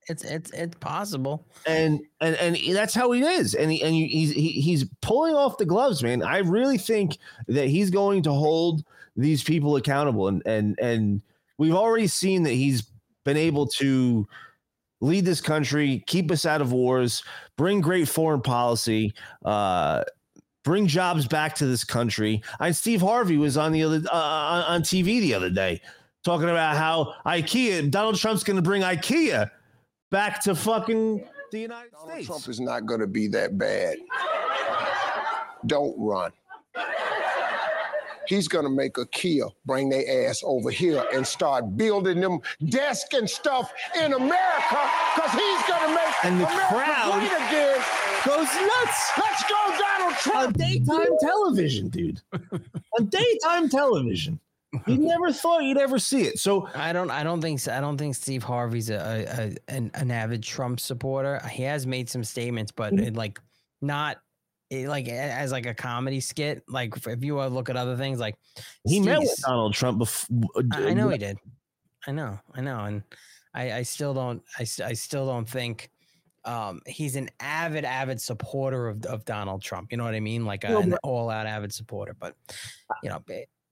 [0.09, 1.45] It's it's it's possible.
[1.65, 3.53] and and and that's how he is.
[3.53, 6.23] And he, and he, he's he, he's pulling off the gloves man.
[6.23, 7.17] I really think
[7.47, 8.83] that he's going to hold
[9.15, 10.27] these people accountable.
[10.27, 11.21] And and and
[11.59, 12.89] we've already seen that he's
[13.23, 14.27] been able to
[15.01, 17.23] lead this country keep us out of wars
[17.55, 19.13] bring great foreign policy
[19.45, 20.03] uh
[20.65, 22.41] bring jobs back to this country.
[22.59, 25.79] And steve harvey was on the other uh, on tv the other day
[26.25, 29.49] talking about how ikea donald trump's going to bring ikea
[30.11, 32.27] back to fucking the United States.
[32.27, 33.97] Trump is not going to be that bad.
[35.65, 36.31] Don't run.
[38.27, 42.39] He's going to make a Kia bring their ass over here and start building them
[42.67, 47.31] desks and stuff in America because he's going to make And the America crowd great
[47.31, 47.81] again.
[48.23, 49.11] goes nuts.
[49.17, 50.47] Let's go, Donald Trump.
[50.47, 52.21] On daytime television, dude.
[52.99, 54.39] On daytime television.
[54.87, 56.39] You never thought you'd ever see it.
[56.39, 57.73] So I don't I don't think so.
[57.73, 61.39] I don't think Steve Harvey's a, a, a an, an avid Trump supporter.
[61.49, 63.05] He has made some statements, but Mm-hmm.
[63.07, 63.39] it, like
[63.81, 64.17] not
[64.69, 66.63] it, like as like a comedy skit.
[66.67, 68.35] Like if- you uh, look at other things, like
[68.85, 70.37] he met with Donald Trump before.
[70.73, 71.37] I I know he did.
[72.07, 73.03] I know, I know, and
[73.53, 75.89] I, I still don't, I still don't think
[76.45, 79.91] um, he's an avid, avid supporter of, of Donald Trump.
[79.91, 80.45] You know what I mean?
[80.45, 82.15] Like a, an all-out avid supporter.
[82.17, 82.35] But
[83.03, 83.21] you know,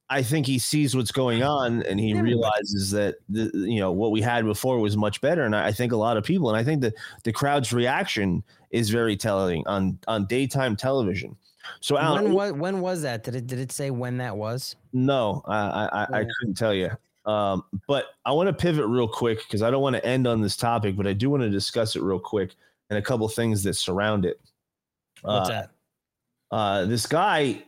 [0.10, 4.12] I think he sees what's going on and he realizes that the you know what
[4.12, 5.44] we had before was much better.
[5.44, 6.94] And I I think a lot of people, and I think that
[7.24, 11.36] the crowd's reaction is very telling on on daytime television.
[11.82, 13.24] So Alan, when was when was that?
[13.24, 14.76] Did it did it say when that was?
[14.94, 16.90] No, I I, I, I couldn't tell you.
[17.26, 20.40] Um, but I want to pivot real quick because I don't want to end on
[20.40, 22.56] this topic, but I do want to discuss it real quick
[22.90, 24.40] and a couple things that surround it.
[25.24, 25.72] What's Uh, that?
[26.50, 27.64] Uh, this guy,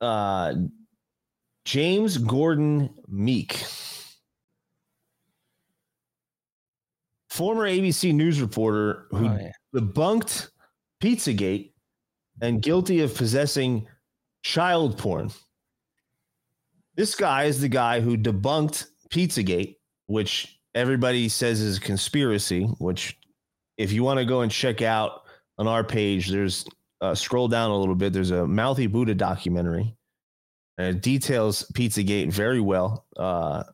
[0.00, 0.54] uh,
[1.64, 3.64] James Gordon Meek,
[7.30, 9.50] former ABC News reporter who Oh, yeah.
[9.74, 10.50] debunked
[11.02, 11.72] Pizzagate
[12.40, 13.86] and guilty of possessing
[14.42, 15.30] child porn.
[16.96, 19.76] This guy is the guy who debunked Pizzagate,
[20.06, 22.64] which everybody says is a conspiracy.
[22.78, 23.18] Which,
[23.78, 25.22] if you want to go and check out
[25.58, 26.64] on our page, there's
[27.00, 28.12] uh, scroll down a little bit.
[28.12, 29.96] There's a Mouthy Buddha documentary,
[30.78, 33.04] and details Pizzagate very well.
[33.16, 33.64] Uh,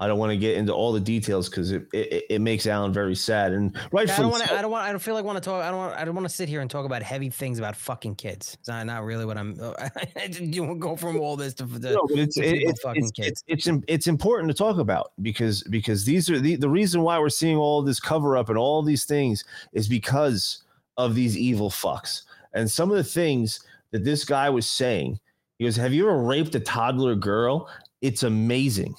[0.00, 2.92] I don't want to get into all the details because it, it it makes Alan
[2.92, 4.08] very sad and right.
[4.08, 4.54] I don't want to.
[4.54, 4.84] I don't want.
[4.84, 5.64] I don't feel like want to talk.
[5.64, 5.96] I don't want.
[5.96, 8.56] I don't want to sit here and talk about heavy things about fucking kids.
[8.60, 9.56] It's not, not really what I'm.
[10.38, 13.02] you to go from all this to, to, no, but it's to it- it's fucking
[13.02, 13.44] it's, kids.
[13.48, 17.18] it's it's it's important to talk about because because these are the the reason why
[17.18, 20.62] we're seeing all this cover up and all these things is because
[20.96, 22.22] of these evil fucks
[22.54, 23.60] and some of the things
[23.90, 25.18] that this guy was saying.
[25.58, 27.68] He goes, "Have you ever raped a toddler girl?
[28.00, 28.94] It's amazing."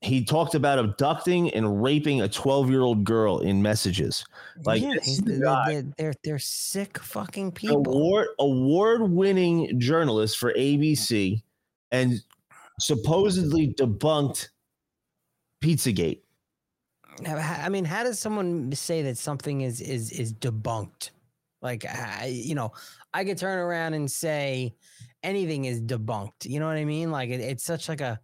[0.00, 4.24] He talked about abducting and raping a 12 year old girl in messages.
[4.64, 4.94] Like yeah,
[5.24, 7.78] they're, they're, they're sick fucking people.
[7.78, 11.42] award award winning journalist for ABC
[11.90, 12.22] and
[12.78, 14.48] supposedly debunked
[15.60, 16.20] Pizzagate.
[17.26, 21.10] I mean, how does someone say that something is is is debunked?
[21.60, 22.72] Like, I, you know,
[23.12, 24.74] I could turn around and say
[25.22, 26.44] anything is debunked.
[26.44, 27.10] You know what I mean?
[27.10, 28.20] Like, it, it's such like a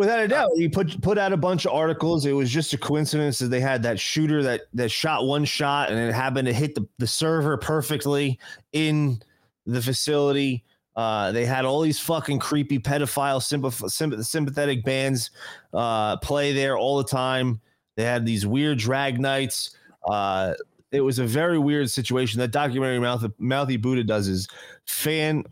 [0.00, 2.24] Without a doubt, You put put out a bunch of articles.
[2.24, 5.90] It was just a coincidence that they had that shooter that that shot one shot
[5.90, 8.38] and it happened to hit the, the server perfectly
[8.72, 9.20] in
[9.66, 10.64] the facility.
[10.96, 15.32] Uh, they had all these fucking creepy pedophile sympath- sympath- sympathetic bands
[15.74, 17.60] uh, play there all the time.
[17.96, 19.76] They had these weird drag nights.
[20.08, 20.54] Uh,
[20.92, 22.40] it was a very weird situation.
[22.40, 24.48] That documentary Mouth, Mouthy Buddha does is
[24.86, 25.44] fan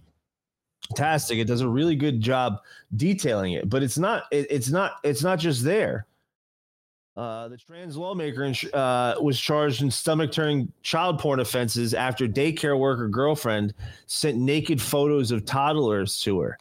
[0.88, 1.38] fantastic.
[1.38, 2.60] It does a really good job
[2.96, 4.24] detailing it, but it's not.
[4.30, 4.92] It, it's not.
[5.04, 6.06] It's not just there.
[7.16, 12.78] Uh, the trans lawmaker uh, was charged in stomach turning child porn offenses after daycare
[12.78, 13.74] worker girlfriend
[14.06, 16.56] sent naked photos of toddlers to her.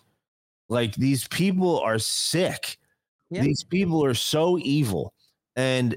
[0.68, 2.80] Like these people are sick.
[3.30, 3.44] Yeah.
[3.44, 5.14] These people are so evil,
[5.56, 5.94] and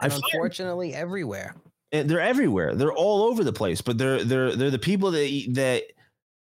[0.00, 1.54] and find- unfortunately everywhere.
[1.94, 2.74] And they're everywhere.
[2.74, 5.84] They're all over the place, but they're they're they're the people that that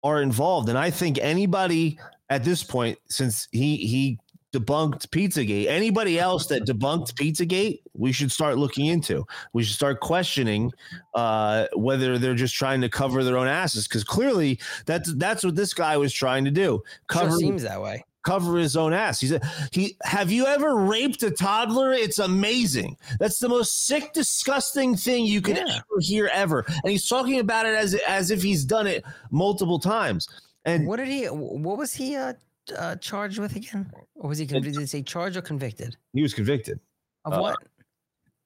[0.03, 0.69] are involved.
[0.69, 1.99] And I think anybody
[2.29, 4.19] at this point, since he he
[4.53, 9.25] debunked Pizzagate, anybody else that debunked Pizzagate, we should start looking into.
[9.51, 10.71] We should start questioning
[11.13, 15.55] uh, whether they're just trying to cover their own asses, because clearly that's that's what
[15.55, 16.81] this guy was trying to do.
[17.11, 18.05] Sure Cover seems that way.
[18.23, 19.19] Cover his own ass.
[19.19, 21.93] He said, "He have you ever raped a toddler?
[21.93, 22.97] It's amazing.
[23.19, 27.65] That's the most sick, disgusting thing you could ever hear ever." And he's talking about
[27.65, 30.27] it as as if he's done it multiple times.
[30.65, 31.25] And What did he?
[31.25, 32.33] What was he uh,
[32.77, 33.91] uh, charged with again?
[34.15, 34.73] Or was he convicted?
[34.75, 36.79] Did it say charged or convicted he was convicted
[37.25, 37.57] of Uh, what?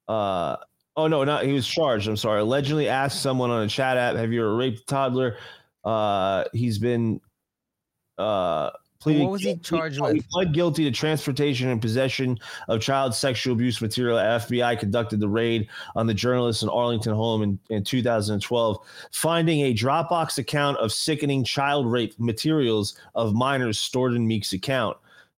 [0.08, 0.56] Uh
[0.96, 2.08] oh no, not he was charged.
[2.08, 2.42] I'm sorry.
[2.42, 5.38] Allegedly asked someone on a chat app, "Have you ever raped a toddler?"
[5.84, 7.22] Uh, he's been
[8.18, 12.38] uh pleaded What was he charged oh, He pled guilty to transportation and possession
[12.68, 14.18] of child sexual abuse material.
[14.18, 18.78] FBI conducted the raid on the journalist in Arlington home in, in 2012,
[19.12, 24.98] finding a Dropbox account of sickening child rape materials of minors stored in Meek's account.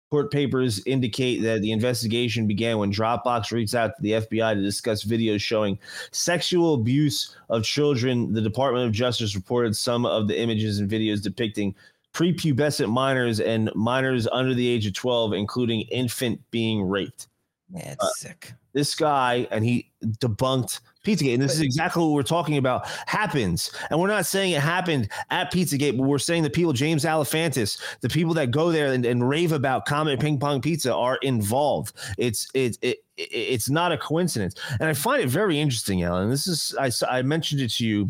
[0.09, 4.61] Court papers indicate that the investigation began when Dropbox reached out to the FBI to
[4.61, 5.77] discuss videos showing
[6.11, 8.33] sexual abuse of children.
[8.33, 11.75] The Department of Justice reported some of the images and videos depicting
[12.13, 17.27] prepubescent minors and minors under the age of 12, including infant being raped.
[17.71, 18.53] Yeah, Uh, it's sick.
[18.73, 21.33] This guy, and he debunked Pizzagate.
[21.33, 23.71] And this is exactly what we're talking about happens.
[23.89, 27.79] And we're not saying it happened at Pizzagate, but we're saying the people, James Alefantis,
[28.01, 31.95] the people that go there and, and rave about Comet Ping Pong Pizza are involved.
[32.17, 34.55] It's it's it, it, it's not a coincidence.
[34.79, 36.29] And I find it very interesting, Alan.
[36.29, 38.09] This is I, I mentioned it to you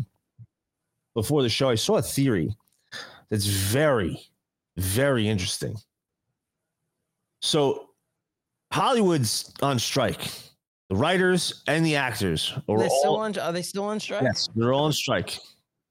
[1.14, 1.70] before the show.
[1.70, 2.54] I saw a theory
[3.30, 4.20] that's very,
[4.76, 5.76] very interesting.
[7.40, 7.90] So
[8.72, 10.30] Hollywood's on strike.
[10.88, 13.38] The writers and the actors are They're still all, on.
[13.38, 14.22] Are they still on strike?
[14.22, 15.38] yes, they're all on strike.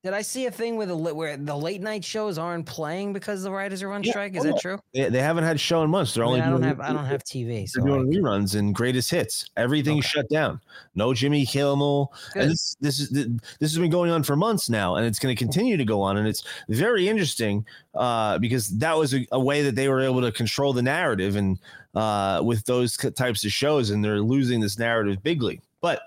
[0.02, 3.44] Did I see a thing where the where the late night shows aren't playing because
[3.44, 4.34] the writers are on Yeah, strike?
[4.34, 4.80] Is oh, that true?
[4.94, 6.14] They, they haven't had a show in months.
[6.14, 8.18] They're I, only I don't doing- have I don't have TV, so They're doing like,
[8.18, 9.50] reruns and greatest hits.
[9.58, 10.62] Everything's shut down.
[10.96, 12.14] No Jimmy Kimmel.
[12.34, 15.36] And this this is this has been going on for months now, and it's going
[15.36, 16.16] to continue to go on.
[16.16, 20.22] And it's very interesting uh, because that was a, a way that they were able
[20.22, 21.60] to control the narrative and
[21.94, 25.60] uh, with those types of shows, and they're losing this narrative bigly.
[25.82, 26.00] But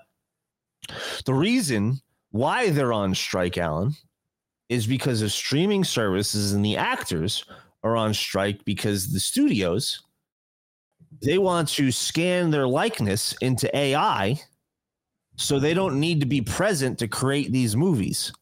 [1.25, 2.01] the reason
[2.33, 3.93] why they're on strike, Alan,
[4.67, 7.45] is because of streaming services and the actors
[7.83, 10.01] are on strike because the studios
[11.21, 14.39] they want to scan their likeness into AI
[15.35, 18.33] so they don't need to be present to create these movies.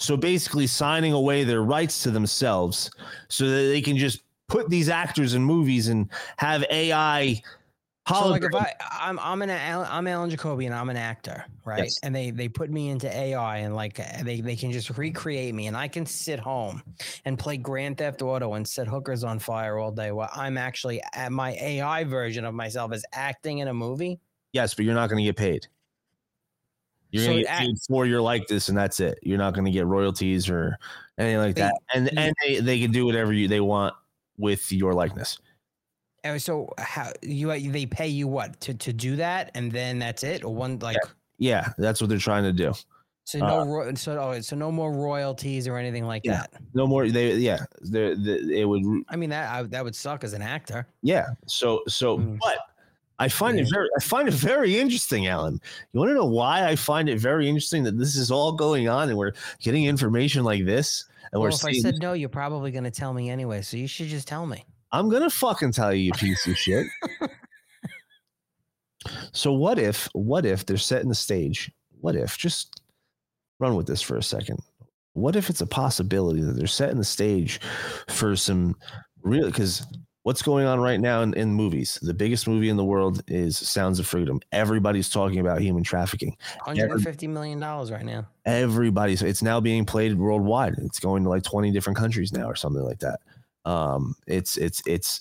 [0.00, 2.90] So basically signing away their rights to themselves
[3.28, 7.40] so that they can just put these actors in movies and have AI
[8.10, 11.84] So like if I I'm I'm an I'm Alan Jacoby and I'm an actor, right?
[11.84, 11.98] Yes.
[12.02, 15.54] And they they put me into AI and like uh, they they can just recreate
[15.54, 16.82] me and I can sit home
[17.24, 21.02] and play Grand Theft Auto and set hookers on fire all day while I'm actually
[21.14, 24.18] at my AI version of myself is acting in a movie.
[24.52, 25.66] Yes, but you're not going to get paid.
[27.12, 29.18] You're So going to it get paid for your like this, and that's it.
[29.22, 30.76] You're not going to get royalties or
[31.18, 31.74] anything like They- that.
[31.94, 33.94] And and they, they can do whatever you they want
[34.38, 35.38] with your likeness.
[36.22, 40.22] And so how you they pay you what to to do that and then that's
[40.22, 40.96] it or one like
[41.38, 42.72] Yeah, that's what they're trying to do.
[43.24, 46.40] so no Uh, ro- so oh, so no more royalties or anything like Yeah.
[46.40, 46.50] that.
[46.74, 47.08] No more.
[47.08, 47.64] They yeah.
[47.80, 48.10] They
[48.60, 50.86] it would I mean that I, that would suck as an actor.
[51.02, 51.26] yeah.
[51.46, 52.58] So so but
[53.18, 55.60] I find it very I find it very interesting, Alan.
[55.92, 58.88] You want to know why I find it very interesting that this is all going
[58.88, 62.28] on and we're getting information like this and Well, we're if I said no, you're
[62.28, 63.62] probably going to tell me anyway.
[63.62, 64.64] So you should just tell me.
[64.92, 66.86] I'm gonna fucking tell you, you piece of shit.
[69.32, 71.70] So what if what if they're setting the stage?
[72.00, 72.82] What if just
[73.58, 74.58] run with this for a second?
[75.14, 77.60] What if it's a possibility that they're setting the stage
[78.08, 78.76] for some
[79.22, 79.86] real because
[80.22, 81.98] what's going on right now in, in movies?
[82.02, 84.40] The biggest movie in the world is Sounds of Freedom.
[84.52, 86.36] Everybody's talking about human trafficking.
[86.64, 88.26] 150 million dollars right now.
[88.44, 92.54] everybody's it's now being played worldwide it's going to like 20 different countries now or
[92.54, 93.20] something like that
[93.64, 95.20] um it's it's it's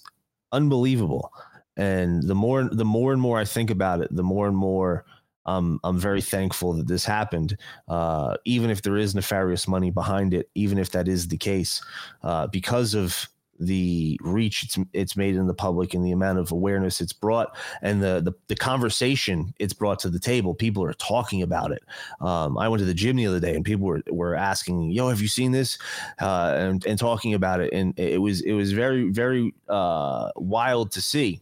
[0.52, 1.32] unbelievable.
[1.78, 5.06] And the more the more and more i think about it the more and more
[5.46, 7.58] um, i'm very thankful that this happened.
[7.88, 11.82] Uh even if there is nefarious money behind it even if that is the case
[12.24, 13.28] uh because of
[13.60, 17.56] the reach it's it's made in the public and the amount of awareness it's brought
[17.82, 21.84] and the the, the conversation it's brought to the table people are talking about it
[22.22, 25.10] um, I went to the gym the other day and people were, were asking, "Yo,
[25.10, 25.78] have you seen this?"
[26.22, 30.92] Uh, and and talking about it, and it was it was very very uh, wild
[30.92, 31.40] to see.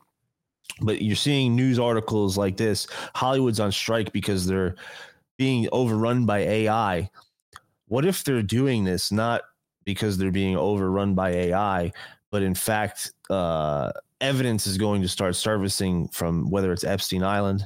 [0.81, 2.87] But you're seeing news articles like this.
[3.15, 4.75] Hollywood's on strike because they're
[5.37, 7.09] being overrun by AI.
[7.87, 9.43] What if they're doing this not
[9.87, 11.93] because they're being overrun by AI,
[12.29, 13.89] but in fact, uh,
[14.19, 17.65] evidence is going to start surfacing from whether it's Epstein Island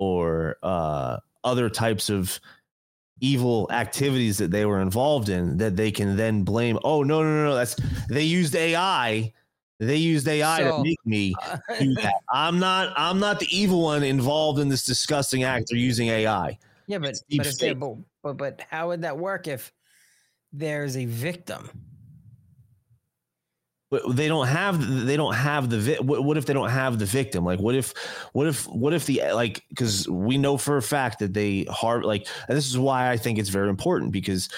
[0.00, 2.40] or uh, other types of
[3.20, 7.28] evil activities that they were involved in that they can then blame oh no no
[7.30, 7.76] no no that's
[8.10, 9.32] they used ai
[9.78, 11.32] they used ai So- to make me
[11.78, 12.14] do that.
[12.32, 16.58] I'm not i'm not the evil one involved in this disgusting act they're using ai
[16.88, 17.94] Yeah, but but, they, but
[18.24, 19.72] but but how would that work if
[20.56, 21.70] there's a victim?
[23.94, 27.04] but they don't have they don't have the what, what if they don't have the
[27.04, 27.94] victim like what if
[28.32, 32.04] what if what if the like because we know for a fact that they hard
[32.04, 34.48] like and this is why i think it's very important because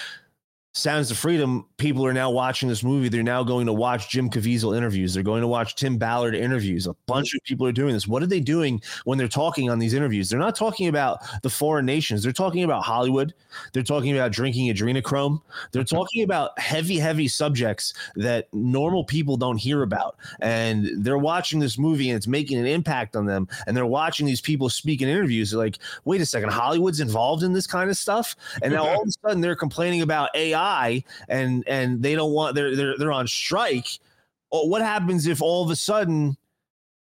[0.77, 3.09] sounds of freedom people are now watching this movie.
[3.09, 5.15] They're now going to watch jim caviezel interviews.
[5.15, 6.86] They're going to watch tim ballard interviews.
[6.86, 8.07] A bunch of people are doing this.
[8.07, 10.28] What are they doing when they're talking on these interviews?
[10.28, 12.23] They're not talking about the foreign nations.
[12.23, 13.32] They're talking about hollywood.
[13.73, 15.40] They're talking about drinking adrenochrome.
[15.73, 20.16] They're talking about heavy heavy subjects that normal people don't hear about.
[20.40, 23.48] And they're watching this movie and it's making an impact on them.
[23.66, 25.53] And they're watching these people speak in interviews.
[25.53, 28.36] They're like wait a second hollywood's involved in this kind of stuff?
[28.62, 30.66] And now all of a sudden they're complaining about ai
[31.29, 33.99] and and they don't want they're they're, they're on strike
[34.53, 36.37] Oh, what happens if all of a sudden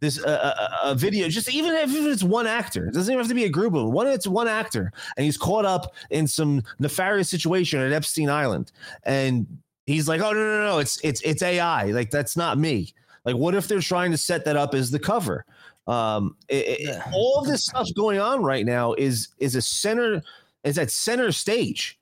[0.01, 3.29] this uh, a, a video just even if it's one actor it doesn't even have
[3.29, 6.27] to be a group of them one it's one actor and he's caught up in
[6.27, 8.71] some nefarious situation at epstein island
[9.03, 9.45] and
[9.85, 12.93] he's like oh no no no it's it's it's ai like that's not me.
[13.25, 15.45] Like what if they're trying to set that up as the cover?
[15.87, 20.21] Um it, it- all of this stuff going on right now is is a center
[20.63, 21.99] is at center stage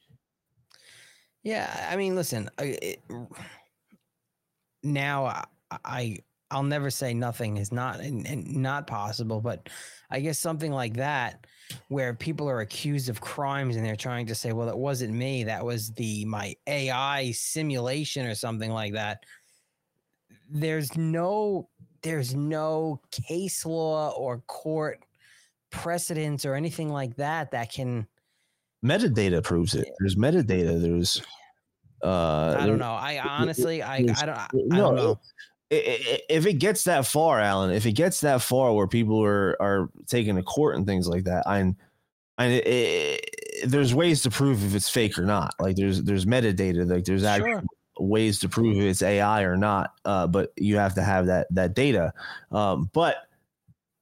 [1.43, 2.49] Yeah, I mean, listen.
[2.59, 3.01] It,
[4.83, 5.45] now, I,
[5.85, 6.17] I
[6.51, 9.69] I'll never say nothing is not and, and not possible, but
[10.09, 11.45] I guess something like that,
[11.89, 15.43] where people are accused of crimes and they're trying to say, "Well, it wasn't me.
[15.43, 19.23] That was the my AI simulation or something like that."
[20.49, 21.69] There's no
[22.01, 25.03] there's no case law or court
[25.71, 28.07] precedents or anything like that that can
[28.83, 31.21] metadata proves it there's metadata there's
[32.03, 32.93] uh I don't know.
[32.93, 35.19] I honestly, I, I don't, I, don't know.
[35.69, 39.89] if it gets that far, Alan, if it gets that far where people are are
[40.07, 41.59] taken to court and things like that, I,
[42.37, 43.19] I, i
[43.65, 45.53] there's ways to prove if it's fake or not.
[45.59, 47.25] Like there's there's metadata, like there's
[47.99, 51.47] ways to prove if it's AI or not, uh, but you have to have that
[51.51, 52.13] that data.
[52.51, 53.17] Um, but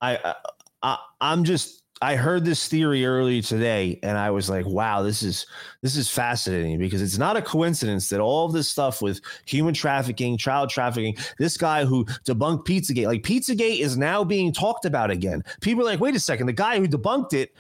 [0.02, 0.36] I,
[0.84, 5.24] I I'm just I heard this theory earlier today, and I was like, "Wow, this
[5.24, 5.48] is
[5.82, 9.74] this is fascinating because it's not a coincidence that all of this stuff with human
[9.74, 15.10] trafficking, child trafficking, this guy who debunked Pizzagate, like Pizzagate, is now being talked about
[15.10, 15.44] again.
[15.62, 17.52] People are like, "Wait a second, the guy who debunked it."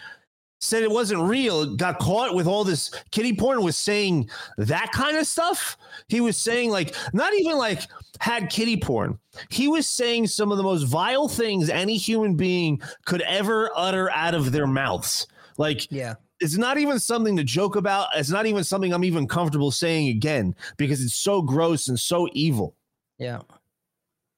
[0.60, 4.28] Said it wasn't real, got caught with all this kitty porn, was saying
[4.58, 5.78] that kind of stuff.
[6.08, 7.84] He was saying, like, not even like
[8.20, 9.20] had kitty porn.
[9.50, 14.10] He was saying some of the most vile things any human being could ever utter
[14.12, 15.28] out of their mouths.
[15.58, 18.08] Like, yeah, it's not even something to joke about.
[18.16, 22.28] It's not even something I'm even comfortable saying again because it's so gross and so
[22.34, 22.76] evil.
[23.18, 23.42] Yeah.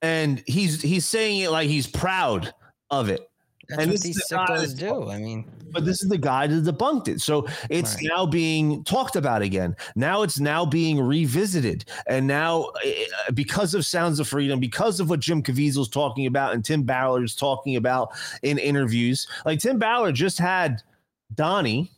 [0.02, 2.54] And he's he's saying it like he's proud
[2.90, 3.29] of it.
[3.70, 5.10] That's and what these the sickos do.
[5.10, 7.22] I mean, but this is the guy that debunked it.
[7.22, 8.06] So it's Right.
[8.16, 9.76] now being talked about again.
[9.96, 11.86] Now it's now being revisited.
[12.08, 13.06] And now, eh,
[13.36, 17.36] because of Sounds of Freedom, because of what Jim Caviezel's talking about and Tim Ballard's
[17.36, 18.10] talking about
[18.42, 20.82] in interviews, like Tim Ballard just had
[21.36, 21.92] Donnie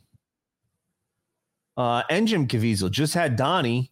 [1.77, 3.89] uh, and Jim Caviezel just had Donnie.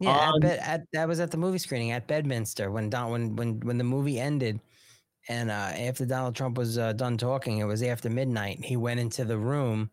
[0.00, 3.36] Yeah, on- at, at that was at the movie screening at Bedminster when Don when
[3.36, 4.60] when when the movie ended,
[5.28, 8.64] and uh, after Donald Trump was uh, done talking, it was after midnight.
[8.64, 9.90] He went into the room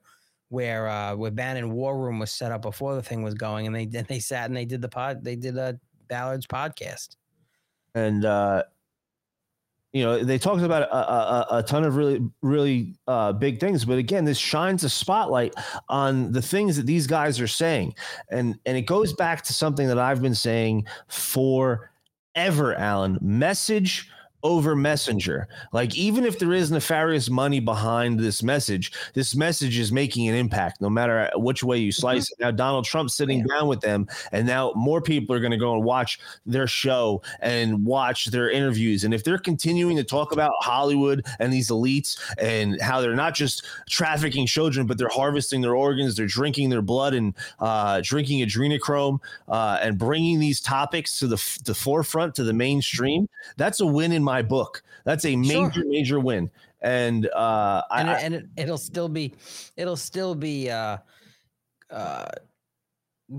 [0.50, 3.76] where uh, where Bannon War Room was set up before the thing was going, and
[3.76, 7.16] they and they sat and they did the pod they did a Ballard's podcast.
[7.96, 8.64] and uh
[9.94, 13.86] you know they talked about a, a, a ton of really really uh big things
[13.86, 15.54] but again this shines a spotlight
[15.90, 17.94] on the things that these guys are saying
[18.30, 24.10] and and it goes back to something that i've been saying forever alan message
[24.44, 25.48] over messenger.
[25.72, 30.36] Like even if there is nefarious money behind this message this message is making an
[30.36, 32.40] impact no matter which way you slice it.
[32.40, 35.74] Now donald trump's sitting down with them and now more people are going to go
[35.74, 39.04] and watch their show and watch their interviews.
[39.04, 43.34] And if they're continuing to talk about hollywood and these elites and how they're not
[43.34, 48.46] just trafficking children but they're harvesting their organs they're drinking their blood and uh, drinking
[48.46, 53.80] adrenochrome uh, and bringing these topics to the, f- the forefront to the mainstream that's
[53.80, 56.50] a win in my book that's a major major win
[56.82, 59.34] and uh, and, I, and it, it'll still be
[59.78, 60.98] it'll still be uh
[61.90, 62.26] uh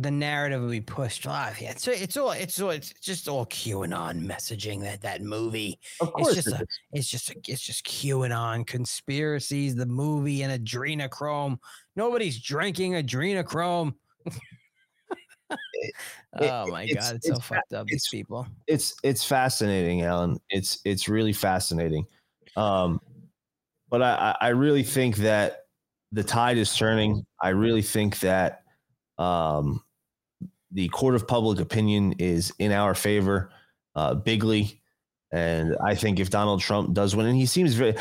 [0.01, 1.61] the narrative will be pushed live.
[1.61, 5.79] Yeah, it's it's all it's all it's just all QAnon messaging that that movie.
[6.01, 9.75] Of course it's just it a, it's just a, it's just QAnon conspiracies.
[9.75, 11.59] The movie and adrenochrome.
[11.97, 13.95] Nobody's drinking adrenochrome.
[16.41, 17.87] Oh my it's- god, it's, so it's fa- fucked up.
[17.87, 18.47] These people.
[18.67, 20.39] it's it's fascinating, Alan.
[20.51, 22.07] It's it's really fascinating.
[22.57, 23.01] Um,
[23.91, 25.67] but I I I really think that
[26.13, 27.25] the tide is turning.
[27.43, 28.63] I really think that
[29.19, 29.83] um,
[30.73, 33.51] the court of public opinion is in our favor,
[33.95, 34.81] uh, bigly.
[35.33, 37.97] And I think if Donald Trump does win, and he seems very,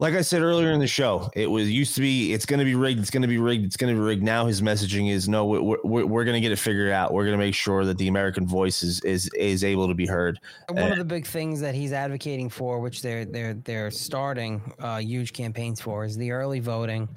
[0.00, 2.64] like I said earlier in the show, it was used to be it's going to
[2.64, 4.22] be rigged, it's going to be rigged, it's going to be rigged.
[4.22, 7.12] Now his messaging is no, we're we're, we're going to get it figured out.
[7.12, 10.06] We're going to make sure that the American voice is is is able to be
[10.06, 10.38] heard.
[10.68, 14.72] And one of the big things that he's advocating for, which they're they're they're starting
[14.78, 17.08] uh, huge campaigns for, is the early voting,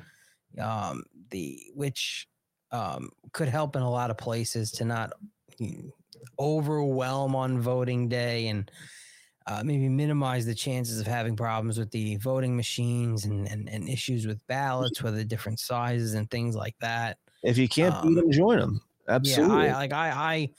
[0.59, 2.27] um, the which
[2.71, 5.13] um, could help in a lot of places to not
[5.61, 5.87] mm,
[6.39, 8.71] overwhelm on voting day and
[9.47, 13.89] uh, maybe minimize the chances of having problems with the voting machines and, and, and
[13.89, 17.17] issues with ballots, whether different sizes and things like that.
[17.43, 18.81] If you can't beat them, join them.
[19.07, 19.65] Absolutely.
[19.65, 20.49] Yeah, I like I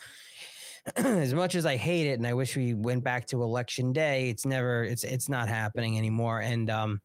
[0.96, 3.92] I as much as I hate it and I wish we went back to election
[3.92, 6.40] day, it's never it's it's not happening anymore.
[6.40, 7.00] And um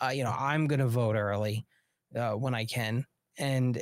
[0.00, 1.66] uh, you know, I'm gonna vote early
[2.14, 3.04] uh, when I can.
[3.38, 3.80] And uh,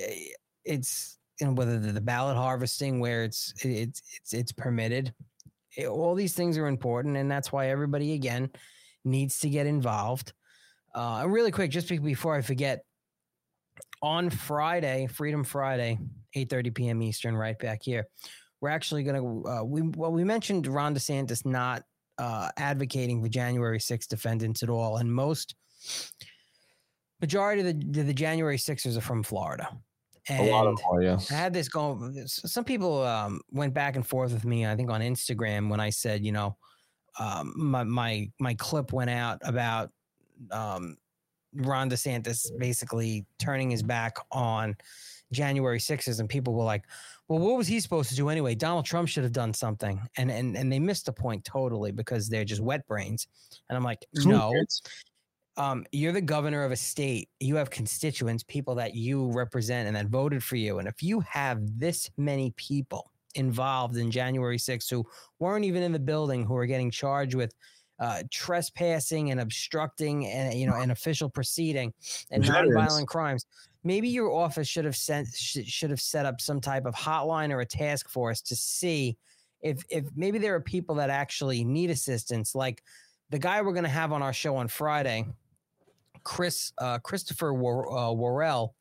[0.65, 5.13] it's you know whether the, the ballot harvesting where it's it's it's it's permitted.
[5.77, 8.51] It- all these things are important, and that's why everybody again
[9.05, 10.33] needs to get involved.
[10.95, 12.85] Uh, really quick, just before I forget,
[14.03, 15.99] on Friday, Freedom Friday,
[16.37, 17.03] 8:30 p.m.
[17.03, 18.07] Eastern, right back here.
[18.61, 21.83] We're actually going to uh, we well we mentioned Ron DeSantis not
[22.19, 25.55] uh, advocating for January 6th defendants at all, and most
[27.21, 29.69] majority of the the January 6ers are from Florida.
[30.31, 31.19] A lot of yeah.
[31.31, 32.27] I had this going.
[32.27, 34.67] Some people um, went back and forth with me.
[34.67, 36.57] I think on Instagram when I said, you know,
[37.19, 39.91] um, my my my clip went out about
[40.51, 40.97] um,
[41.55, 44.77] Ron DeSantis basically turning his back on
[45.31, 46.85] January 6th, and people were like,
[47.29, 48.55] "Well, what was he supposed to do anyway?
[48.55, 52.31] Donald Trump should have done something." And and and they missed the point totally because
[52.31, 53.27] they're just wet brains.
[53.69, 54.53] And I'm like, no.
[55.57, 57.29] Um, you're the governor of a state.
[57.39, 60.79] You have constituents, people that you represent and that voted for you.
[60.79, 65.05] And if you have this many people involved in January 6th who
[65.39, 67.55] weren't even in the building who are getting charged with
[68.01, 71.93] uh, trespassing and obstructing and you know an official proceeding
[72.31, 72.75] and Veterans.
[72.75, 73.47] nonviolent crimes.
[73.85, 77.53] Maybe your office should have sent sh- should have set up some type of hotline
[77.53, 79.17] or a task force to see
[79.63, 82.83] if if maybe there are people that actually need assistance, like
[83.31, 85.25] the guy we're going to have on our show on Friday,
[86.25, 88.75] Chris uh, Christopher War- uh, Worrell,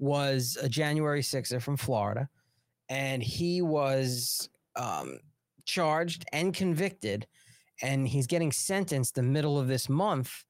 [0.00, 2.28] was a January 6er from Florida,
[2.88, 5.20] and he was um,
[5.66, 7.26] charged and convicted,
[7.82, 10.44] and he's getting sentenced the middle of this month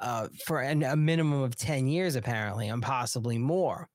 [0.00, 3.88] uh, for an, a minimum of 10 years, apparently, and possibly more.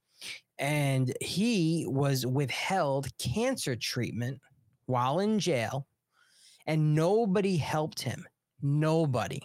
[0.60, 4.40] And he was withheld cancer treatment
[4.86, 5.88] while in jail,
[6.68, 8.26] and nobody helped him.
[8.62, 9.42] Nobody.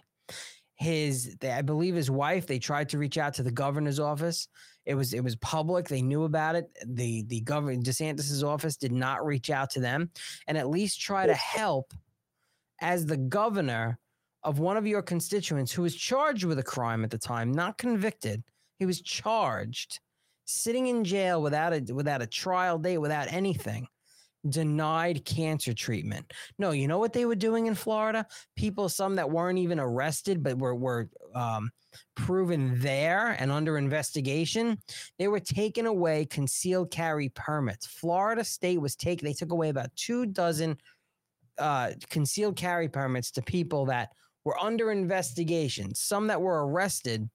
[0.77, 4.49] His, I believe his wife, they tried to reach out to the governor's office.
[4.85, 5.89] It was it was public.
[5.89, 6.71] They knew about it.
[6.87, 10.11] The the governor DeSantis's office did not reach out to them
[10.47, 11.93] and at least try to help
[12.81, 13.99] as the governor
[14.43, 17.79] of one of your constituents who was charged with a crime at the time, not
[17.79, 18.45] convicted.
[18.79, 19.99] He was charged,
[20.45, 23.89] sitting in jail without a without a trial date, without anything.
[24.49, 26.33] Denied cancer treatment.
[26.59, 28.27] No, you know what they were doing in Florida?
[28.57, 31.71] People, some that weren't even arrested, but were were um,
[32.15, 34.79] proven there and under investigation.
[35.19, 37.87] They were taking away concealed carry permits.
[37.87, 39.27] Florida State was taking.
[39.27, 40.79] They took away about two dozen
[41.59, 44.11] uh, concealed carry permits to people that
[44.45, 47.29] were under investigation, some that were arrested.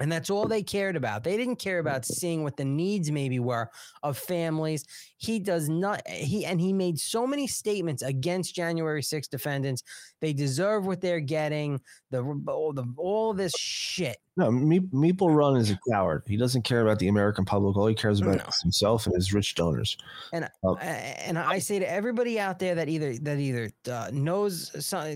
[0.00, 1.22] And that's all they cared about.
[1.22, 3.70] They didn't care about seeing what the needs maybe were
[4.02, 4.86] of families.
[5.18, 9.82] He does not he and he made so many statements against January 6 defendants.
[10.20, 11.80] They deserve what they're getting.
[12.10, 14.16] The all the all this shit.
[14.38, 16.22] No, Me- Meatball Ron is a coward.
[16.26, 17.76] He doesn't care about the American public.
[17.76, 19.98] All he cares about is himself and his rich donors.
[20.32, 24.70] And Um, and I say to everybody out there that either that either uh, knows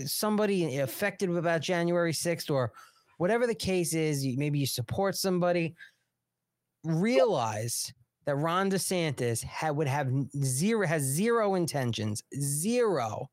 [0.05, 2.71] somebody affected about January sixth or
[3.17, 5.75] whatever the case is, you, maybe you support somebody.
[6.83, 7.93] Realize
[8.25, 10.09] that Ron DeSantis ha- would have
[10.43, 13.27] zero has zero intentions, zero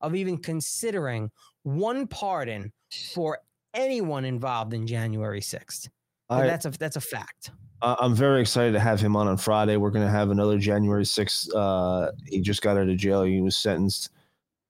[0.00, 1.30] of even considering
[1.62, 2.72] one pardon
[3.12, 3.38] for
[3.74, 5.88] anyone involved in January sixth.
[6.46, 7.50] That's a that's a fact.
[7.80, 9.76] I'm very excited to have him on on Friday.
[9.76, 11.48] We're going to have another January 6th.
[11.54, 13.22] Uh, he just got out of jail.
[13.22, 14.10] He was sentenced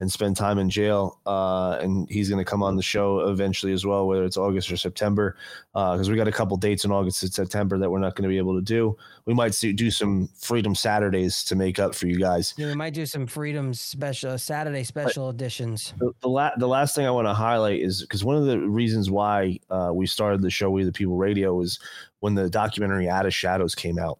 [0.00, 1.18] and spend time in jail.
[1.26, 4.70] Uh, and he's going to come on the show eventually as well, whether it's August
[4.70, 5.36] or September,
[5.72, 8.28] because we got a couple dates in August and September that we're not going to
[8.28, 8.96] be able to do.
[9.24, 12.54] We might see, do some Freedom Saturdays to make up for you guys.
[12.56, 15.94] Yeah, we might do some Freedom special Saturday special editions.
[15.98, 18.60] The, the, la- the last thing I want to highlight is because one of the
[18.60, 21.80] reasons why uh, we started the show We the People Radio was
[22.20, 24.18] when the documentary Out of Shadows came out.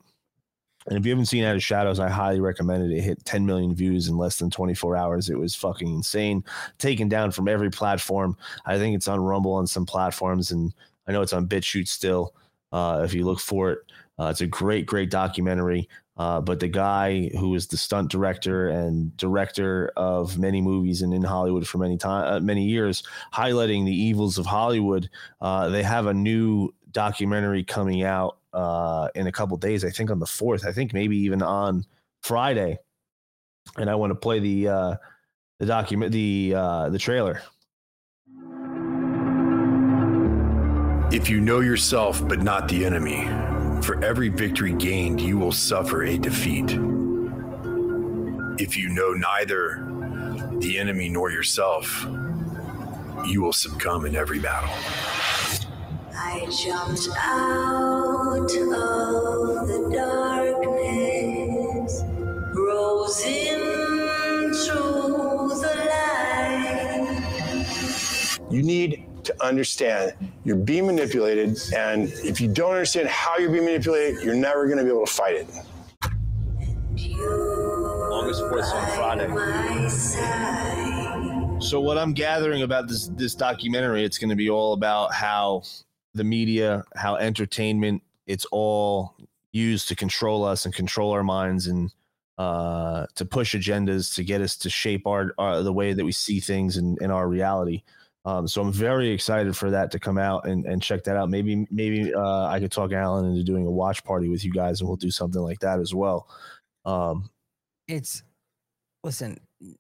[0.89, 2.97] And if you haven't seen Out of Shadows, I highly recommend it.
[2.97, 5.29] It hit 10 million views in less than 24 hours.
[5.29, 6.45] It was fucking insane.
[6.79, 8.37] Taken down from every platform.
[8.65, 10.73] I think it's on Rumble on some platforms, and
[11.07, 12.35] I know it's on BitChute still.
[12.73, 13.79] Uh, if you look for it,
[14.19, 15.89] uh, it's a great, great documentary.
[16.19, 21.15] Uh, but the guy who is the stunt director and director of many movies and
[21.15, 25.09] in Hollywood for many time, uh, many years, highlighting the evils of Hollywood.
[25.41, 29.85] Uh, they have a new documentary coming out uh, in a couple days.
[29.85, 30.67] I think on the fourth.
[30.67, 31.85] I think maybe even on
[32.23, 32.79] Friday.
[33.77, 34.95] And I want to play the uh,
[35.59, 37.43] the document the uh, the trailer.
[41.11, 43.27] If you know yourself but not the enemy,
[43.83, 46.71] for every victory gained, you will suffer a defeat.
[48.61, 49.85] If you know neither
[50.59, 52.07] the enemy nor yourself,
[53.27, 54.71] you will succumb in every battle.
[56.21, 58.49] I jumped out of
[59.69, 62.03] the darkness,
[62.55, 64.75] rose into
[65.55, 67.07] the light.
[68.51, 70.15] You need to understand
[70.45, 74.79] you're being manipulated, and if you don't understand how you're being manipulated, you're never going
[74.79, 75.47] to be able to fight it.
[78.11, 79.29] August 4th on Friday.
[81.61, 85.63] So what I'm gathering about this this documentary, it's going to be all about how
[86.19, 89.17] the media, how entertainment, it's all
[89.53, 91.91] used to control us and control our minds and
[92.37, 96.13] uh, to push agendas to get us to shape our, our the way that we
[96.13, 97.83] see things in, in our reality.
[98.25, 101.31] Um, so I'm very excited for that to come out and, and check that out.
[101.31, 104.81] Maybe maybe uh, I could talk Alan into doing a watch party with you guys,
[104.81, 106.29] and we'll do something like that as well.
[106.85, 107.31] Um,
[107.89, 108.23] it's
[109.03, 109.39] listen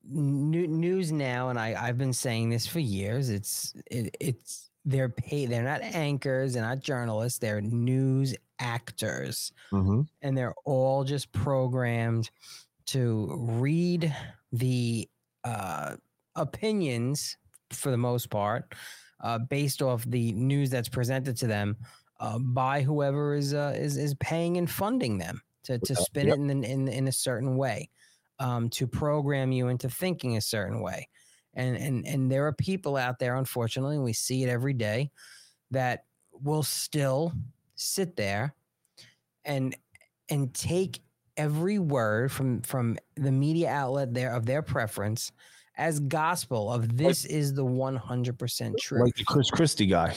[0.08, 5.08] new, news now and I, i've been saying this for years it's it, it's they're
[5.08, 10.06] paid they're not anchors they're not journalists they're news actors mhm.
[10.22, 12.30] and they're all just programmed
[12.88, 14.14] to read
[14.52, 15.08] the
[15.44, 15.94] uh,
[16.36, 17.36] opinions
[17.70, 18.74] for the most part,
[19.20, 21.76] uh, based off the news that's presented to them
[22.20, 26.38] uh, by whoever is uh, is is paying and funding them to to spin yep.
[26.38, 27.90] it in in in a certain way,
[28.38, 31.08] um, to program you into thinking a certain way,
[31.58, 35.10] and and and there are people out there, unfortunately, and we see it every day,
[35.72, 37.32] that will still
[37.74, 38.54] sit there
[39.44, 39.76] and
[40.30, 41.00] and take
[41.36, 45.32] every word from from the media outlet there of their preference
[45.76, 50.14] as gospel of this is the 100% truth Like the Chris Christie guy.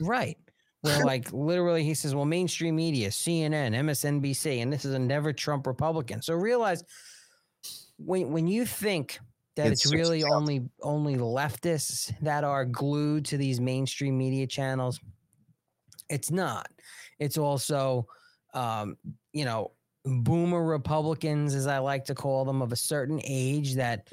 [0.00, 0.36] right.
[0.80, 5.32] Where like literally he says well mainstream media cnn msnbc and this is a never
[5.32, 6.22] trump republican.
[6.22, 6.84] So realize
[7.98, 9.20] when when you think
[9.56, 10.32] that It's it's, really 60,000.
[10.36, 15.00] only only leftists that are glued to these mainstream media channels
[16.08, 16.68] it's not
[17.18, 18.06] it's also
[18.54, 18.96] um
[19.32, 19.72] you know
[20.04, 24.06] boomer republicans as i like to call them of a certain age that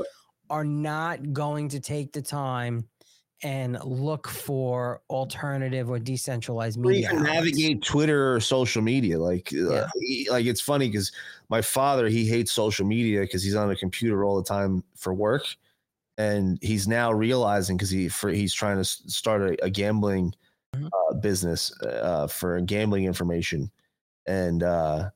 [0.49, 2.87] are not going to take the time
[3.43, 7.23] and look for alternative or decentralized or media outlets.
[7.25, 9.19] navigate Twitter or social media.
[9.19, 11.11] Like, uh, he- like it's funny because
[11.49, 15.13] my father he hates social media because he's on a computer all the time for
[15.13, 15.43] work,
[16.17, 20.33] and he's now realizing because he for he's trying to start a, a gambling
[20.73, 23.69] uh, business uh, for gambling information,
[24.25, 25.09] and uh,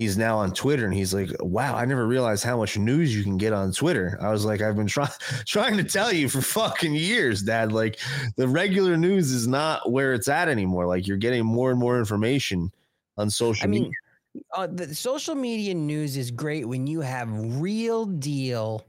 [0.00, 3.22] he's now on Twitter and he's like, "Wow, I never realized how much news you
[3.22, 5.10] can get on Twitter." I was like, "I've been trying
[5.46, 7.70] trying to tell you for fucking years, Dad.
[7.70, 8.00] Like,
[8.36, 10.86] the regular news is not where it's at anymore.
[10.86, 12.72] Like, you're getting more and more information
[13.18, 17.28] on social I mean, media." uh, the social media news is great when you have
[17.60, 18.84] real deal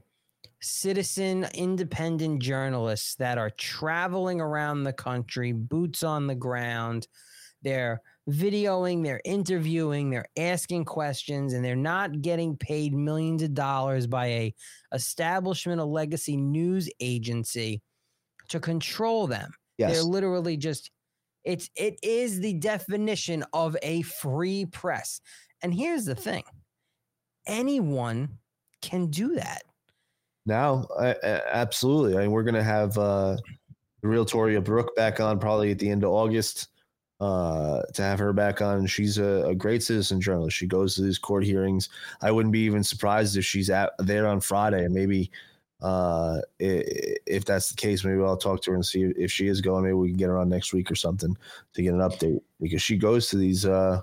[0.62, 7.06] citizen independent journalists that are traveling around the country, boots on the ground.
[7.62, 14.06] They're videoing, they're interviewing, they're asking questions, and they're not getting paid millions of dollars
[14.06, 14.54] by a
[14.92, 17.82] establishment, a legacy news agency
[18.48, 19.52] to control them.
[19.78, 19.92] Yes.
[19.92, 20.90] They're literally just
[21.44, 25.20] it's it is the definition of a free press.
[25.62, 26.44] And here's the thing.
[27.46, 28.38] Anyone
[28.80, 29.62] can do that.
[30.46, 32.16] Now, I, I- absolutely.
[32.16, 33.36] I mean, we're gonna have uh,
[34.02, 36.68] the real Toria Brooke back on probably at the end of August.
[37.22, 40.56] Uh, to have her back on, she's a, a great citizen journalist.
[40.56, 41.88] She goes to these court hearings.
[42.20, 45.30] I wouldn't be even surprised if she's at there on Friday, and maybe
[45.82, 49.60] uh, if that's the case, maybe I'll talk to her and see if she is
[49.60, 49.84] going.
[49.84, 51.36] Maybe we can get her on next week or something
[51.74, 54.00] to get an update because she goes to these uh,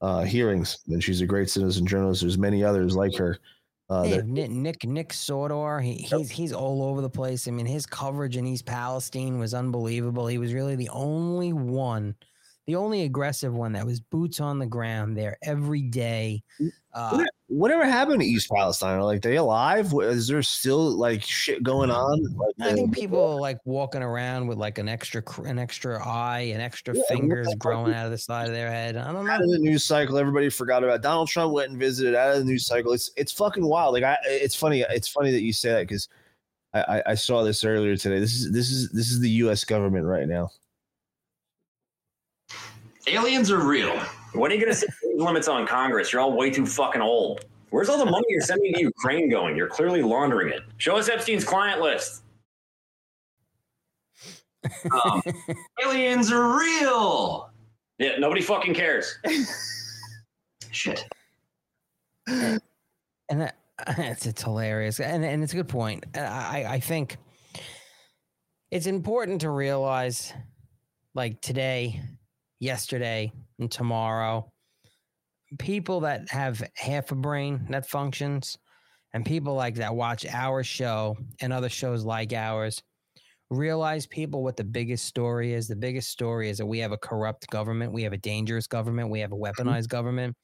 [0.00, 2.22] uh, hearings, and she's a great citizen journalist.
[2.22, 3.38] There's many others like her.
[3.88, 7.46] Uh, Nick Nick Nick Sortor, he, he's he's all over the place.
[7.46, 10.26] I mean, his coverage in East Palestine was unbelievable.
[10.26, 12.16] He was really the only one,
[12.66, 16.42] the only aggressive one that was boots on the ground there every day.
[16.92, 18.98] Uh, whatever happened to East Palestine?
[18.98, 19.92] Are like they alive?
[20.02, 21.96] Is there still like shit going mm.
[21.96, 22.22] on?
[22.36, 26.50] Like, I think people are like walking around with like an extra an extra eye
[26.52, 28.96] and extra Yeah, fingers fuck growing out of the side of their head.
[28.96, 29.30] I don't know.
[29.30, 32.38] out of the news cycle, everybody forgot about Donald Trump went and visited out of
[32.38, 32.92] the news cycle.
[32.92, 33.94] It's it's fucking wild.
[33.94, 34.84] Like I, it's funny.
[34.88, 36.08] It's funny that you say that because
[36.74, 38.18] I, I, I saw this earlier today.
[38.18, 39.64] This is this is this is the U.S.
[39.64, 40.50] government right now.
[43.08, 43.96] Aliens are real.
[44.32, 46.12] When are you going to set age limits on Congress?
[46.12, 47.44] You're all way too fucking old.
[47.70, 49.56] Where's all the money you're sending to Ukraine going?
[49.56, 50.62] You're clearly laundering it.
[50.78, 52.22] Show us Epstein's client list.
[54.90, 55.22] Um,
[55.84, 57.50] aliens are real.
[57.98, 59.18] Yeah, nobody fucking cares.
[60.70, 61.04] Shit.
[62.26, 62.60] and
[63.28, 63.56] that,
[63.98, 67.18] it's, it's hilarious and, and it's a good point I, I think
[68.70, 70.32] it's important to realize
[71.14, 72.02] like today
[72.60, 74.50] yesterday and tomorrow.
[75.58, 78.58] People that have half a brain that functions
[79.14, 82.82] and people like that watch our show and other shows like ours
[83.50, 85.68] realize people what the biggest story is.
[85.68, 87.92] The biggest story is that we have a corrupt government.
[87.92, 89.08] We have a dangerous government.
[89.08, 90.36] We have a weaponized government.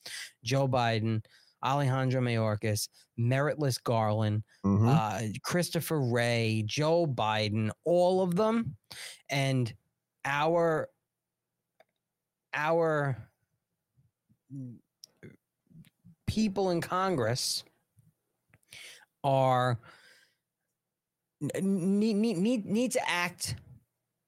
[0.44, 1.24] Joe biden
[1.64, 4.89] alejandro mayorkas meritless garland Mm-hmm.
[4.89, 8.76] uh, Christopher Wray, Joe Biden, all of them,
[9.28, 9.72] and
[10.24, 10.89] our
[12.54, 13.16] our
[16.26, 17.64] people in Congress
[19.24, 19.78] are
[21.60, 23.56] need need need, need to act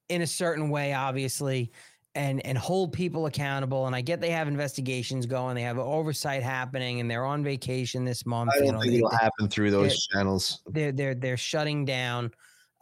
[0.08, 1.72] in a certain way, obviously,
[2.14, 3.86] and and hold people accountable.
[3.86, 8.04] And I get they have investigations going, they have oversight happening, and they're on vacation
[8.04, 8.50] this month.
[8.52, 10.62] I you don't know, think they- it'll they- happen through they're- those channels.
[10.66, 12.30] they're they're they're shutting down.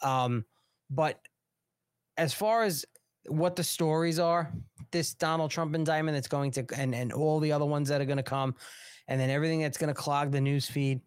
[0.03, 0.45] Um,
[0.91, 1.21] but
[2.17, 2.85] as far as
[3.29, 4.53] what the stories are.
[4.93, 8.05] This Donald Trump indictment that's going to, and and all the other ones that are
[8.05, 8.55] going to come,
[9.09, 11.01] and then everything that's going to clog the news feed.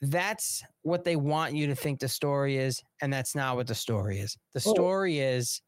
[0.00, 3.74] That's what they want you to think the story is, and that's not what the
[3.74, 4.36] story is.
[4.52, 4.72] The Oh.
[4.74, 5.62] story is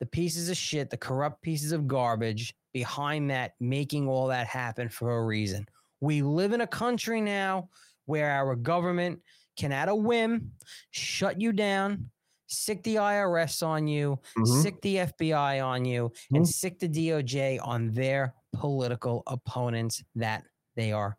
[0.00, 4.88] the pieces of shit, the corrupt pieces of garbage behind that, making all that happen
[4.88, 5.66] for a reason.
[6.00, 7.70] We live in a country now
[8.06, 9.22] where our government
[9.56, 10.52] can, at a whim,
[10.90, 12.10] shut you down,
[12.46, 14.62] sick the IRS on you, Mhm.
[14.62, 20.44] sick the FBI on you, and sick the DOJ on their political opponents that
[20.76, 21.18] they are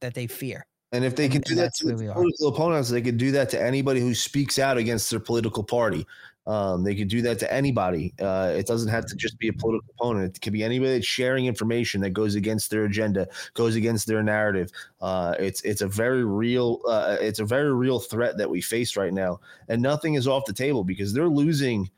[0.00, 0.64] that they fear.
[0.92, 2.14] And if they can do that to where their we are.
[2.14, 6.06] political opponents, they could do that to anybody who speaks out against their political party.
[6.48, 8.14] Um, they could do that to anybody.
[8.18, 10.34] Uh, it doesn't have to just be a political opponent.
[10.38, 14.22] It could be anybody that's sharing information that goes against their agenda, goes against their
[14.22, 14.70] narrative.
[15.02, 18.96] Uh, it's it's a very real uh, it's a very real threat that we face
[18.96, 21.90] right now, and nothing is off the table because they're losing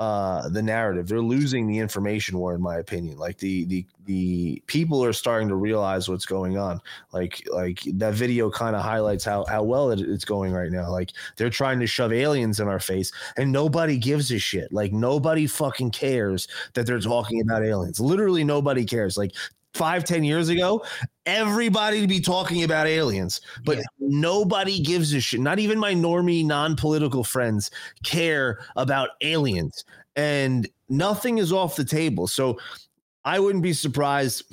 [0.00, 1.06] uh the narrative.
[1.06, 3.18] They're losing the information war in my opinion.
[3.18, 6.80] Like the the the people are starting to realize what's going on.
[7.12, 10.90] Like like that video kind of highlights how how well it, it's going right now.
[10.90, 14.72] Like they're trying to shove aliens in our face and nobody gives a shit.
[14.72, 18.00] Like nobody fucking cares that they're talking about aliens.
[18.00, 19.18] Literally nobody cares.
[19.18, 19.32] Like
[19.74, 20.82] five ten years ago
[21.26, 23.78] everybody to be talking about aliens but
[24.10, 25.40] nobody gives a shit.
[25.40, 27.70] Not even my normie non-political friends
[28.04, 29.84] care about aliens
[30.16, 32.26] and nothing is off the table.
[32.26, 32.58] So
[33.24, 34.44] i wouldn't be surprised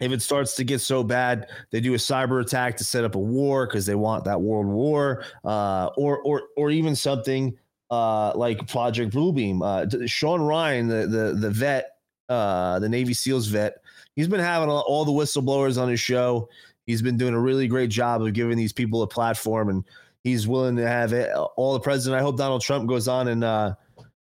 [0.00, 3.14] if it starts to get so bad they do a cyber attack to set up
[3.14, 7.56] a war because they want that world war uh, or or or even something
[7.90, 9.60] uh, like project bluebeam.
[9.62, 11.98] Uh, sean ryan the the, the vet
[12.28, 13.81] uh, the navy seals vet
[14.16, 16.48] he's been having all- the whistleblowers on his show.
[16.86, 19.84] He's been doing a really great job of giving these people a platform and
[20.24, 23.42] he's willing to have it all the president i hope donald trump goes on and
[23.42, 23.74] uh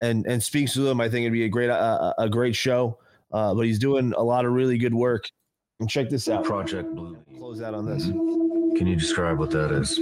[0.02, 1.00] and and speaks to them.
[1.00, 2.98] I think it'd be a great uh, a great show.
[3.32, 5.30] Uh but he's doing a lot of really good work
[5.82, 7.18] and check this out Project Blue.
[7.36, 9.98] close out on this Can you describe what that is?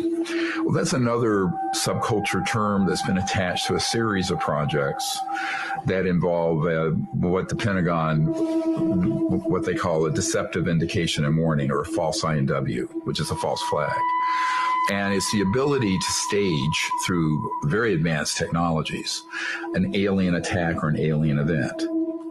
[0.58, 5.18] Well, that's another subculture term that's been attached to a series of projects
[5.86, 11.80] that involve uh, what the Pentagon, what they call a deceptive indication and warning or
[11.80, 13.90] a false INW, which is a false flag.
[14.90, 19.22] And it's the ability to stage through very advanced technologies
[19.74, 21.82] an alien attack or an alien event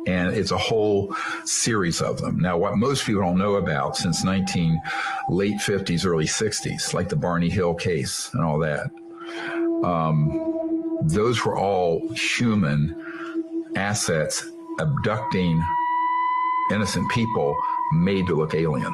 [0.09, 1.15] and it's a whole
[1.45, 2.39] series of them.
[2.39, 4.81] Now, what most people don't know about since 19
[5.29, 8.89] late 50s, early 60s, like the Barney Hill case and all that,
[9.83, 12.95] um, those were all human
[13.75, 14.49] assets
[14.79, 15.63] abducting
[16.71, 17.55] innocent people
[17.93, 18.93] made to look alien.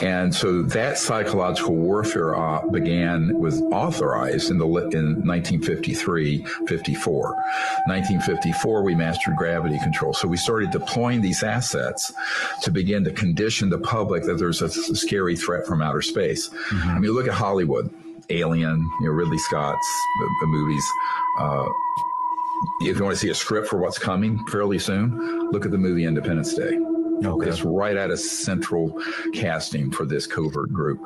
[0.00, 7.22] And so that psychological warfare uh, began, was authorized in the in 1953, 54.
[7.86, 10.12] 1954, we mastered gravity control.
[10.12, 12.12] So we started deploying these assets
[12.62, 16.50] to begin to condition the public that there's a scary threat from outer space.
[16.72, 17.92] I mean, look at Hollywood,
[18.30, 19.86] Alien, you know, Ridley Scott's
[20.20, 20.84] the, the movies.
[21.38, 21.68] Uh,
[22.80, 25.78] if you want to see a script for what's coming fairly soon, look at the
[25.78, 26.78] movie Independence Day.
[27.24, 27.48] Okay.
[27.48, 29.00] It's right at a central
[29.32, 31.00] casting for this covert group.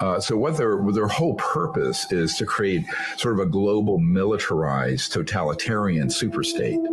[0.00, 2.84] Uh, so what their their whole purpose is to create
[3.16, 6.84] sort of a global militarized totalitarian superstate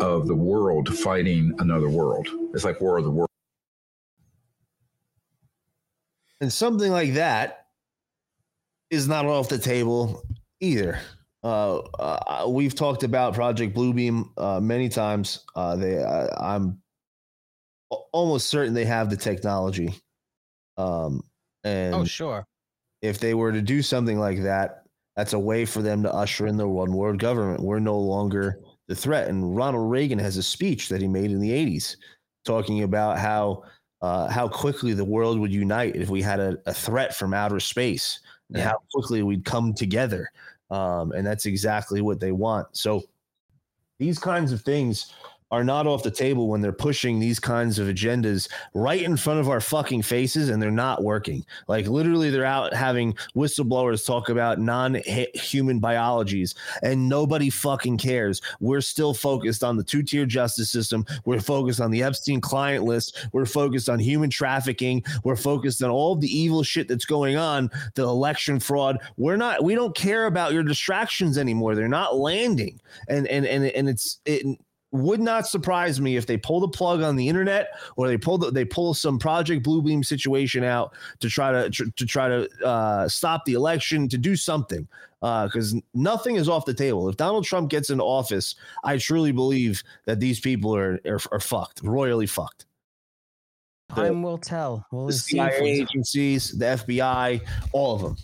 [0.00, 2.28] of the world fighting another world.
[2.54, 3.28] It's like War of the World.
[6.42, 7.66] and something like that
[8.90, 10.22] is not off the table
[10.60, 10.98] either.
[11.44, 15.44] Uh, uh, we've talked about Project Bluebeam uh, many times.
[15.54, 16.81] Uh, they, uh, I'm al-
[18.12, 19.94] almost certain they have the technology.
[20.76, 21.22] Um,
[21.64, 22.46] and Oh, sure.
[23.02, 24.84] if they were to do something like that,
[25.16, 27.60] that's a way for them to usher in the one world government.
[27.60, 29.28] We're no longer the threat.
[29.28, 31.96] And Ronald Reagan has a speech that he made in the 80s
[32.44, 33.64] talking about how
[34.00, 37.60] uh, how quickly the world would unite if we had a, a threat from outer
[37.60, 38.18] space
[38.52, 40.28] and how quickly we'd come together.
[40.72, 42.66] Um, and that's exactly what they want.
[42.76, 43.04] So
[44.00, 45.12] these kinds of things
[45.52, 49.38] are not off the table when they're pushing these kinds of agendas right in front
[49.38, 51.44] of our fucking faces and they're not working.
[51.68, 58.40] Like literally they're out having whistleblowers talk about non-human biologies and nobody fucking cares.
[58.60, 61.04] We're still focused on the two-tier justice system.
[61.26, 63.28] We're focused on the Epstein client list.
[63.32, 65.04] We're focused on human trafficking.
[65.22, 68.98] We're focused on all the evil shit that's going on, the election fraud.
[69.18, 71.74] We're not we don't care about your distractions anymore.
[71.74, 72.80] They're not landing.
[73.08, 74.46] And and and and it's it
[74.92, 78.38] would not surprise me if they pull the plug on the internet or they pull
[78.38, 82.48] the, they pull some Project Bluebeam situation out to try to tr- to try to
[82.64, 84.86] uh, stop the election to do something
[85.22, 87.08] Uh, because nothing is off the table.
[87.08, 88.54] If Donald Trump gets into office,
[88.84, 92.66] I truly believe that these people are are, are fucked, royally fucked.
[93.88, 94.86] Time will tell.
[94.90, 95.36] We'll The see.
[95.36, 97.40] CIA agencies, the FBI,
[97.72, 98.16] all of them.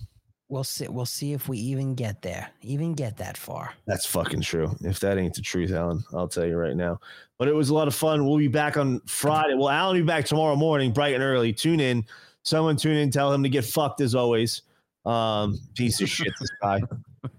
[0.48, 0.88] We'll see.
[0.88, 2.50] We'll see if we even get there.
[2.62, 3.74] Even get that far.
[3.86, 4.74] That's fucking true.
[4.82, 7.00] If that ain't the truth, Alan, I'll tell you right now.
[7.38, 8.26] But it was a lot of fun.
[8.26, 9.54] We'll be back on Friday.
[9.54, 11.52] Well, Alan will be back tomorrow morning, bright and early.
[11.52, 12.04] Tune in.
[12.42, 13.10] Someone tune in.
[13.10, 14.62] Tell him to get fucked as always.
[15.04, 16.80] Um, piece of shit, this guy.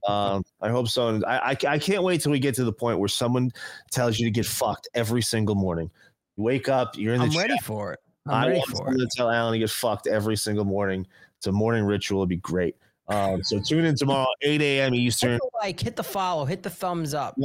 [0.08, 1.22] Um, I hope so.
[1.26, 3.50] I, I, I can't wait till we get to the point where someone
[3.92, 5.90] tells you to get fucked every single morning.
[6.36, 8.00] You wake up, you're in the I'm ready for it.
[8.28, 8.98] I'm I ready want for it.
[8.98, 11.08] to tell Alan to get fucked every single morning.
[11.38, 12.20] It's a morning ritual.
[12.20, 12.76] It'd be great.
[13.10, 14.94] Um, so tune in tomorrow, 8 a.m.
[14.94, 15.32] Eastern.
[15.32, 17.36] Hit the like, hit the follow, hit the thumbs up.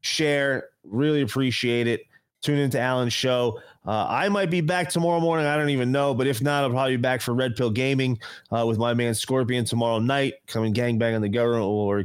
[0.00, 0.68] Share.
[0.84, 2.02] Really appreciate it.
[2.40, 3.60] Tune into Alan's show.
[3.84, 5.46] Uh, I might be back tomorrow morning.
[5.46, 6.14] I don't even know.
[6.14, 8.18] But if not, I'll probably be back for Red Pill Gaming
[8.56, 10.34] uh, with my man Scorpion tomorrow night.
[10.46, 12.04] Coming gangbang on the government or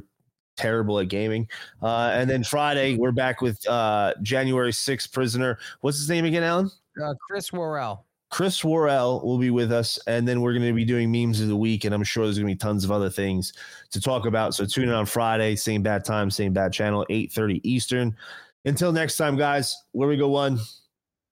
[0.58, 1.48] terrible at gaming.
[1.82, 5.58] Uh, and then Friday, we're back with uh, January 6th prisoner.
[5.82, 6.72] What's his name again, Alan?
[7.02, 8.06] Uh, Chris Worrell.
[8.34, 11.50] Chris Worrell will be with us, and then we're going to be doing memes of
[11.50, 13.54] the week, and I'm sure there's going to be tons of other things
[13.92, 14.56] to talk about.
[14.56, 18.18] So tune in on Friday, same bad time, same bad channel, 8:30 Eastern.
[18.66, 19.78] Until next time, guys.
[19.92, 20.58] Where we go one,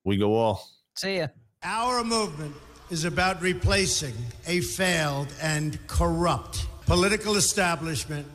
[0.04, 0.70] we go all.
[0.96, 1.30] See ya.
[1.64, 2.54] Our movement
[2.92, 4.14] is about replacing
[4.46, 8.28] a failed and corrupt political establishment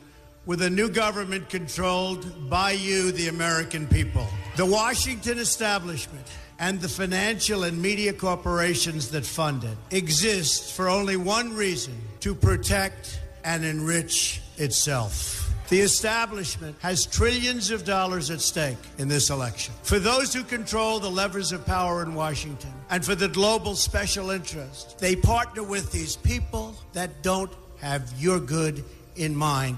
[0.45, 4.27] with a new government controlled by you, the American people.
[4.57, 6.25] The Washington establishment
[6.59, 12.33] and the financial and media corporations that fund it exist for only one reason to
[12.33, 15.43] protect and enrich itself.
[15.69, 19.73] The establishment has trillions of dollars at stake in this election.
[19.83, 24.31] For those who control the levers of power in Washington and for the global special
[24.31, 27.51] interest, they partner with these people that don't
[27.81, 28.83] have your good
[29.17, 29.77] in mind.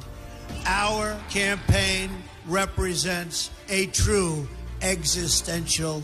[0.68, 2.11] Our campaign
[2.45, 4.47] represents a true
[4.81, 6.03] existential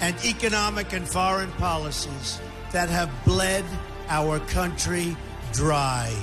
[0.00, 2.40] and economic and foreign policies
[2.72, 3.64] that have bled
[4.08, 5.16] our country
[5.52, 6.14] dry.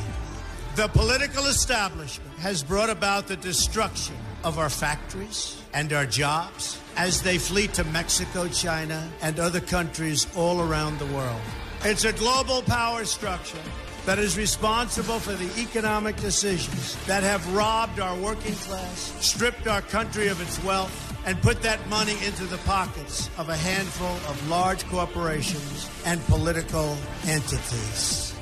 [0.75, 7.21] The political establishment has brought about the destruction of our factories and our jobs as
[7.21, 11.41] they flee to Mexico, China, and other countries all around the world.
[11.83, 13.57] It's a global power structure
[14.05, 19.81] that is responsible for the economic decisions that have robbed our working class, stripped our
[19.81, 24.49] country of its wealth, and put that money into the pockets of a handful of
[24.49, 28.35] large corporations and political entities.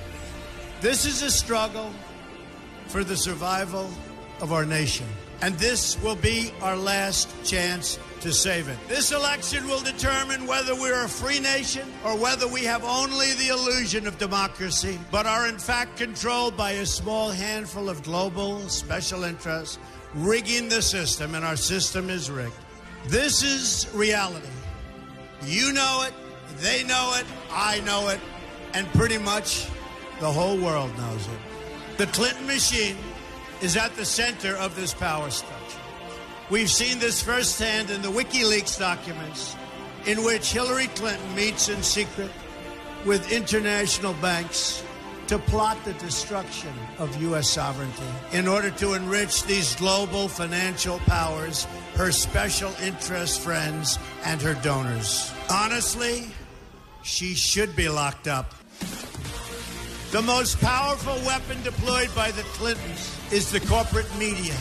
[0.81, 1.91] This is a struggle
[2.87, 3.89] for the survival
[4.41, 5.05] of our nation.
[5.43, 8.77] And this will be our last chance to save it.
[8.87, 13.47] This election will determine whether we're a free nation or whether we have only the
[13.47, 19.23] illusion of democracy, but are in fact controlled by a small handful of global special
[19.23, 19.79] interests
[20.13, 22.53] rigging the system, and our system is rigged.
[23.07, 24.47] This is reality.
[25.43, 26.13] You know it,
[26.57, 28.19] they know it, I know it,
[28.73, 29.67] and pretty much
[30.19, 31.97] the whole world knows it.
[31.97, 32.95] The Clinton machine
[33.61, 35.79] is at the center of this power structure.
[36.49, 39.55] We've seen this firsthand in the WikiLeaks documents,
[40.05, 42.31] in which Hillary Clinton meets in secret
[43.05, 44.83] with international banks
[45.31, 47.49] to plot the destruction of U.S.
[47.49, 48.03] sovereignty
[48.33, 51.63] in order to enrich these global financial powers,
[51.95, 55.33] her special interest friends, and her donors.
[55.49, 56.27] Honestly,
[57.03, 58.53] she should be locked up.
[60.11, 64.57] The most powerful weapon deployed by the Clintons is the corporate media,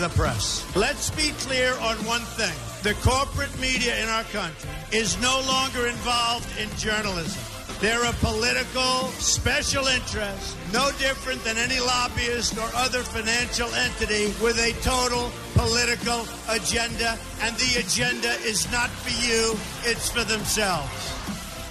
[0.00, 0.66] the press.
[0.74, 2.58] Let's be clear on one thing.
[2.82, 7.57] The corporate media in our country is no longer involved in journalism.
[7.80, 14.58] They're a political special interest, no different than any lobbyist or other financial entity with
[14.58, 17.16] a total political agenda.
[17.40, 21.14] And the agenda is not for you, it's for themselves.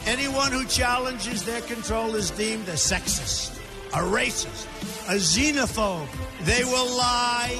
[0.05, 3.59] Anyone who challenges their control is deemed a sexist,
[3.93, 4.65] a racist,
[5.09, 6.07] a xenophobe.
[6.45, 7.59] They will lie,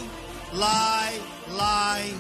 [0.54, 1.20] lie,
[1.50, 2.14] lie,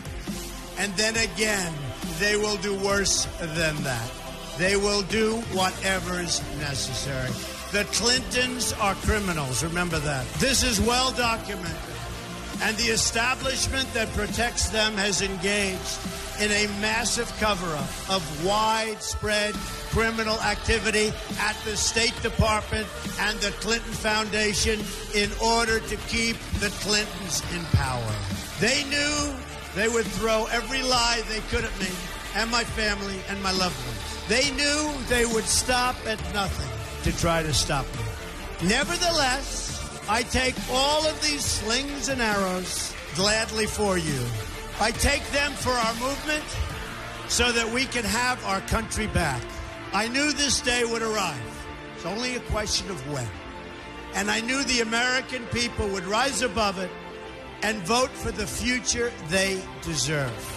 [0.78, 1.74] and then again
[2.20, 4.16] they will do worse than that.
[4.58, 7.32] They will do whatever's necessary.
[7.72, 10.26] The Clintons are criminals, remember that.
[10.40, 11.76] This is well documented.
[12.62, 16.00] And the establishment that protects them has engaged
[16.40, 19.54] in a massive cover up of widespread
[19.92, 22.88] criminal activity at the State Department
[23.20, 24.80] and the Clinton Foundation
[25.14, 28.16] in order to keep the Clintons in power.
[28.60, 29.36] They knew
[29.76, 31.90] they would throw every lie they could at me
[32.36, 33.97] and my family and my loved ones.
[34.28, 36.70] They knew they would stop at nothing
[37.04, 38.68] to try to stop me.
[38.70, 44.26] Nevertheless, I take all of these slings and arrows gladly for you.
[44.80, 46.44] I take them for our movement
[47.30, 49.41] so that we can have our country back.
[49.94, 51.68] I knew this day would arrive.
[51.95, 53.28] It's only a question of when.
[54.14, 56.91] And I knew the American people would rise above it
[57.64, 60.57] and vote for the future they deserve.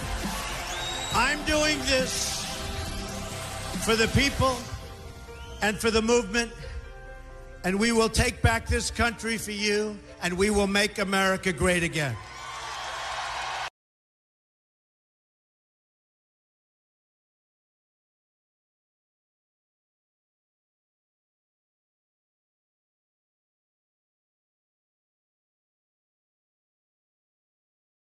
[1.13, 2.45] I'm doing this
[3.83, 4.55] for the people
[5.61, 6.51] and for the movement,
[7.63, 11.83] and we will take back this country for you, and we will make America great
[11.83, 12.15] again.